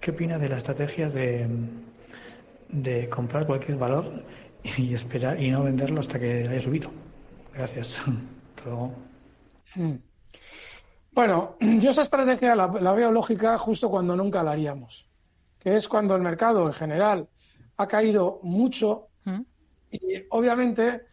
qué 0.00 0.10
opina 0.10 0.38
de 0.38 0.48
la 0.48 0.58
estrategia 0.58 1.08
de, 1.08 1.48
de 2.68 3.08
comprar 3.08 3.46
cualquier 3.46 3.78
valor 3.78 4.24
y 4.76 4.94
esperar 4.94 5.42
y 5.42 5.50
no 5.50 5.64
venderlo 5.64 6.00
hasta 6.00 6.20
que 6.20 6.46
haya 6.46 6.60
subido. 6.60 6.90
Gracias. 7.54 7.98
Hasta 8.56 8.70
luego. 8.70 8.94
Hmm. 9.74 9.96
Bueno, 11.12 11.56
yo 11.60 11.90
esa 11.90 12.02
estrategia 12.02 12.56
la, 12.56 12.66
veo 12.66 13.10
lógica 13.10 13.56
justo 13.58 13.88
cuando 13.88 14.16
nunca 14.16 14.42
la 14.42 14.52
haríamos, 14.52 15.08
que 15.58 15.76
es 15.76 15.88
cuando 15.88 16.16
el 16.16 16.22
mercado 16.22 16.66
en 16.66 16.72
general 16.72 17.28
ha 17.76 17.88
caído 17.88 18.40
mucho 18.42 19.08
¿Mm? 19.24 19.40
y 19.90 19.98
obviamente 20.30 21.06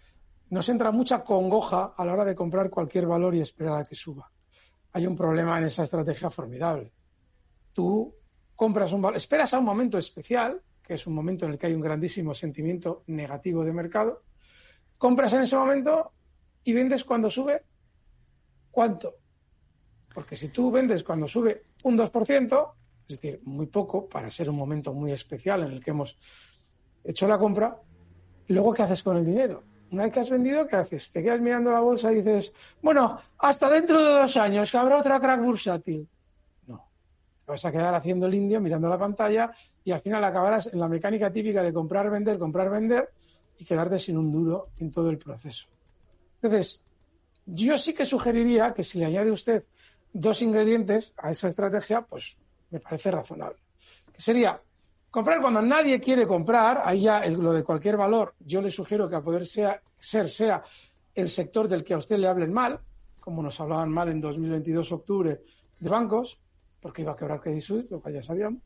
nos 0.49 0.67
entra 0.69 0.91
mucha 0.91 1.23
congoja 1.23 1.93
a 1.95 2.05
la 2.05 2.13
hora 2.13 2.25
de 2.25 2.35
comprar 2.35 2.69
cualquier 2.69 3.07
valor 3.07 3.35
y 3.35 3.41
esperar 3.41 3.81
a 3.81 3.85
que 3.85 3.95
suba. 3.95 4.29
Hay 4.93 5.07
un 5.07 5.15
problema 5.15 5.57
en 5.57 5.65
esa 5.65 5.83
estrategia 5.83 6.29
formidable. 6.29 6.91
Tú 7.71 8.13
compras 8.55 8.91
un 8.91 9.01
valor, 9.01 9.17
esperas 9.17 9.53
a 9.53 9.59
un 9.59 9.65
momento 9.65 9.97
especial, 9.97 10.61
que 10.83 10.95
es 10.95 11.07
un 11.07 11.13
momento 11.13 11.45
en 11.45 11.53
el 11.53 11.57
que 11.57 11.67
hay 11.67 11.73
un 11.73 11.79
grandísimo 11.79 12.33
sentimiento 12.35 13.03
negativo 13.07 13.63
de 13.63 13.71
mercado, 13.71 14.23
compras 14.97 15.31
en 15.33 15.43
ese 15.43 15.55
momento 15.55 16.11
y 16.63 16.73
vendes 16.73 17.03
cuando 17.03 17.29
sube. 17.29 17.63
¿Cuánto? 18.69 19.15
Porque 20.13 20.35
si 20.35 20.49
tú 20.49 20.71
vendes 20.71 21.03
cuando 21.03 21.27
sube 21.27 21.63
un 21.83 21.97
2%, 21.97 22.73
es 23.07 23.19
decir, 23.19 23.41
muy 23.43 23.67
poco 23.67 24.07
para 24.07 24.31
ser 24.31 24.49
un 24.49 24.55
momento 24.55 24.93
muy 24.93 25.11
especial 25.11 25.63
en 25.63 25.71
el 25.71 25.83
que 25.83 25.91
hemos 25.91 26.17
hecho 27.03 27.27
la 27.27 27.37
compra, 27.37 27.77
luego 28.47 28.73
¿qué 28.73 28.83
haces 28.83 29.03
con 29.03 29.17
el 29.17 29.25
dinero? 29.25 29.63
Una 29.91 30.03
vez 30.03 30.13
que 30.13 30.19
has 30.21 30.29
vendido, 30.29 30.65
¿qué 30.67 30.77
haces? 30.77 31.11
Te 31.11 31.21
quedas 31.21 31.41
mirando 31.41 31.71
la 31.71 31.81
bolsa 31.81 32.13
y 32.13 32.17
dices, 32.17 32.53
bueno, 32.81 33.19
hasta 33.39 33.69
dentro 33.69 34.01
de 34.01 34.21
dos 34.21 34.37
años 34.37 34.71
que 34.71 34.77
habrá 34.77 34.97
otra 34.97 35.19
crack 35.19 35.41
bursátil. 35.41 36.07
No. 36.67 36.87
Te 37.45 37.51
vas 37.51 37.65
a 37.65 37.71
quedar 37.71 37.93
haciendo 37.93 38.27
el 38.27 38.35
indio, 38.35 38.61
mirando 38.61 38.87
la 38.87 38.97
pantalla 38.97 39.51
y 39.83 39.91
al 39.91 39.99
final 39.99 40.23
acabarás 40.23 40.67
en 40.67 40.79
la 40.79 40.87
mecánica 40.87 41.31
típica 41.31 41.61
de 41.61 41.73
comprar, 41.73 42.09
vender, 42.09 42.39
comprar, 42.39 42.69
vender 42.69 43.09
y 43.59 43.65
quedarte 43.65 43.99
sin 43.99 44.17
un 44.17 44.31
duro 44.31 44.69
en 44.77 44.91
todo 44.91 45.09
el 45.09 45.17
proceso. 45.17 45.67
Entonces, 46.41 46.81
yo 47.45 47.77
sí 47.77 47.93
que 47.93 48.05
sugeriría 48.05 48.73
que 48.73 48.83
si 48.83 48.99
le 48.99 49.05
añade 49.05 49.31
usted 49.31 49.65
dos 50.13 50.41
ingredientes 50.41 51.13
a 51.17 51.31
esa 51.31 51.47
estrategia, 51.47 52.01
pues 52.01 52.37
me 52.69 52.79
parece 52.79 53.11
razonable. 53.11 53.57
Que 54.11 54.21
sería 54.21 54.61
comprar 55.09 55.41
cuando 55.41 55.61
nadie 55.61 55.99
quiere 55.99 56.25
comprar, 56.25 56.81
ahí 56.83 57.01
ya 57.01 57.25
lo 57.27 57.53
de 57.53 57.63
cualquier 57.63 57.97
valor, 57.97 58.33
yo 58.39 58.61
le 58.61 58.71
sugiero 58.71 59.09
que 59.09 59.15
a 59.15 59.21
poder 59.21 59.45
ser 59.45 59.81
sea 60.29 60.63
el 61.13 61.29
sector 61.29 61.67
del 61.67 61.83
que 61.83 61.93
a 61.93 61.97
usted 61.97 62.17
le 62.17 62.27
hablen 62.27 62.53
mal, 62.53 62.79
como 63.19 63.43
nos 63.43 63.59
hablaban 63.59 63.91
mal 63.91 64.09
en 64.09 64.21
2022 64.21 64.91
octubre 64.93 65.41
de 65.79 65.89
bancos, 65.89 66.39
porque 66.79 67.01
iba 67.01 67.11
a 67.11 67.15
quebrar 67.15 67.41
Credit 67.41 67.61
Suisse, 67.61 67.91
lo 67.91 68.01
que 68.01 68.13
ya 68.13 68.23
sabíamos. 68.23 68.63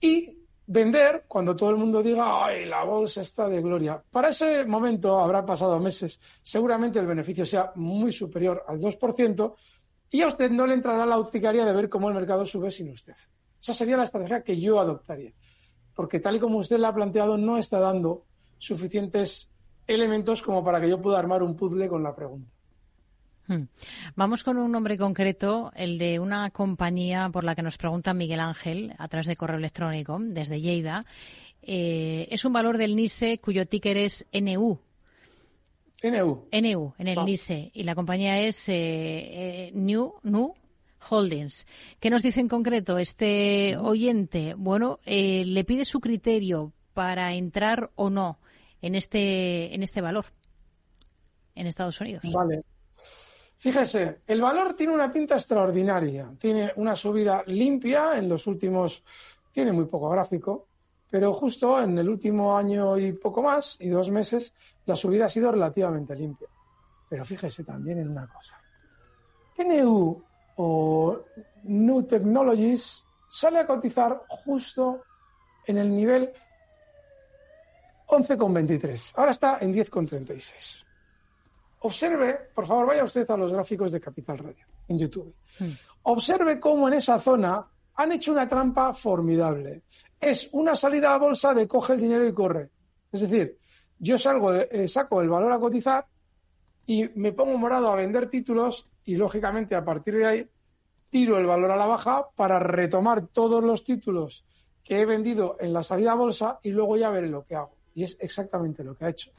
Y 0.00 0.43
vender 0.66 1.24
cuando 1.28 1.54
todo 1.54 1.70
el 1.70 1.76
mundo 1.76 2.02
diga, 2.02 2.46
ay, 2.46 2.64
la 2.64 2.84
bolsa 2.84 3.20
está 3.20 3.48
de 3.48 3.60
gloria. 3.60 4.02
Para 4.10 4.30
ese 4.30 4.64
momento 4.64 5.18
habrá 5.18 5.44
pasado 5.44 5.78
meses. 5.78 6.18
Seguramente 6.42 6.98
el 6.98 7.06
beneficio 7.06 7.44
sea 7.44 7.72
muy 7.74 8.12
superior 8.12 8.64
al 8.66 8.80
2%, 8.80 9.54
y 10.10 10.22
a 10.22 10.28
usted 10.28 10.50
no 10.50 10.66
le 10.66 10.74
entrará 10.74 11.04
la 11.06 11.18
urticaria 11.18 11.64
de 11.64 11.72
ver 11.72 11.88
cómo 11.88 12.08
el 12.08 12.14
mercado 12.14 12.46
sube 12.46 12.70
sin 12.70 12.90
usted. 12.90 13.14
Esa 13.60 13.74
sería 13.74 13.96
la 13.96 14.04
estrategia 14.04 14.42
que 14.42 14.60
yo 14.60 14.78
adoptaría. 14.78 15.32
Porque 15.92 16.20
tal 16.20 16.36
y 16.36 16.38
como 16.40 16.58
usted 16.58 16.78
la 16.78 16.88
ha 16.88 16.94
planteado, 16.94 17.36
no 17.36 17.58
está 17.58 17.80
dando 17.80 18.24
suficientes 18.58 19.50
elementos 19.86 20.42
como 20.42 20.62
para 20.62 20.80
que 20.80 20.88
yo 20.88 21.02
pueda 21.02 21.18
armar 21.18 21.42
un 21.42 21.56
puzzle 21.56 21.88
con 21.88 22.02
la 22.02 22.14
pregunta. 22.14 22.53
Hmm. 23.46 23.64
Vamos 24.16 24.42
con 24.42 24.56
un 24.56 24.72
nombre 24.72 24.96
concreto, 24.96 25.70
el 25.76 25.98
de 25.98 26.18
una 26.18 26.50
compañía 26.50 27.28
por 27.30 27.44
la 27.44 27.54
que 27.54 27.62
nos 27.62 27.76
pregunta 27.76 28.14
Miguel 28.14 28.40
Ángel 28.40 28.94
a 28.98 29.08
través 29.08 29.26
de 29.26 29.36
correo 29.36 29.58
electrónico 29.58 30.18
desde 30.18 30.60
Lleida. 30.60 31.04
Eh, 31.62 32.26
es 32.30 32.44
un 32.44 32.52
valor 32.52 32.78
del 32.78 32.96
NISE 32.96 33.38
cuyo 33.38 33.66
ticker 33.66 33.96
es 33.96 34.26
NU. 34.32 34.78
NU. 36.02 36.48
NU, 36.52 36.94
en 36.98 37.08
el 37.08 37.24
NISE. 37.24 37.70
Y 37.74 37.84
la 37.84 37.94
compañía 37.94 38.40
es 38.40 38.68
eh, 38.68 38.74
eh, 38.74 39.70
New, 39.74 40.14
NU 40.22 40.54
Holdings. 41.10 41.66
¿Qué 42.00 42.08
nos 42.08 42.22
dice 42.22 42.40
en 42.40 42.48
concreto 42.48 42.98
este 42.98 43.76
oyente? 43.76 44.54
Bueno, 44.54 45.00
le 45.04 45.64
pide 45.64 45.84
su 45.84 46.00
criterio 46.00 46.72
para 46.94 47.34
entrar 47.34 47.90
o 47.94 48.08
no 48.08 48.38
en 48.80 48.94
este, 48.94 49.74
en 49.74 49.82
este 49.82 50.00
valor 50.00 50.26
en 51.54 51.66
Estados 51.66 52.00
Unidos. 52.00 52.22
Vale. 52.32 52.64
Fíjese, 53.64 54.20
el 54.26 54.42
valor 54.42 54.74
tiene 54.74 54.92
una 54.92 55.10
pinta 55.10 55.36
extraordinaria. 55.36 56.30
Tiene 56.38 56.74
una 56.76 56.94
subida 56.94 57.42
limpia 57.46 58.18
en 58.18 58.28
los 58.28 58.46
últimos, 58.46 59.02
tiene 59.50 59.72
muy 59.72 59.86
poco 59.86 60.10
gráfico, 60.10 60.68
pero 61.08 61.32
justo 61.32 61.80
en 61.80 61.96
el 61.96 62.10
último 62.10 62.54
año 62.54 62.98
y 62.98 63.14
poco 63.14 63.42
más, 63.42 63.78
y 63.80 63.88
dos 63.88 64.10
meses, 64.10 64.52
la 64.84 64.94
subida 64.94 65.24
ha 65.24 65.28
sido 65.30 65.50
relativamente 65.50 66.14
limpia. 66.14 66.46
Pero 67.08 67.24
fíjese 67.24 67.64
también 67.64 68.00
en 68.00 68.10
una 68.10 68.28
cosa. 68.28 68.60
NU 69.56 70.22
o 70.56 71.20
New 71.62 72.02
Technologies 72.02 73.02
sale 73.30 73.60
a 73.60 73.66
cotizar 73.66 74.24
justo 74.28 75.04
en 75.66 75.78
el 75.78 75.88
nivel 75.88 76.30
11,23. 78.08 79.12
Ahora 79.16 79.30
está 79.30 79.56
en 79.62 79.72
10,36. 79.72 80.84
Observe, 81.86 82.48
por 82.54 82.66
favor, 82.66 82.86
vaya 82.86 83.04
usted 83.04 83.30
a 83.30 83.36
los 83.36 83.52
gráficos 83.52 83.92
de 83.92 84.00
Capital 84.00 84.38
Radio 84.38 84.64
en 84.88 84.98
YouTube. 84.98 85.34
Hmm. 85.58 85.72
Observe 86.04 86.58
cómo 86.58 86.88
en 86.88 86.94
esa 86.94 87.20
zona 87.20 87.62
han 87.96 88.12
hecho 88.12 88.32
una 88.32 88.48
trampa 88.48 88.94
formidable. 88.94 89.82
Es 90.18 90.48
una 90.52 90.76
salida 90.76 91.12
a 91.12 91.18
bolsa 91.18 91.52
de 91.52 91.68
coge 91.68 91.92
el 91.92 92.00
dinero 92.00 92.26
y 92.26 92.32
corre. 92.32 92.70
Es 93.12 93.20
decir, 93.20 93.58
yo 93.98 94.18
salgo, 94.18 94.54
eh, 94.54 94.88
saco 94.88 95.20
el 95.20 95.28
valor 95.28 95.52
a 95.52 95.58
cotizar 95.58 96.06
y 96.86 97.06
me 97.16 97.32
pongo 97.32 97.58
morado 97.58 97.90
a 97.90 97.96
vender 97.96 98.30
títulos 98.30 98.88
y 99.04 99.16
lógicamente 99.16 99.74
a 99.74 99.84
partir 99.84 100.14
de 100.14 100.26
ahí 100.26 100.48
tiro 101.10 101.36
el 101.36 101.44
valor 101.44 101.70
a 101.70 101.76
la 101.76 101.84
baja 101.84 102.30
para 102.34 102.58
retomar 102.58 103.26
todos 103.26 103.62
los 103.62 103.84
títulos 103.84 104.46
que 104.82 105.00
he 105.00 105.04
vendido 105.04 105.58
en 105.60 105.74
la 105.74 105.82
salida 105.82 106.12
a 106.12 106.14
bolsa 106.14 106.60
y 106.62 106.70
luego 106.70 106.96
ya 106.96 107.10
veré 107.10 107.28
lo 107.28 107.44
que 107.44 107.56
hago. 107.56 107.76
Y 107.94 108.04
es 108.04 108.16
exactamente 108.20 108.82
lo 108.82 108.96
que 108.96 109.04
ha 109.04 109.10
hecho 109.10 109.32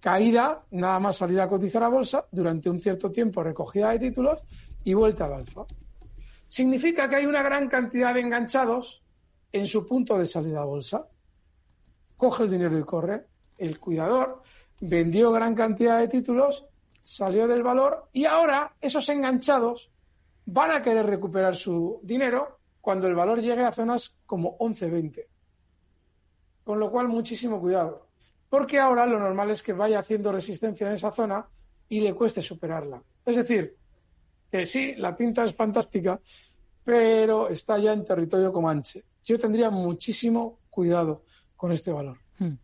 caída, 0.00 0.64
nada 0.70 1.00
más 1.00 1.16
salir 1.16 1.40
a 1.40 1.48
cotizar 1.48 1.82
a 1.82 1.88
bolsa, 1.88 2.26
durante 2.30 2.70
un 2.70 2.80
cierto 2.80 3.10
tiempo 3.10 3.42
recogida 3.42 3.90
de 3.90 3.98
títulos 3.98 4.42
y 4.84 4.94
vuelta 4.94 5.24
al 5.24 5.34
alfa. 5.34 5.66
Significa 6.46 7.08
que 7.08 7.16
hay 7.16 7.26
una 7.26 7.42
gran 7.42 7.68
cantidad 7.68 8.14
de 8.14 8.20
enganchados 8.20 9.02
en 9.52 9.66
su 9.66 9.84
punto 9.84 10.18
de 10.18 10.26
salida 10.26 10.62
a 10.62 10.64
bolsa. 10.64 11.08
Coge 12.16 12.44
el 12.44 12.50
dinero 12.50 12.78
y 12.78 12.84
corre. 12.84 13.26
El 13.58 13.80
cuidador 13.80 14.42
vendió 14.80 15.32
gran 15.32 15.54
cantidad 15.54 15.98
de 15.98 16.08
títulos, 16.08 16.66
salió 17.02 17.48
del 17.48 17.62
valor 17.62 18.08
y 18.12 18.26
ahora 18.26 18.74
esos 18.80 19.08
enganchados 19.08 19.90
van 20.44 20.70
a 20.70 20.82
querer 20.82 21.06
recuperar 21.06 21.56
su 21.56 22.00
dinero 22.02 22.60
cuando 22.80 23.08
el 23.08 23.14
valor 23.14 23.40
llegue 23.40 23.64
a 23.64 23.72
zonas 23.72 24.14
como 24.24 24.56
11-20. 24.58 25.26
Con 26.62 26.78
lo 26.78 26.90
cual, 26.90 27.08
muchísimo 27.08 27.60
cuidado 27.60 28.05
porque 28.56 28.78
ahora 28.78 29.04
lo 29.04 29.18
normal 29.18 29.50
es 29.50 29.62
que 29.62 29.74
vaya 29.74 29.98
haciendo 29.98 30.32
resistencia 30.32 30.86
en 30.86 30.94
esa 30.94 31.12
zona 31.12 31.46
y 31.90 32.00
le 32.00 32.14
cueste 32.14 32.40
superarla. 32.40 33.02
Es 33.26 33.36
decir, 33.36 33.76
que 34.50 34.64
sí, 34.64 34.94
la 34.96 35.14
pinta 35.14 35.44
es 35.44 35.54
fantástica, 35.54 36.18
pero 36.82 37.50
está 37.50 37.76
ya 37.76 37.92
en 37.92 38.02
territorio 38.02 38.50
comanche. 38.50 39.04
Yo 39.22 39.38
tendría 39.38 39.68
muchísimo 39.68 40.60
cuidado 40.70 41.24
con 41.54 41.70
este 41.70 41.92
valor. 41.92 42.16
Hmm. 42.38 42.54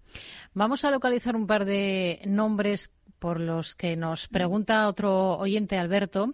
Vamos 0.54 0.82
a 0.86 0.90
localizar 0.90 1.36
un 1.36 1.46
par 1.46 1.66
de 1.66 2.22
nombres 2.24 2.90
por 3.18 3.38
los 3.38 3.74
que 3.74 3.94
nos 3.94 4.28
pregunta 4.28 4.88
otro 4.88 5.36
oyente, 5.36 5.76
Alberto. 5.76 6.30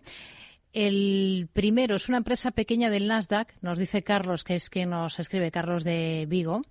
El 0.73 1.49
primero 1.53 1.97
es 1.97 2.09
una 2.09 2.19
empresa 2.19 2.53
pequeña 2.53 2.91
del 2.91 3.09
Nasdaq, 3.09 3.57
nos 3.61 3.77
dice 3.77 4.05
Carlos, 4.05 4.45
que 4.45 4.55
es 4.55 4.71
quien 4.71 4.91
nos 4.91 5.19
escribe, 5.19 5.51
Carlos 5.51 5.83
de 5.83 6.27
Vigo. 6.29 6.63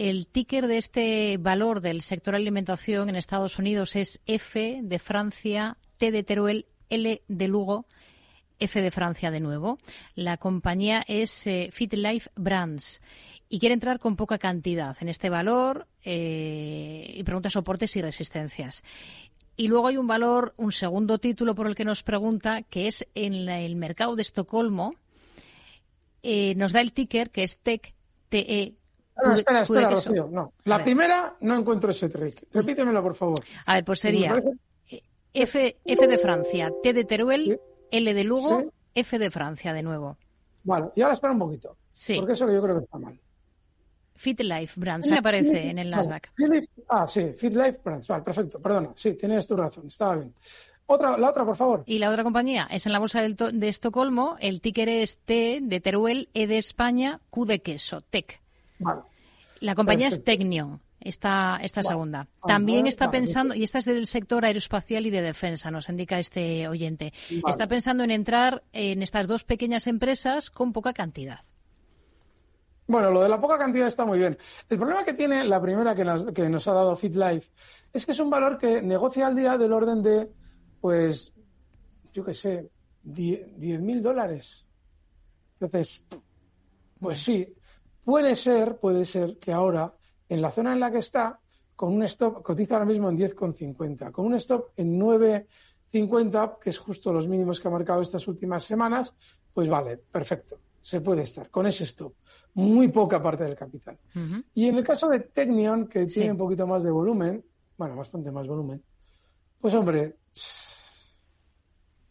El 0.00 0.28
ticker 0.28 0.66
de 0.66 0.78
este 0.78 1.36
valor 1.36 1.82
del 1.82 2.00
sector 2.00 2.34
alimentación 2.34 3.10
en 3.10 3.16
Estados 3.16 3.58
Unidos 3.58 3.96
es 3.96 4.22
F 4.24 4.80
de 4.82 4.98
Francia, 4.98 5.76
T 5.98 6.10
de 6.10 6.22
Teruel, 6.22 6.64
L 6.88 7.20
de 7.28 7.48
Lugo, 7.48 7.84
F 8.58 8.80
de 8.80 8.90
Francia 8.90 9.30
de 9.30 9.40
nuevo. 9.40 9.76
La 10.14 10.38
compañía 10.38 11.04
es 11.06 11.46
eh, 11.46 11.68
FitLife 11.70 12.30
Brands 12.34 13.02
y 13.50 13.58
quiere 13.58 13.74
entrar 13.74 13.98
con 13.98 14.16
poca 14.16 14.38
cantidad 14.38 14.96
en 15.02 15.10
este 15.10 15.28
valor 15.28 15.86
eh, 16.02 17.12
y 17.14 17.22
pregunta 17.22 17.50
soportes 17.50 17.94
y 17.96 18.00
resistencias. 18.00 18.82
Y 19.54 19.68
luego 19.68 19.88
hay 19.88 19.98
un 19.98 20.06
valor, 20.06 20.54
un 20.56 20.72
segundo 20.72 21.18
título 21.18 21.54
por 21.54 21.66
el 21.66 21.74
que 21.74 21.84
nos 21.84 22.02
pregunta, 22.02 22.62
que 22.62 22.86
es 22.86 23.06
en 23.14 23.34
el 23.50 23.76
mercado 23.76 24.16
de 24.16 24.22
Estocolmo. 24.22 24.94
Eh, 26.22 26.54
nos 26.54 26.72
da 26.72 26.80
el 26.80 26.94
ticker 26.94 27.28
que 27.28 27.42
es 27.42 27.58
TEC, 27.58 27.94
TE 28.30 28.79
no, 29.24 29.34
espera, 29.34 29.62
espera, 29.62 29.90
Rocío, 29.90 30.28
no. 30.30 30.52
La 30.64 30.82
primera 30.82 31.36
no 31.40 31.56
encuentro 31.56 31.90
ese 31.90 32.08
trick. 32.08 32.44
Repítemelo, 32.52 33.02
por 33.02 33.14
favor. 33.14 33.40
A 33.66 33.74
ver, 33.74 33.84
pues 33.84 34.00
sería 34.00 34.42
F, 35.32 35.76
F 35.84 36.06
de 36.06 36.18
Francia, 36.18 36.72
T 36.82 36.92
de 36.92 37.04
Teruel, 37.04 37.60
L 37.90 38.14
de 38.14 38.24
Lugo, 38.24 38.72
F 38.94 39.18
de 39.18 39.30
Francia 39.30 39.72
de 39.72 39.82
nuevo. 39.82 40.16
Vale, 40.64 40.90
y 40.94 41.02
ahora 41.02 41.14
espera 41.14 41.32
un 41.32 41.38
poquito. 41.38 41.76
Sí. 41.92 42.16
Porque 42.16 42.32
eso 42.32 42.46
que 42.46 42.54
yo 42.54 42.62
creo 42.62 42.78
que 42.78 42.84
está 42.84 42.98
mal. 42.98 43.18
Fit 44.14 44.40
Life 44.40 44.78
Brands 44.78 45.08
me 45.08 45.16
aparece 45.16 45.70
en 45.70 45.78
el 45.78 45.88
Nasdaq. 45.88 46.30
ah, 46.88 47.06
sí, 47.06 47.32
Fit 47.36 47.54
Life 47.54 47.80
Brands. 47.82 48.06
Vale, 48.06 48.22
perfecto. 48.22 48.60
Perdona. 48.60 48.92
Sí, 48.94 49.14
tienes 49.14 49.46
tu 49.46 49.56
razón. 49.56 49.86
Estaba 49.86 50.16
bien. 50.16 50.34
Otra, 50.84 51.16
la 51.16 51.30
otra, 51.30 51.44
por 51.44 51.56
favor. 51.56 51.84
Y 51.86 51.98
la 51.98 52.10
otra 52.10 52.22
compañía 52.22 52.66
es 52.70 52.84
en 52.84 52.92
la 52.92 52.98
bolsa 52.98 53.22
de 53.22 53.68
Estocolmo. 53.68 54.36
El 54.40 54.60
ticker 54.60 54.88
es 54.88 55.18
T 55.18 55.60
de 55.62 55.80
Teruel, 55.80 56.28
E 56.34 56.46
de 56.48 56.58
España, 56.58 57.20
Q 57.30 57.46
de 57.46 57.62
queso, 57.62 58.02
TEC. 58.02 58.42
Vale. 58.80 59.02
La 59.60 59.74
compañía 59.74 60.08
es 60.08 60.24
Technion, 60.24 60.80
esta, 61.00 61.58
esta 61.62 61.82
segunda. 61.82 62.26
También 62.46 62.86
está 62.86 63.10
pensando, 63.10 63.54
y 63.54 63.62
esta 63.62 63.78
es 63.78 63.84
del 63.84 64.06
sector 64.06 64.44
aeroespacial 64.44 65.06
y 65.06 65.10
de 65.10 65.20
defensa, 65.20 65.70
nos 65.70 65.88
indica 65.90 66.18
este 66.18 66.66
oyente. 66.66 67.12
Está 67.46 67.66
pensando 67.66 68.02
en 68.02 68.10
entrar 68.10 68.62
en 68.72 69.02
estas 69.02 69.28
dos 69.28 69.44
pequeñas 69.44 69.86
empresas 69.86 70.50
con 70.50 70.72
poca 70.72 70.94
cantidad. 70.94 71.40
Bueno, 72.86 73.10
lo 73.10 73.22
de 73.22 73.28
la 73.28 73.40
poca 73.40 73.56
cantidad 73.56 73.86
está 73.86 74.04
muy 74.04 74.18
bien. 74.18 74.36
El 74.68 74.78
problema 74.78 75.04
que 75.04 75.12
tiene 75.12 75.44
la 75.44 75.60
primera 75.60 75.94
que 75.94 76.04
nos, 76.04 76.26
que 76.26 76.48
nos 76.48 76.66
ha 76.66 76.72
dado 76.72 76.96
FitLife 76.96 77.48
es 77.92 78.04
que 78.04 78.12
es 78.12 78.18
un 78.18 78.30
valor 78.30 78.58
que 78.58 78.82
negocia 78.82 79.26
al 79.26 79.36
día 79.36 79.56
del 79.56 79.72
orden 79.72 80.02
de, 80.02 80.28
pues, 80.80 81.32
yo 82.12 82.24
qué 82.24 82.34
sé, 82.34 82.68
10 83.04 83.80
mil 83.80 84.02
dólares. 84.02 84.66
Entonces, 85.60 86.06
pues 86.98 87.18
sí, 87.22 87.54
Puede 88.10 88.34
ser, 88.34 88.76
puede 88.76 89.04
ser 89.04 89.38
que 89.38 89.52
ahora, 89.52 89.94
en 90.28 90.42
la 90.42 90.50
zona 90.50 90.72
en 90.72 90.80
la 90.80 90.90
que 90.90 90.98
está, 90.98 91.38
con 91.76 91.94
un 91.94 92.02
stop, 92.02 92.42
cotiza 92.42 92.74
ahora 92.74 92.86
mismo 92.86 93.08
en 93.08 93.16
10,50, 93.16 94.10
con 94.10 94.26
un 94.26 94.34
stop 94.34 94.70
en 94.76 94.98
9,50, 94.98 96.58
que 96.58 96.70
es 96.70 96.78
justo 96.78 97.12
los 97.12 97.28
mínimos 97.28 97.60
que 97.60 97.68
ha 97.68 97.70
marcado 97.70 98.02
estas 98.02 98.26
últimas 98.26 98.64
semanas, 98.64 99.14
pues 99.54 99.68
vale, 99.68 99.96
perfecto, 99.96 100.58
se 100.80 101.00
puede 101.00 101.22
estar 101.22 101.50
con 101.50 101.68
ese 101.68 101.84
stop. 101.84 102.12
Muy 102.54 102.88
poca 102.88 103.22
parte 103.22 103.44
del 103.44 103.54
capital. 103.54 103.96
Y 104.54 104.66
en 104.66 104.78
el 104.78 104.82
caso 104.82 105.08
de 105.08 105.20
Technion, 105.20 105.86
que 105.86 106.04
tiene 106.06 106.32
un 106.32 106.38
poquito 106.38 106.66
más 106.66 106.82
de 106.82 106.90
volumen, 106.90 107.44
bueno, 107.76 107.94
bastante 107.94 108.32
más 108.32 108.48
volumen, 108.48 108.82
pues 109.60 109.72
hombre, 109.74 110.00
el 110.02 110.14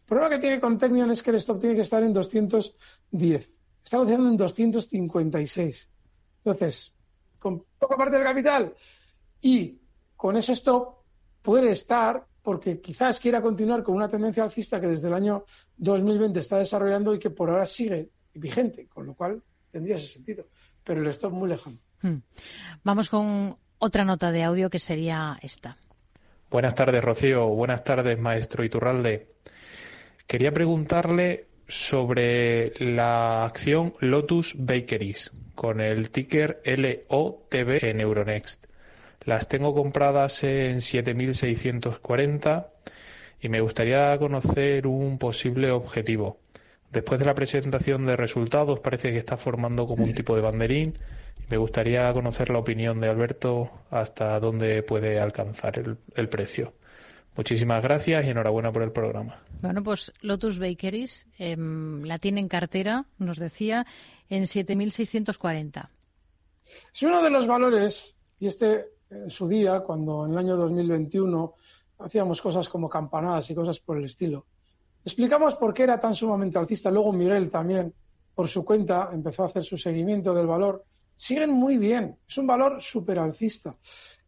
problema 0.05 0.29
que 0.29 0.39
tiene 0.39 0.61
con 0.61 0.77
Technion 0.77 1.11
es 1.11 1.21
que 1.21 1.31
el 1.31 1.35
stop 1.35 1.59
tiene 1.59 1.75
que 1.75 1.81
estar 1.81 2.01
en 2.03 2.13
210 2.13 3.58
está 3.89 3.97
cotizando 3.97 4.29
en 4.29 4.37
256. 4.37 5.89
Entonces, 6.45 6.93
con 7.39 7.65
poca 7.79 7.97
parte 7.97 8.17
del 8.17 8.23
capital 8.23 8.71
y 9.41 9.79
con 10.15 10.37
ese 10.37 10.53
stop 10.53 10.99
puede 11.41 11.71
estar 11.71 12.23
porque 12.43 12.79
quizás 12.79 13.19
quiera 13.19 13.41
continuar 13.41 13.81
con 13.81 13.95
una 13.95 14.07
tendencia 14.07 14.43
alcista 14.43 14.79
que 14.79 14.85
desde 14.85 15.07
el 15.07 15.15
año 15.15 15.43
2020 15.77 16.39
está 16.39 16.59
desarrollando 16.59 17.15
y 17.15 17.19
que 17.19 17.31
por 17.31 17.49
ahora 17.49 17.65
sigue 17.65 18.11
vigente, 18.35 18.87
con 18.87 19.07
lo 19.07 19.15
cual 19.15 19.41
tendría 19.71 19.95
ese 19.95 20.13
sentido. 20.13 20.45
Pero 20.83 21.01
el 21.01 21.07
stop 21.07 21.33
muy 21.33 21.49
lejano. 21.49 21.79
Hmm. 22.03 22.17
Vamos 22.83 23.09
con 23.09 23.57
otra 23.79 24.05
nota 24.05 24.31
de 24.31 24.43
audio 24.43 24.69
que 24.69 24.77
sería 24.77 25.39
esta. 25.41 25.77
Buenas 26.51 26.75
tardes, 26.75 27.03
Rocío. 27.03 27.47
Buenas 27.47 27.83
tardes, 27.83 28.19
maestro 28.19 28.63
Iturralde. 28.63 29.33
Quería 30.27 30.53
preguntarle 30.53 31.48
sobre 31.69 32.73
la 32.79 33.45
acción 33.45 33.93
Lotus 34.01 34.55
Bakeries 34.57 35.31
con 35.55 35.79
el 35.79 36.09
ticker 36.09 36.61
LOTB 36.65 37.85
en 37.85 38.01
Euronext. 38.01 38.65
Las 39.25 39.47
tengo 39.47 39.73
compradas 39.73 40.43
en 40.43 40.77
7.640 40.77 42.67
y 43.41 43.49
me 43.49 43.61
gustaría 43.61 44.17
conocer 44.17 44.87
un 44.87 45.17
posible 45.17 45.71
objetivo. 45.71 46.39
Después 46.91 47.19
de 47.19 47.25
la 47.25 47.35
presentación 47.35 48.05
de 48.05 48.15
resultados 48.15 48.79
parece 48.79 49.11
que 49.11 49.19
está 49.19 49.37
formando 49.37 49.85
como 49.85 50.03
un 50.03 50.13
tipo 50.13 50.35
de 50.35 50.41
banderín. 50.41 50.97
Me 51.49 51.57
gustaría 51.57 52.11
conocer 52.13 52.49
la 52.49 52.59
opinión 52.59 52.99
de 52.99 53.09
Alberto 53.09 53.69
hasta 53.91 54.39
dónde 54.39 54.81
puede 54.83 55.19
alcanzar 55.19 55.79
el, 56.15 56.29
precio. 56.29 56.73
Muchísimas 57.39 57.81
gracias 57.81 58.25
y 58.25 58.31
enhorabuena 58.31 58.69
por 58.69 58.83
el 58.83 58.91
programa. 58.91 59.41
Bueno, 59.61 59.81
pues 59.81 60.11
Lotus 60.19 60.59
Bakeries 60.59 61.25
em, 61.37 62.03
la 62.03 62.17
tiene 62.17 62.41
en 62.41 62.49
cartera, 62.49 63.05
nos 63.17 63.37
decía, 63.37 63.85
en 64.27 64.43
7.640. 64.43 65.89
Es 66.93 67.01
uno 67.01 67.23
de 67.23 67.29
los 67.29 67.47
valores, 67.47 68.13
y 68.39 68.47
este 68.47 68.87
en 69.09 69.29
su 69.29 69.47
día, 69.47 69.79
cuando 69.79 70.25
en 70.25 70.33
el 70.33 70.37
año 70.37 70.57
2021 70.57 71.53
hacíamos 71.99 72.41
cosas 72.41 72.67
como 72.67 72.89
campanadas 72.89 73.49
y 73.49 73.55
cosas 73.55 73.79
por 73.79 73.97
el 73.99 74.03
estilo. 74.03 74.45
Explicamos 75.05 75.55
por 75.55 75.73
qué 75.73 75.83
era 75.83 75.97
tan 75.97 76.13
sumamente 76.13 76.59
alcista. 76.59 76.91
Luego 76.91 77.13
Miguel 77.13 77.49
también, 77.49 77.93
por 78.35 78.49
su 78.49 78.65
cuenta, 78.65 79.11
empezó 79.13 79.43
a 79.43 79.45
hacer 79.45 79.63
su 79.63 79.77
seguimiento 79.77 80.33
del 80.33 80.45
valor. 80.45 80.83
Siguen 81.15 81.51
muy 81.51 81.77
bien. 81.77 82.17
Es 82.27 82.37
un 82.37 82.47
valor 82.47 82.81
súper 82.81 83.17
alcista. 83.17 83.77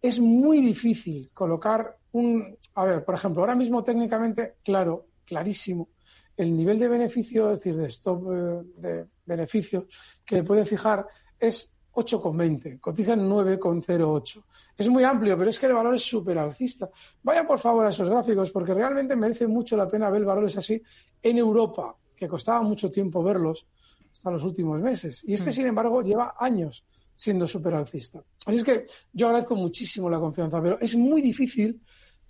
Es 0.01 0.18
muy 0.18 0.62
difícil 0.62 1.30
colocar 1.34 1.97
un... 2.14 2.57
A 2.76 2.86
ver, 2.86 3.04
por 3.04 3.16
ejemplo, 3.16 3.42
ahora 3.42 3.56
mismo 3.56 3.84
técnicamente, 3.84 4.56
claro, 4.64 5.08
clarísimo, 5.26 5.90
el 6.38 6.56
nivel 6.56 6.80
de 6.80 6.88
beneficio, 6.88 7.52
es 7.52 7.58
decir, 7.58 7.76
de 7.76 7.88
stop 7.88 8.32
eh, 8.32 8.64
de 8.78 9.08
beneficio 9.26 9.88
que 10.26 10.44
puede 10.44 10.66
fijar 10.66 11.06
es 11.40 11.74
8,20, 11.94 12.80
cotiza 12.80 13.14
en 13.14 13.30
9,08. 13.30 14.44
Es 14.78 14.88
muy 14.88 15.04
amplio, 15.04 15.38
pero 15.38 15.50
es 15.50 15.60
que 15.60 15.66
el 15.66 15.74
valor 15.74 15.96
es 15.96 16.04
súper 16.04 16.38
alcista. 16.38 16.90
Vayan 17.22 17.46
por 17.46 17.60
favor 17.60 17.86
a 17.86 17.90
esos 17.90 18.10
gráficos 18.10 18.50
porque 18.52 18.74
realmente 18.74 19.16
merece 19.16 19.48
mucho 19.48 19.76
la 19.76 19.88
pena 19.88 20.10
ver 20.10 20.24
valores 20.24 20.58
así 20.58 20.82
en 21.22 21.38
Europa, 21.38 21.96
que 22.16 22.28
costaba 22.28 22.62
mucho 22.62 22.90
tiempo 22.90 23.22
verlos 23.22 23.68
hasta 24.12 24.32
los 24.32 24.44
últimos 24.44 24.80
meses. 24.80 25.24
Y 25.26 25.34
este, 25.34 25.50
mm. 25.50 25.54
sin 25.54 25.66
embargo, 25.68 26.02
lleva 26.02 26.36
años 26.38 26.86
siendo 27.14 27.46
súper 27.46 27.76
alcista. 27.76 28.24
Así 28.46 28.60
es 28.60 28.64
que 28.64 28.86
yo 29.12 29.28
agradezco 29.28 29.56
muchísimo 29.56 30.10
la 30.10 30.20
confianza, 30.20 30.62
pero 30.62 30.80
es 30.80 30.96
muy 30.96 31.22
difícil 31.22 31.82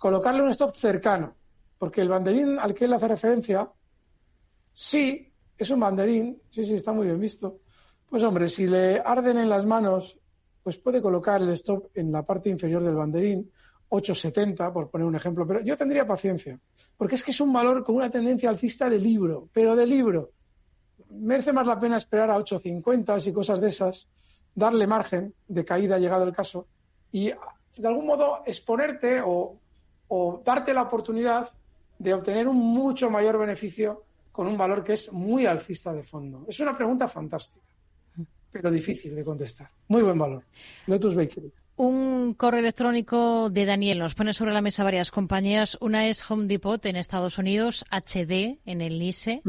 colocarle 0.02 0.42
un 0.42 0.48
stop 0.48 0.74
cercano, 0.74 1.36
porque 1.78 2.00
el 2.00 2.08
banderín 2.08 2.58
al 2.58 2.74
que 2.74 2.86
él 2.86 2.92
hace 2.92 3.06
referencia, 3.06 3.70
sí, 4.72 5.32
es 5.56 5.70
un 5.70 5.78
banderín, 5.78 6.42
sí, 6.50 6.66
sí, 6.66 6.74
está 6.74 6.90
muy 6.90 7.06
bien 7.06 7.20
visto, 7.20 7.60
pues 8.10 8.24
hombre, 8.24 8.48
si 8.48 8.66
le 8.66 8.98
arden 8.98 9.38
en 9.38 9.48
las 9.48 9.64
manos, 9.64 10.18
pues 10.60 10.76
puede 10.78 11.00
colocar 11.00 11.40
el 11.40 11.50
stop 11.50 11.92
en 11.94 12.10
la 12.10 12.24
parte 12.24 12.50
inferior 12.50 12.82
del 12.82 12.96
banderín, 12.96 13.48
8,70 13.90 14.72
por 14.72 14.90
poner 14.90 15.06
un 15.06 15.14
ejemplo, 15.14 15.46
pero 15.46 15.60
yo 15.60 15.76
tendría 15.76 16.04
paciencia, 16.04 16.58
porque 16.96 17.14
es 17.14 17.22
que 17.22 17.30
es 17.30 17.40
un 17.40 17.52
valor 17.52 17.84
con 17.84 17.94
una 17.94 18.10
tendencia 18.10 18.50
alcista 18.50 18.90
de 18.90 18.98
libro, 18.98 19.50
pero 19.52 19.76
de 19.76 19.86
libro. 19.86 20.32
Merece 21.10 21.52
más 21.52 21.64
la 21.64 21.78
pena 21.78 21.98
esperar 21.98 22.28
a 22.28 22.38
8,50 22.38 23.24
y 23.28 23.32
cosas 23.32 23.60
de 23.60 23.68
esas, 23.68 24.08
darle 24.52 24.88
margen 24.88 25.32
de 25.46 25.64
caída 25.64 25.96
llegado 25.96 26.24
el 26.24 26.32
caso 26.32 26.66
y 27.12 27.26
de 27.28 27.88
algún 27.88 28.06
modo 28.06 28.40
exponerte 28.44 29.20
o, 29.24 29.62
o 30.14 30.42
darte 30.44 30.74
la 30.74 30.82
oportunidad 30.82 31.50
de 31.98 32.12
obtener 32.12 32.46
un 32.46 32.58
mucho 32.58 33.08
mayor 33.08 33.38
beneficio 33.38 34.04
con 34.30 34.46
un 34.46 34.58
valor 34.58 34.84
que 34.84 34.92
es 34.92 35.10
muy 35.12 35.46
alcista 35.46 35.92
de 35.92 36.02
fondo. 36.02 36.44
Es 36.46 36.60
una 36.60 36.76
pregunta 36.76 37.08
fantástica 37.08 37.72
pero 38.52 38.70
difícil 38.70 39.16
de 39.16 39.24
contestar. 39.24 39.70
Muy 39.88 40.02
buen 40.02 40.18
valor. 40.18 40.44
Lotus 40.86 41.14
Bakery. 41.14 41.50
Un 41.76 42.34
correo 42.34 42.60
electrónico 42.60 43.48
de 43.48 43.64
Daniel 43.64 43.98
nos 43.98 44.14
pone 44.14 44.34
sobre 44.34 44.52
la 44.52 44.60
mesa 44.60 44.84
varias 44.84 45.10
compañías. 45.10 45.78
Una 45.80 46.06
es 46.06 46.30
Home 46.30 46.46
Depot 46.46 46.84
en 46.84 46.96
Estados 46.96 47.38
Unidos, 47.38 47.84
HD 47.90 48.60
en 48.66 48.82
el 48.82 48.98
NISE. 48.98 49.40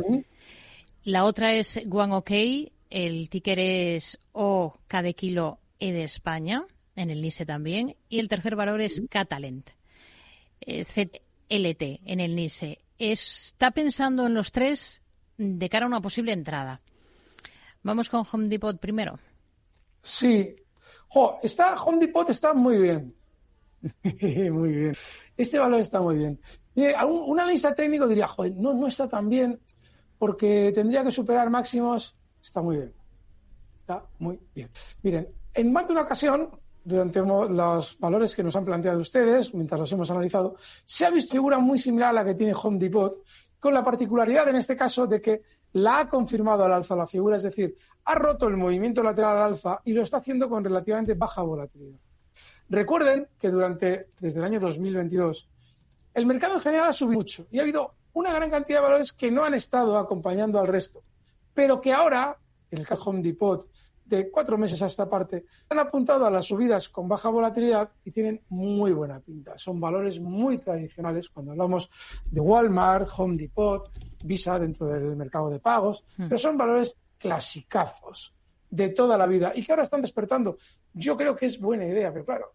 La 1.03 1.26
otra 1.26 1.53
es 1.53 1.82
One 1.91 2.16
OK, 2.16 2.32
el 2.89 3.30
ticker 3.30 3.59
es 3.59 4.20
O 4.32 4.74
cada 4.88 5.11
kilo 5.11 5.59
E 5.80 5.91
de 5.91 6.03
España, 6.03 6.66
en 6.95 7.09
el 7.09 7.22
NISE 7.22 7.45
también. 7.45 7.97
Y 8.07 8.20
el 8.20 8.30
tercer 8.30 8.55
valor 8.55 8.82
es 8.82 9.03
Catalent, 9.09 9.72
eh, 10.66 10.86
ZLT 10.86 12.01
en 12.05 12.20
el 12.20 12.36
NISE. 12.36 12.80
Está 12.97 13.72
pensando 13.72 14.26
en 14.26 14.34
los 14.34 14.51
tres 14.51 15.01
de 15.38 15.70
cara 15.70 15.86
a 15.86 15.88
una 15.88 16.01
posible 16.01 16.32
entrada. 16.32 16.82
Vamos 17.82 18.09
con 18.09 18.26
Home 18.32 18.47
Depot 18.47 18.80
primero. 18.80 19.20
Sí. 20.01 20.55
está, 21.41 21.76
Home 21.84 21.99
Depot 21.99 22.30
está 22.30 22.53
muy 22.53 22.78
bien. 22.78 23.16
muy 24.51 24.72
bien. 24.72 24.95
Este 25.36 25.59
valor 25.59 25.82
está 25.82 26.01
muy 26.01 26.18
bien. 26.18 26.39
un, 26.76 27.39
analista 27.39 27.76
técnico 27.76 28.07
diría, 28.07 28.28
joder, 28.28 28.53
no, 28.55 28.74
no 28.74 28.88
está 28.88 29.09
tan 29.09 29.30
bien 29.30 29.59
porque 30.18 30.72
tendría 30.74 31.03
que 31.03 31.11
superar 31.11 31.49
máximos. 31.49 32.16
Está 32.41 32.61
muy 32.61 32.78
bien. 32.78 32.93
Está 33.78 34.05
muy 34.20 34.39
bien. 34.55 34.70
Miren, 35.01 35.28
en 35.53 35.74
más 35.74 35.88
de 35.88 35.93
una 35.93 36.03
ocasión, 36.03 36.49
durante 36.84 37.19
los 37.21 37.97
valores 37.99 38.36
que 38.36 38.43
nos 38.43 38.55
han 38.55 38.65
planteado 38.65 38.99
ustedes, 38.99 39.53
mientras 39.53 39.79
los 39.79 39.91
hemos 39.91 40.11
analizado, 40.11 40.55
se 40.84 41.05
ha 41.05 41.09
visto 41.09 41.31
figura 41.31 41.59
muy 41.59 41.79
similar 41.79 42.09
a 42.09 42.13
la 42.13 42.25
que 42.25 42.36
tiene 42.36 42.53
Home 42.61 42.77
Depot, 42.77 43.23
con 43.59 43.73
la 43.73 43.84
particularidad 43.84 44.49
en 44.49 44.57
este 44.57 44.75
caso 44.75 45.07
de 45.07 45.21
que 45.21 45.41
la 45.73 45.99
ha 45.99 46.07
confirmado 46.09 46.65
al 46.65 46.73
alza 46.73 46.95
la 46.95 47.07
figura, 47.07 47.38
es 47.38 47.43
decir, 47.43 47.75
ha 48.05 48.15
roto 48.15 48.47
el 48.47 48.57
movimiento 48.57 49.01
lateral 49.01 49.38
al 49.38 49.43
alza 49.53 49.79
y 49.86 49.93
lo 49.93 50.03
está 50.03 50.17
haciendo 50.17 50.49
con 50.49 50.63
relativamente 50.63 51.13
baja 51.13 51.41
volatilidad. 51.41 51.99
Recuerden 52.69 53.27
que 53.39 53.49
durante, 53.49 54.09
desde 54.19 54.39
el 54.39 54.45
año 54.45 54.59
2022, 54.59 55.49
el 56.13 56.25
mercado 56.25 56.55
en 56.55 56.59
general 56.59 56.89
ha 56.89 56.93
subido 56.93 57.19
mucho 57.19 57.47
y 57.51 57.59
ha 57.59 57.61
habido 57.61 57.95
una 58.13 58.34
gran 58.34 58.49
cantidad 58.49 58.79
de 58.79 58.84
valores 58.84 59.13
que 59.13 59.31
no 59.31 59.43
han 59.43 59.53
estado 59.53 59.97
acompañando 59.97 60.59
al 60.59 60.67
resto, 60.67 61.03
pero 61.53 61.81
que 61.81 61.93
ahora, 61.93 62.38
en 62.69 62.79
el 62.79 62.88
caso 62.88 63.09
Home 63.09 63.21
Depot, 63.21 63.67
de 64.16 64.32
cuatro 64.32 64.57
meses 64.57 64.82
a 64.82 64.88
esta 64.88 65.09
parte, 65.09 65.45
han 65.70 65.80
apuntado 65.80 66.26
a 66.26 66.32
las 66.32 66.45
subidas 66.45 66.89
con 66.89 67.07
baja 67.07 67.30
volatilidad 67.30 67.89
y 68.03 68.11
tienen 68.11 68.41
muy 68.49 68.91
buena 68.91 69.20
pinta. 69.20 69.57
Son 69.57 69.80
valores 69.80 70.20
muy 70.20 70.57
tradicionales 70.57 71.30
cuando 71.30 71.51
hablamos 71.51 71.89
de 72.26 72.41
Walmart, 72.41 73.07
Home 73.18 73.38
Depot, 73.38 73.91
Visa 74.24 74.57
dentro 74.57 74.88
del 74.88 75.16
mercado 75.16 75.49
de 75.49 75.59
pagos, 75.59 76.03
hmm. 76.18 76.28
pero 76.30 76.39
son 76.39 76.57
valores 76.57 76.95
clasicazos 77.18 78.34
de 78.70 78.89
toda 78.89 79.18
la 79.18 79.28
vida 79.28 79.51
y 79.55 79.64
que 79.64 79.72
ahora 79.72 79.84
están 79.84 80.01
despertando. 80.01 80.57
Yo 80.93 81.16
creo 81.16 81.36
que 81.36 81.45
es 81.45 81.59
buena 81.59 81.86
idea, 81.86 82.11
pero 82.11 82.26
claro, 82.26 82.53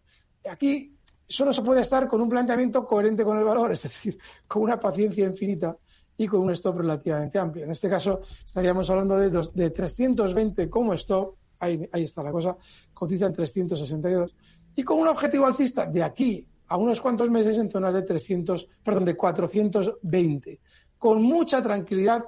aquí 0.49 0.95
solo 1.27 1.53
se 1.53 1.61
puede 1.61 1.81
estar 1.81 2.07
con 2.07 2.21
un 2.21 2.27
planteamiento 2.27 2.85
coherente 2.85 3.23
con 3.23 3.37
el 3.37 3.43
valor, 3.43 3.71
es 3.73 3.83
decir, 3.83 4.17
con 4.47 4.63
una 4.63 4.79
paciencia 4.79 5.25
infinita 5.25 5.77
y 6.17 6.27
con 6.27 6.41
un 6.41 6.51
stop 6.51 6.79
relativamente 6.79 7.39
amplio. 7.39 7.63
En 7.63 7.71
este 7.71 7.89
caso 7.89 8.21
estaríamos 8.45 8.89
hablando 8.89 9.17
de, 9.17 9.29
de 9.53 9.69
320 9.69 10.69
como 10.69 10.93
stop, 10.93 11.37
ahí, 11.59 11.87
ahí 11.91 12.03
está 12.03 12.23
la 12.23 12.31
cosa, 12.31 12.55
cotiza 12.93 13.25
en 13.25 13.33
362, 13.33 14.35
y 14.75 14.83
con 14.83 14.99
un 14.99 15.07
objetivo 15.07 15.45
alcista 15.45 15.85
de 15.85 16.03
aquí 16.03 16.45
a 16.67 16.77
unos 16.77 17.01
cuantos 17.01 17.29
meses 17.29 17.57
en 17.57 17.69
zona 17.69 17.91
de 17.91 18.03
300, 18.03 18.67
perdón, 18.83 19.05
de 19.05 19.15
420 19.15 20.61
con 20.99 21.23
mucha 21.23 21.61
tranquilidad 21.61 22.23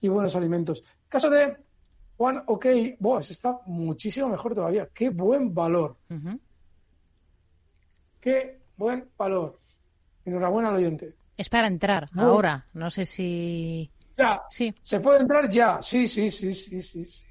y 0.00 0.08
buenos 0.08 0.36
alimentos. 0.36 0.82
Caso 1.08 1.30
de 1.30 1.56
Juan, 2.16 2.42
ok, 2.46 2.66
vos 2.98 3.30
está 3.30 3.60
muchísimo 3.66 4.28
mejor 4.28 4.54
todavía. 4.54 4.88
Qué 4.92 5.08
buen 5.10 5.54
valor. 5.54 5.96
Qué 8.20 8.58
buen 8.76 9.08
valor. 9.16 9.60
Enhorabuena 10.24 10.68
al 10.70 10.76
oyente. 10.76 11.14
Es 11.36 11.48
para 11.48 11.68
entrar 11.68 12.10
ahora. 12.16 12.66
No 12.74 12.90
sé 12.90 13.06
si. 13.06 13.88
Ya. 14.16 14.42
Sí. 14.50 14.74
Se 14.82 14.98
puede 14.98 15.20
entrar 15.20 15.48
ya. 15.48 15.80
Sí, 15.80 16.08
sí, 16.08 16.28
sí, 16.28 16.52
sí, 16.52 16.82
sí, 16.82 17.04
sí. 17.04 17.24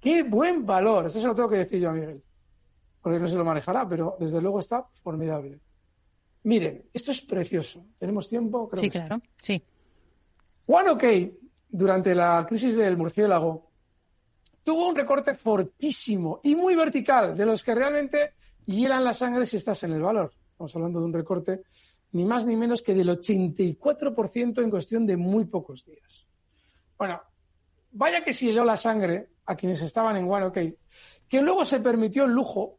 Qué 0.00 0.22
buen 0.22 0.64
valor. 0.64 1.06
Esto 1.06 1.20
se 1.20 1.26
lo 1.26 1.34
tengo 1.34 1.48
que 1.48 1.58
decir 1.58 1.80
yo 1.80 1.90
a 1.90 1.92
Miguel. 1.92 2.22
Porque 3.02 3.18
no 3.18 3.26
se 3.26 3.36
lo 3.36 3.44
manejará, 3.44 3.88
pero 3.88 4.16
desde 4.18 4.40
luego 4.40 4.60
está 4.60 4.86
formidable. 5.02 5.60
Miren, 6.44 6.88
esto 6.92 7.12
es 7.12 7.20
precioso. 7.20 7.84
¿Tenemos 7.98 8.28
tiempo? 8.28 8.68
Creo 8.68 8.80
sí, 8.80 8.90
claro. 8.90 9.20
Sí. 9.38 9.62
One 10.66 10.90
OK, 10.90 11.04
durante 11.68 12.14
la 12.14 12.46
crisis 12.48 12.76
del 12.76 12.96
murciélago, 12.96 13.70
tuvo 14.62 14.88
un 14.88 14.96
recorte 14.96 15.34
fortísimo 15.34 16.40
y 16.42 16.54
muy 16.54 16.76
vertical, 16.76 17.36
de 17.36 17.46
los 17.46 17.62
que 17.62 17.74
realmente 17.74 18.34
hielan 18.66 19.04
la 19.04 19.12
sangre 19.12 19.46
si 19.46 19.56
estás 19.56 19.82
en 19.82 19.92
el 19.92 20.02
valor. 20.02 20.32
Estamos 20.52 20.74
hablando 20.76 21.00
de 21.00 21.06
un 21.06 21.12
recorte 21.12 21.62
ni 22.12 22.24
más 22.24 22.44
ni 22.44 22.56
menos 22.56 22.82
que 22.82 22.94
del 22.94 23.08
84% 23.08 24.62
en 24.62 24.70
cuestión 24.70 25.06
de 25.06 25.16
muy 25.16 25.44
pocos 25.44 25.84
días. 25.84 26.28
Bueno, 26.98 27.20
vaya 27.92 28.22
que 28.22 28.32
si 28.32 28.48
heló 28.48 28.64
la 28.64 28.76
sangre 28.76 29.29
a 29.46 29.56
quienes 29.56 29.82
estaban 29.82 30.16
en 30.16 30.30
One 30.30 30.46
OK, 30.46 30.58
que 31.28 31.42
luego 31.42 31.64
se 31.64 31.80
permitió 31.80 32.24
el 32.24 32.32
lujo, 32.32 32.78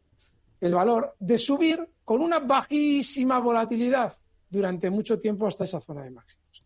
el 0.59 0.73
valor, 0.73 1.15
de 1.19 1.37
subir 1.37 1.89
con 2.03 2.21
una 2.21 2.39
bajísima 2.39 3.39
volatilidad 3.39 4.17
durante 4.49 4.89
mucho 4.89 5.17
tiempo 5.17 5.47
hasta 5.47 5.63
esa 5.63 5.79
zona 5.79 6.03
de 6.03 6.11
máximos. 6.11 6.65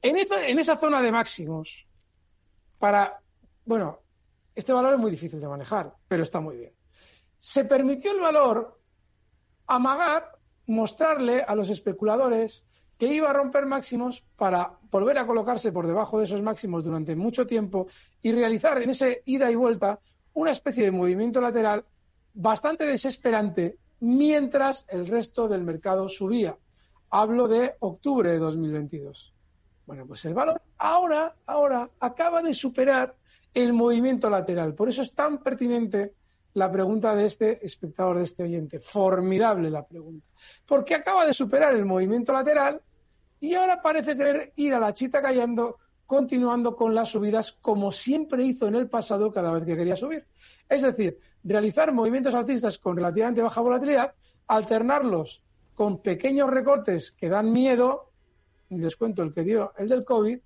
En 0.00 0.58
esa, 0.58 0.76
zona 0.76 1.02
de 1.02 1.10
máximos, 1.10 1.86
para, 2.78 3.20
bueno, 3.64 4.00
este 4.54 4.72
valor 4.72 4.94
es 4.94 5.00
muy 5.00 5.10
difícil 5.10 5.40
de 5.40 5.48
manejar, 5.48 5.92
pero 6.06 6.22
está 6.22 6.40
muy 6.40 6.56
bien. 6.56 6.72
Se 7.36 7.64
permitió 7.64 8.12
el 8.12 8.20
valor 8.20 8.80
amagar, 9.66 10.38
mostrarle 10.66 11.42
a 11.42 11.54
los 11.56 11.68
especuladores 11.70 12.64
que 12.98 13.06
iba 13.06 13.30
a 13.30 13.32
romper 13.32 13.64
máximos 13.64 14.24
para 14.36 14.72
volver 14.90 15.18
a 15.18 15.26
colocarse 15.26 15.70
por 15.70 15.86
debajo 15.86 16.18
de 16.18 16.24
esos 16.24 16.42
máximos 16.42 16.84
durante 16.84 17.14
mucho 17.14 17.46
tiempo 17.46 17.86
y 18.20 18.32
realizar 18.32 18.82
en 18.82 18.90
ese 18.90 19.22
ida 19.26 19.50
y 19.50 19.54
vuelta 19.54 20.00
una 20.34 20.50
especie 20.50 20.84
de 20.84 20.90
movimiento 20.90 21.40
lateral 21.40 21.84
bastante 22.34 22.84
desesperante 22.84 23.78
mientras 24.00 24.84
el 24.88 25.06
resto 25.06 25.48
del 25.48 25.62
mercado 25.62 26.08
subía. 26.08 26.56
Hablo 27.10 27.48
de 27.48 27.76
octubre 27.78 28.30
de 28.30 28.38
2022. 28.38 29.34
Bueno, 29.86 30.06
pues 30.06 30.24
el 30.24 30.34
valor 30.34 30.60
ahora, 30.76 31.34
ahora 31.46 31.88
acaba 32.00 32.42
de 32.42 32.52
superar 32.52 33.16
el 33.54 33.72
movimiento 33.72 34.28
lateral. 34.28 34.74
Por 34.74 34.88
eso 34.88 35.02
es 35.02 35.14
tan 35.14 35.38
pertinente 35.38 36.14
la 36.54 36.70
pregunta 36.70 37.14
de 37.14 37.24
este 37.24 37.64
espectador, 37.64 38.18
de 38.18 38.24
este 38.24 38.42
oyente. 38.42 38.80
Formidable 38.80 39.70
la 39.70 39.86
pregunta. 39.86 40.26
Porque 40.66 40.94
acaba 40.94 41.24
de 41.24 41.32
superar 41.32 41.74
el 41.74 41.84
movimiento 41.84 42.32
lateral 42.32 42.82
y 43.40 43.54
ahora 43.54 43.80
parece 43.80 44.16
querer 44.16 44.52
ir 44.56 44.74
a 44.74 44.80
la 44.80 44.92
chita 44.92 45.22
callando, 45.22 45.78
continuando 46.06 46.74
con 46.74 46.94
las 46.94 47.10
subidas 47.10 47.52
como 47.52 47.92
siempre 47.92 48.44
hizo 48.44 48.66
en 48.66 48.74
el 48.74 48.88
pasado 48.88 49.30
cada 49.30 49.52
vez 49.52 49.64
que 49.64 49.76
quería 49.76 49.96
subir. 49.96 50.26
Es 50.68 50.82
decir, 50.82 51.18
realizar 51.44 51.92
movimientos 51.92 52.34
alcistas 52.34 52.78
con 52.78 52.96
relativamente 52.96 53.42
baja 53.42 53.60
volatilidad, 53.60 54.14
alternarlos 54.46 55.42
con 55.74 56.02
pequeños 56.02 56.50
recortes 56.50 57.12
que 57.12 57.28
dan 57.28 57.52
miedo, 57.52 58.10
les 58.70 58.96
cuento 58.96 59.22
el 59.22 59.32
que 59.32 59.44
dio 59.44 59.72
el 59.78 59.88
del 59.88 60.04
COVID, 60.04 60.38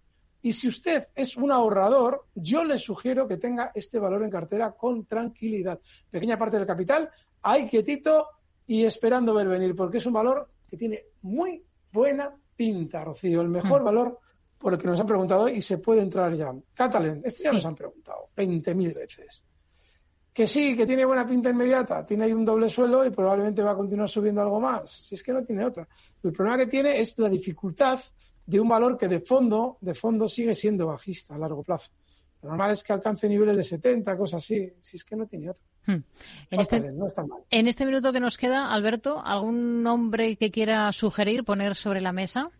y 0.44 0.52
si 0.52 0.66
usted 0.66 1.08
es 1.14 1.36
un 1.36 1.52
ahorrador, 1.52 2.26
yo 2.34 2.64
le 2.64 2.76
sugiero 2.76 3.28
que 3.28 3.36
tenga 3.36 3.70
este 3.74 4.00
valor 4.00 4.24
en 4.24 4.30
cartera 4.30 4.72
con 4.72 5.06
tranquilidad. 5.06 5.78
Pequeña 6.10 6.36
parte 6.36 6.58
del 6.58 6.66
capital, 6.66 7.08
ahí 7.42 7.66
quietito 7.68 8.26
y 8.66 8.84
esperando 8.84 9.34
ver 9.34 9.46
venir, 9.46 9.76
porque 9.76 9.98
es 9.98 10.06
un 10.06 10.14
valor 10.14 10.48
que 10.68 10.76
tiene 10.76 11.04
muy 11.22 11.62
buena 11.92 12.34
pinta, 12.62 13.02
Rocío. 13.02 13.40
El 13.40 13.48
mejor 13.48 13.80
mm. 13.80 13.84
valor 13.84 14.20
por 14.56 14.72
el 14.72 14.78
que 14.78 14.86
nos 14.86 15.00
han 15.00 15.06
preguntado 15.08 15.48
y 15.48 15.60
se 15.60 15.78
puede 15.78 16.00
entrar 16.00 16.32
ya. 16.36 16.54
Catalan, 16.72 17.20
este 17.24 17.42
ya 17.42 17.52
nos 17.52 17.66
han 17.66 17.74
preguntado 17.74 18.28
20.000 18.36 18.94
veces. 18.94 19.44
Que 20.32 20.46
sí, 20.46 20.76
que 20.76 20.86
tiene 20.86 21.04
buena 21.04 21.26
pinta 21.26 21.50
inmediata, 21.50 22.06
tiene 22.06 22.24
ahí 22.24 22.32
un 22.32 22.44
doble 22.44 22.68
suelo 22.68 23.04
y 23.04 23.10
probablemente 23.10 23.62
va 23.62 23.72
a 23.72 23.74
continuar 23.74 24.08
subiendo 24.08 24.40
algo 24.40 24.60
más. 24.60 24.92
Si 24.92 25.16
es 25.16 25.22
que 25.24 25.32
no 25.32 25.42
tiene 25.42 25.64
otra. 25.64 25.88
El 26.22 26.32
problema 26.32 26.56
que 26.56 26.66
tiene 26.66 27.00
es 27.00 27.18
la 27.18 27.28
dificultad 27.28 27.98
de 28.46 28.60
un 28.60 28.68
valor 28.68 28.96
que 28.96 29.08
de 29.08 29.18
fondo, 29.18 29.78
de 29.80 29.94
fondo 29.94 30.28
sigue 30.28 30.54
siendo 30.54 30.86
bajista 30.86 31.34
a 31.34 31.38
largo 31.38 31.64
plazo. 31.64 31.90
Lo 32.42 32.50
normal 32.50 32.70
es 32.70 32.84
que 32.84 32.92
alcance 32.92 33.28
niveles 33.28 33.56
de 33.56 33.64
70, 33.64 34.16
cosas 34.16 34.44
así. 34.44 34.72
Si 34.80 34.96
es 34.96 35.04
que 35.04 35.16
no 35.16 35.26
tiene 35.26 35.50
otro. 35.50 35.64
Hmm. 35.86 36.04
En, 36.50 36.60
este, 36.60 36.76
en 37.50 37.66
este 37.66 37.86
minuto 37.86 38.12
que 38.12 38.20
nos 38.20 38.38
queda, 38.38 38.72
Alberto, 38.72 39.20
¿algún 39.24 39.82
nombre 39.82 40.36
que 40.36 40.50
quiera 40.50 40.92
sugerir, 40.92 41.44
poner 41.44 41.74
sobre 41.74 42.00
la 42.00 42.12
mesa? 42.12 42.50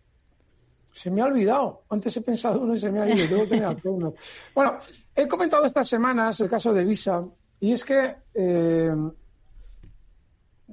Se 0.91 1.09
me 1.09 1.21
ha 1.21 1.25
olvidado. 1.25 1.83
Antes 1.89 2.15
he 2.17 2.21
pensado 2.21 2.61
uno 2.61 2.75
y 2.75 2.79
se 2.79 2.91
me 2.91 3.01
ha 3.01 3.09
ido. 3.09 3.27
Debo 3.27 3.47
tener 3.47 3.75
uno. 3.85 4.13
Bueno, 4.53 4.77
he 5.15 5.27
comentado 5.27 5.65
estas 5.65 5.87
semanas 5.87 6.39
el 6.41 6.49
caso 6.49 6.73
de 6.73 6.83
Visa 6.83 7.23
y 7.59 7.71
es 7.71 7.83
que 7.83 8.15
eh, 8.33 8.93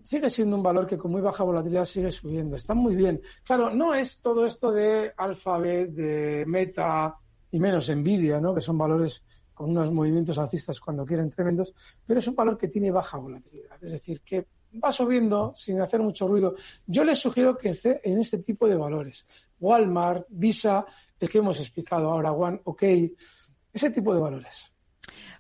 sigue 0.03 0.29
siendo 0.29 0.57
un 0.57 0.63
valor 0.63 0.87
que 0.87 0.99
con 0.99 1.13
muy 1.13 1.23
baja 1.23 1.45
volatilidad 1.45 1.85
sigue 1.85 2.11
subiendo. 2.11 2.57
Está 2.57 2.75
muy 2.75 2.95
bien. 2.97 3.21
Claro, 3.45 3.71
no 3.71 3.95
es 3.95 4.21
todo 4.21 4.45
esto 4.45 4.73
de 4.73 5.13
Alphabet, 5.17 5.91
de 5.91 6.45
Meta 6.47 7.17
y 7.53 7.59
menos 7.59 7.89
Nvidia, 7.89 8.41
¿no? 8.41 8.55
que 8.55 8.61
son 8.61 8.77
valores 8.77 9.23
con 9.61 9.73
unos 9.73 9.93
movimientos 9.93 10.39
alcistas 10.39 10.81
cuando 10.81 11.05
quieren 11.05 11.29
tremendos, 11.29 11.75
pero 12.07 12.19
es 12.19 12.27
un 12.27 12.35
valor 12.35 12.57
que 12.57 12.67
tiene 12.67 12.91
baja 12.91 13.19
volatilidad. 13.19 13.77
Es 13.83 13.93
decir, 13.93 14.23
que 14.23 14.47
va 14.83 14.91
subiendo 14.91 15.53
sin 15.55 15.79
hacer 15.83 16.01
mucho 16.01 16.27
ruido. 16.27 16.55
Yo 16.87 17.05
les 17.05 17.19
sugiero 17.19 17.59
que 17.59 17.69
esté 17.69 18.01
en 18.11 18.19
este 18.19 18.39
tipo 18.39 18.67
de 18.67 18.77
valores. 18.77 19.27
Walmart, 19.59 20.25
Visa, 20.31 20.87
el 21.19 21.29
que 21.29 21.37
hemos 21.37 21.61
explicado 21.61 22.11
ahora, 22.11 22.33
One, 22.33 22.63
OK, 22.65 22.83
ese 23.71 23.91
tipo 23.91 24.15
de 24.15 24.21
valores. 24.21 24.73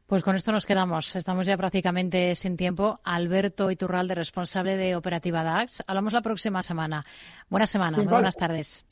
Pues 0.06 0.22
con 0.22 0.36
esto 0.36 0.52
nos 0.52 0.66
quedamos. 0.66 1.16
Estamos 1.16 1.46
ya 1.46 1.56
prácticamente 1.56 2.34
sin 2.34 2.58
tiempo. 2.58 3.00
Alberto 3.02 3.70
Iturralde, 3.70 4.14
responsable 4.14 4.76
de 4.76 4.96
Operativa 4.96 5.42
DAX. 5.42 5.82
Hablamos 5.86 6.12
la 6.12 6.20
próxima 6.20 6.60
semana. 6.60 7.06
Buena 7.48 7.66
semana, 7.66 8.02
buenas 8.02 8.36
tardes. 8.36 8.84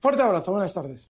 Fuerte 0.00 0.22
abrazo, 0.22 0.50
buenas 0.50 0.72
tardes. 0.72 1.00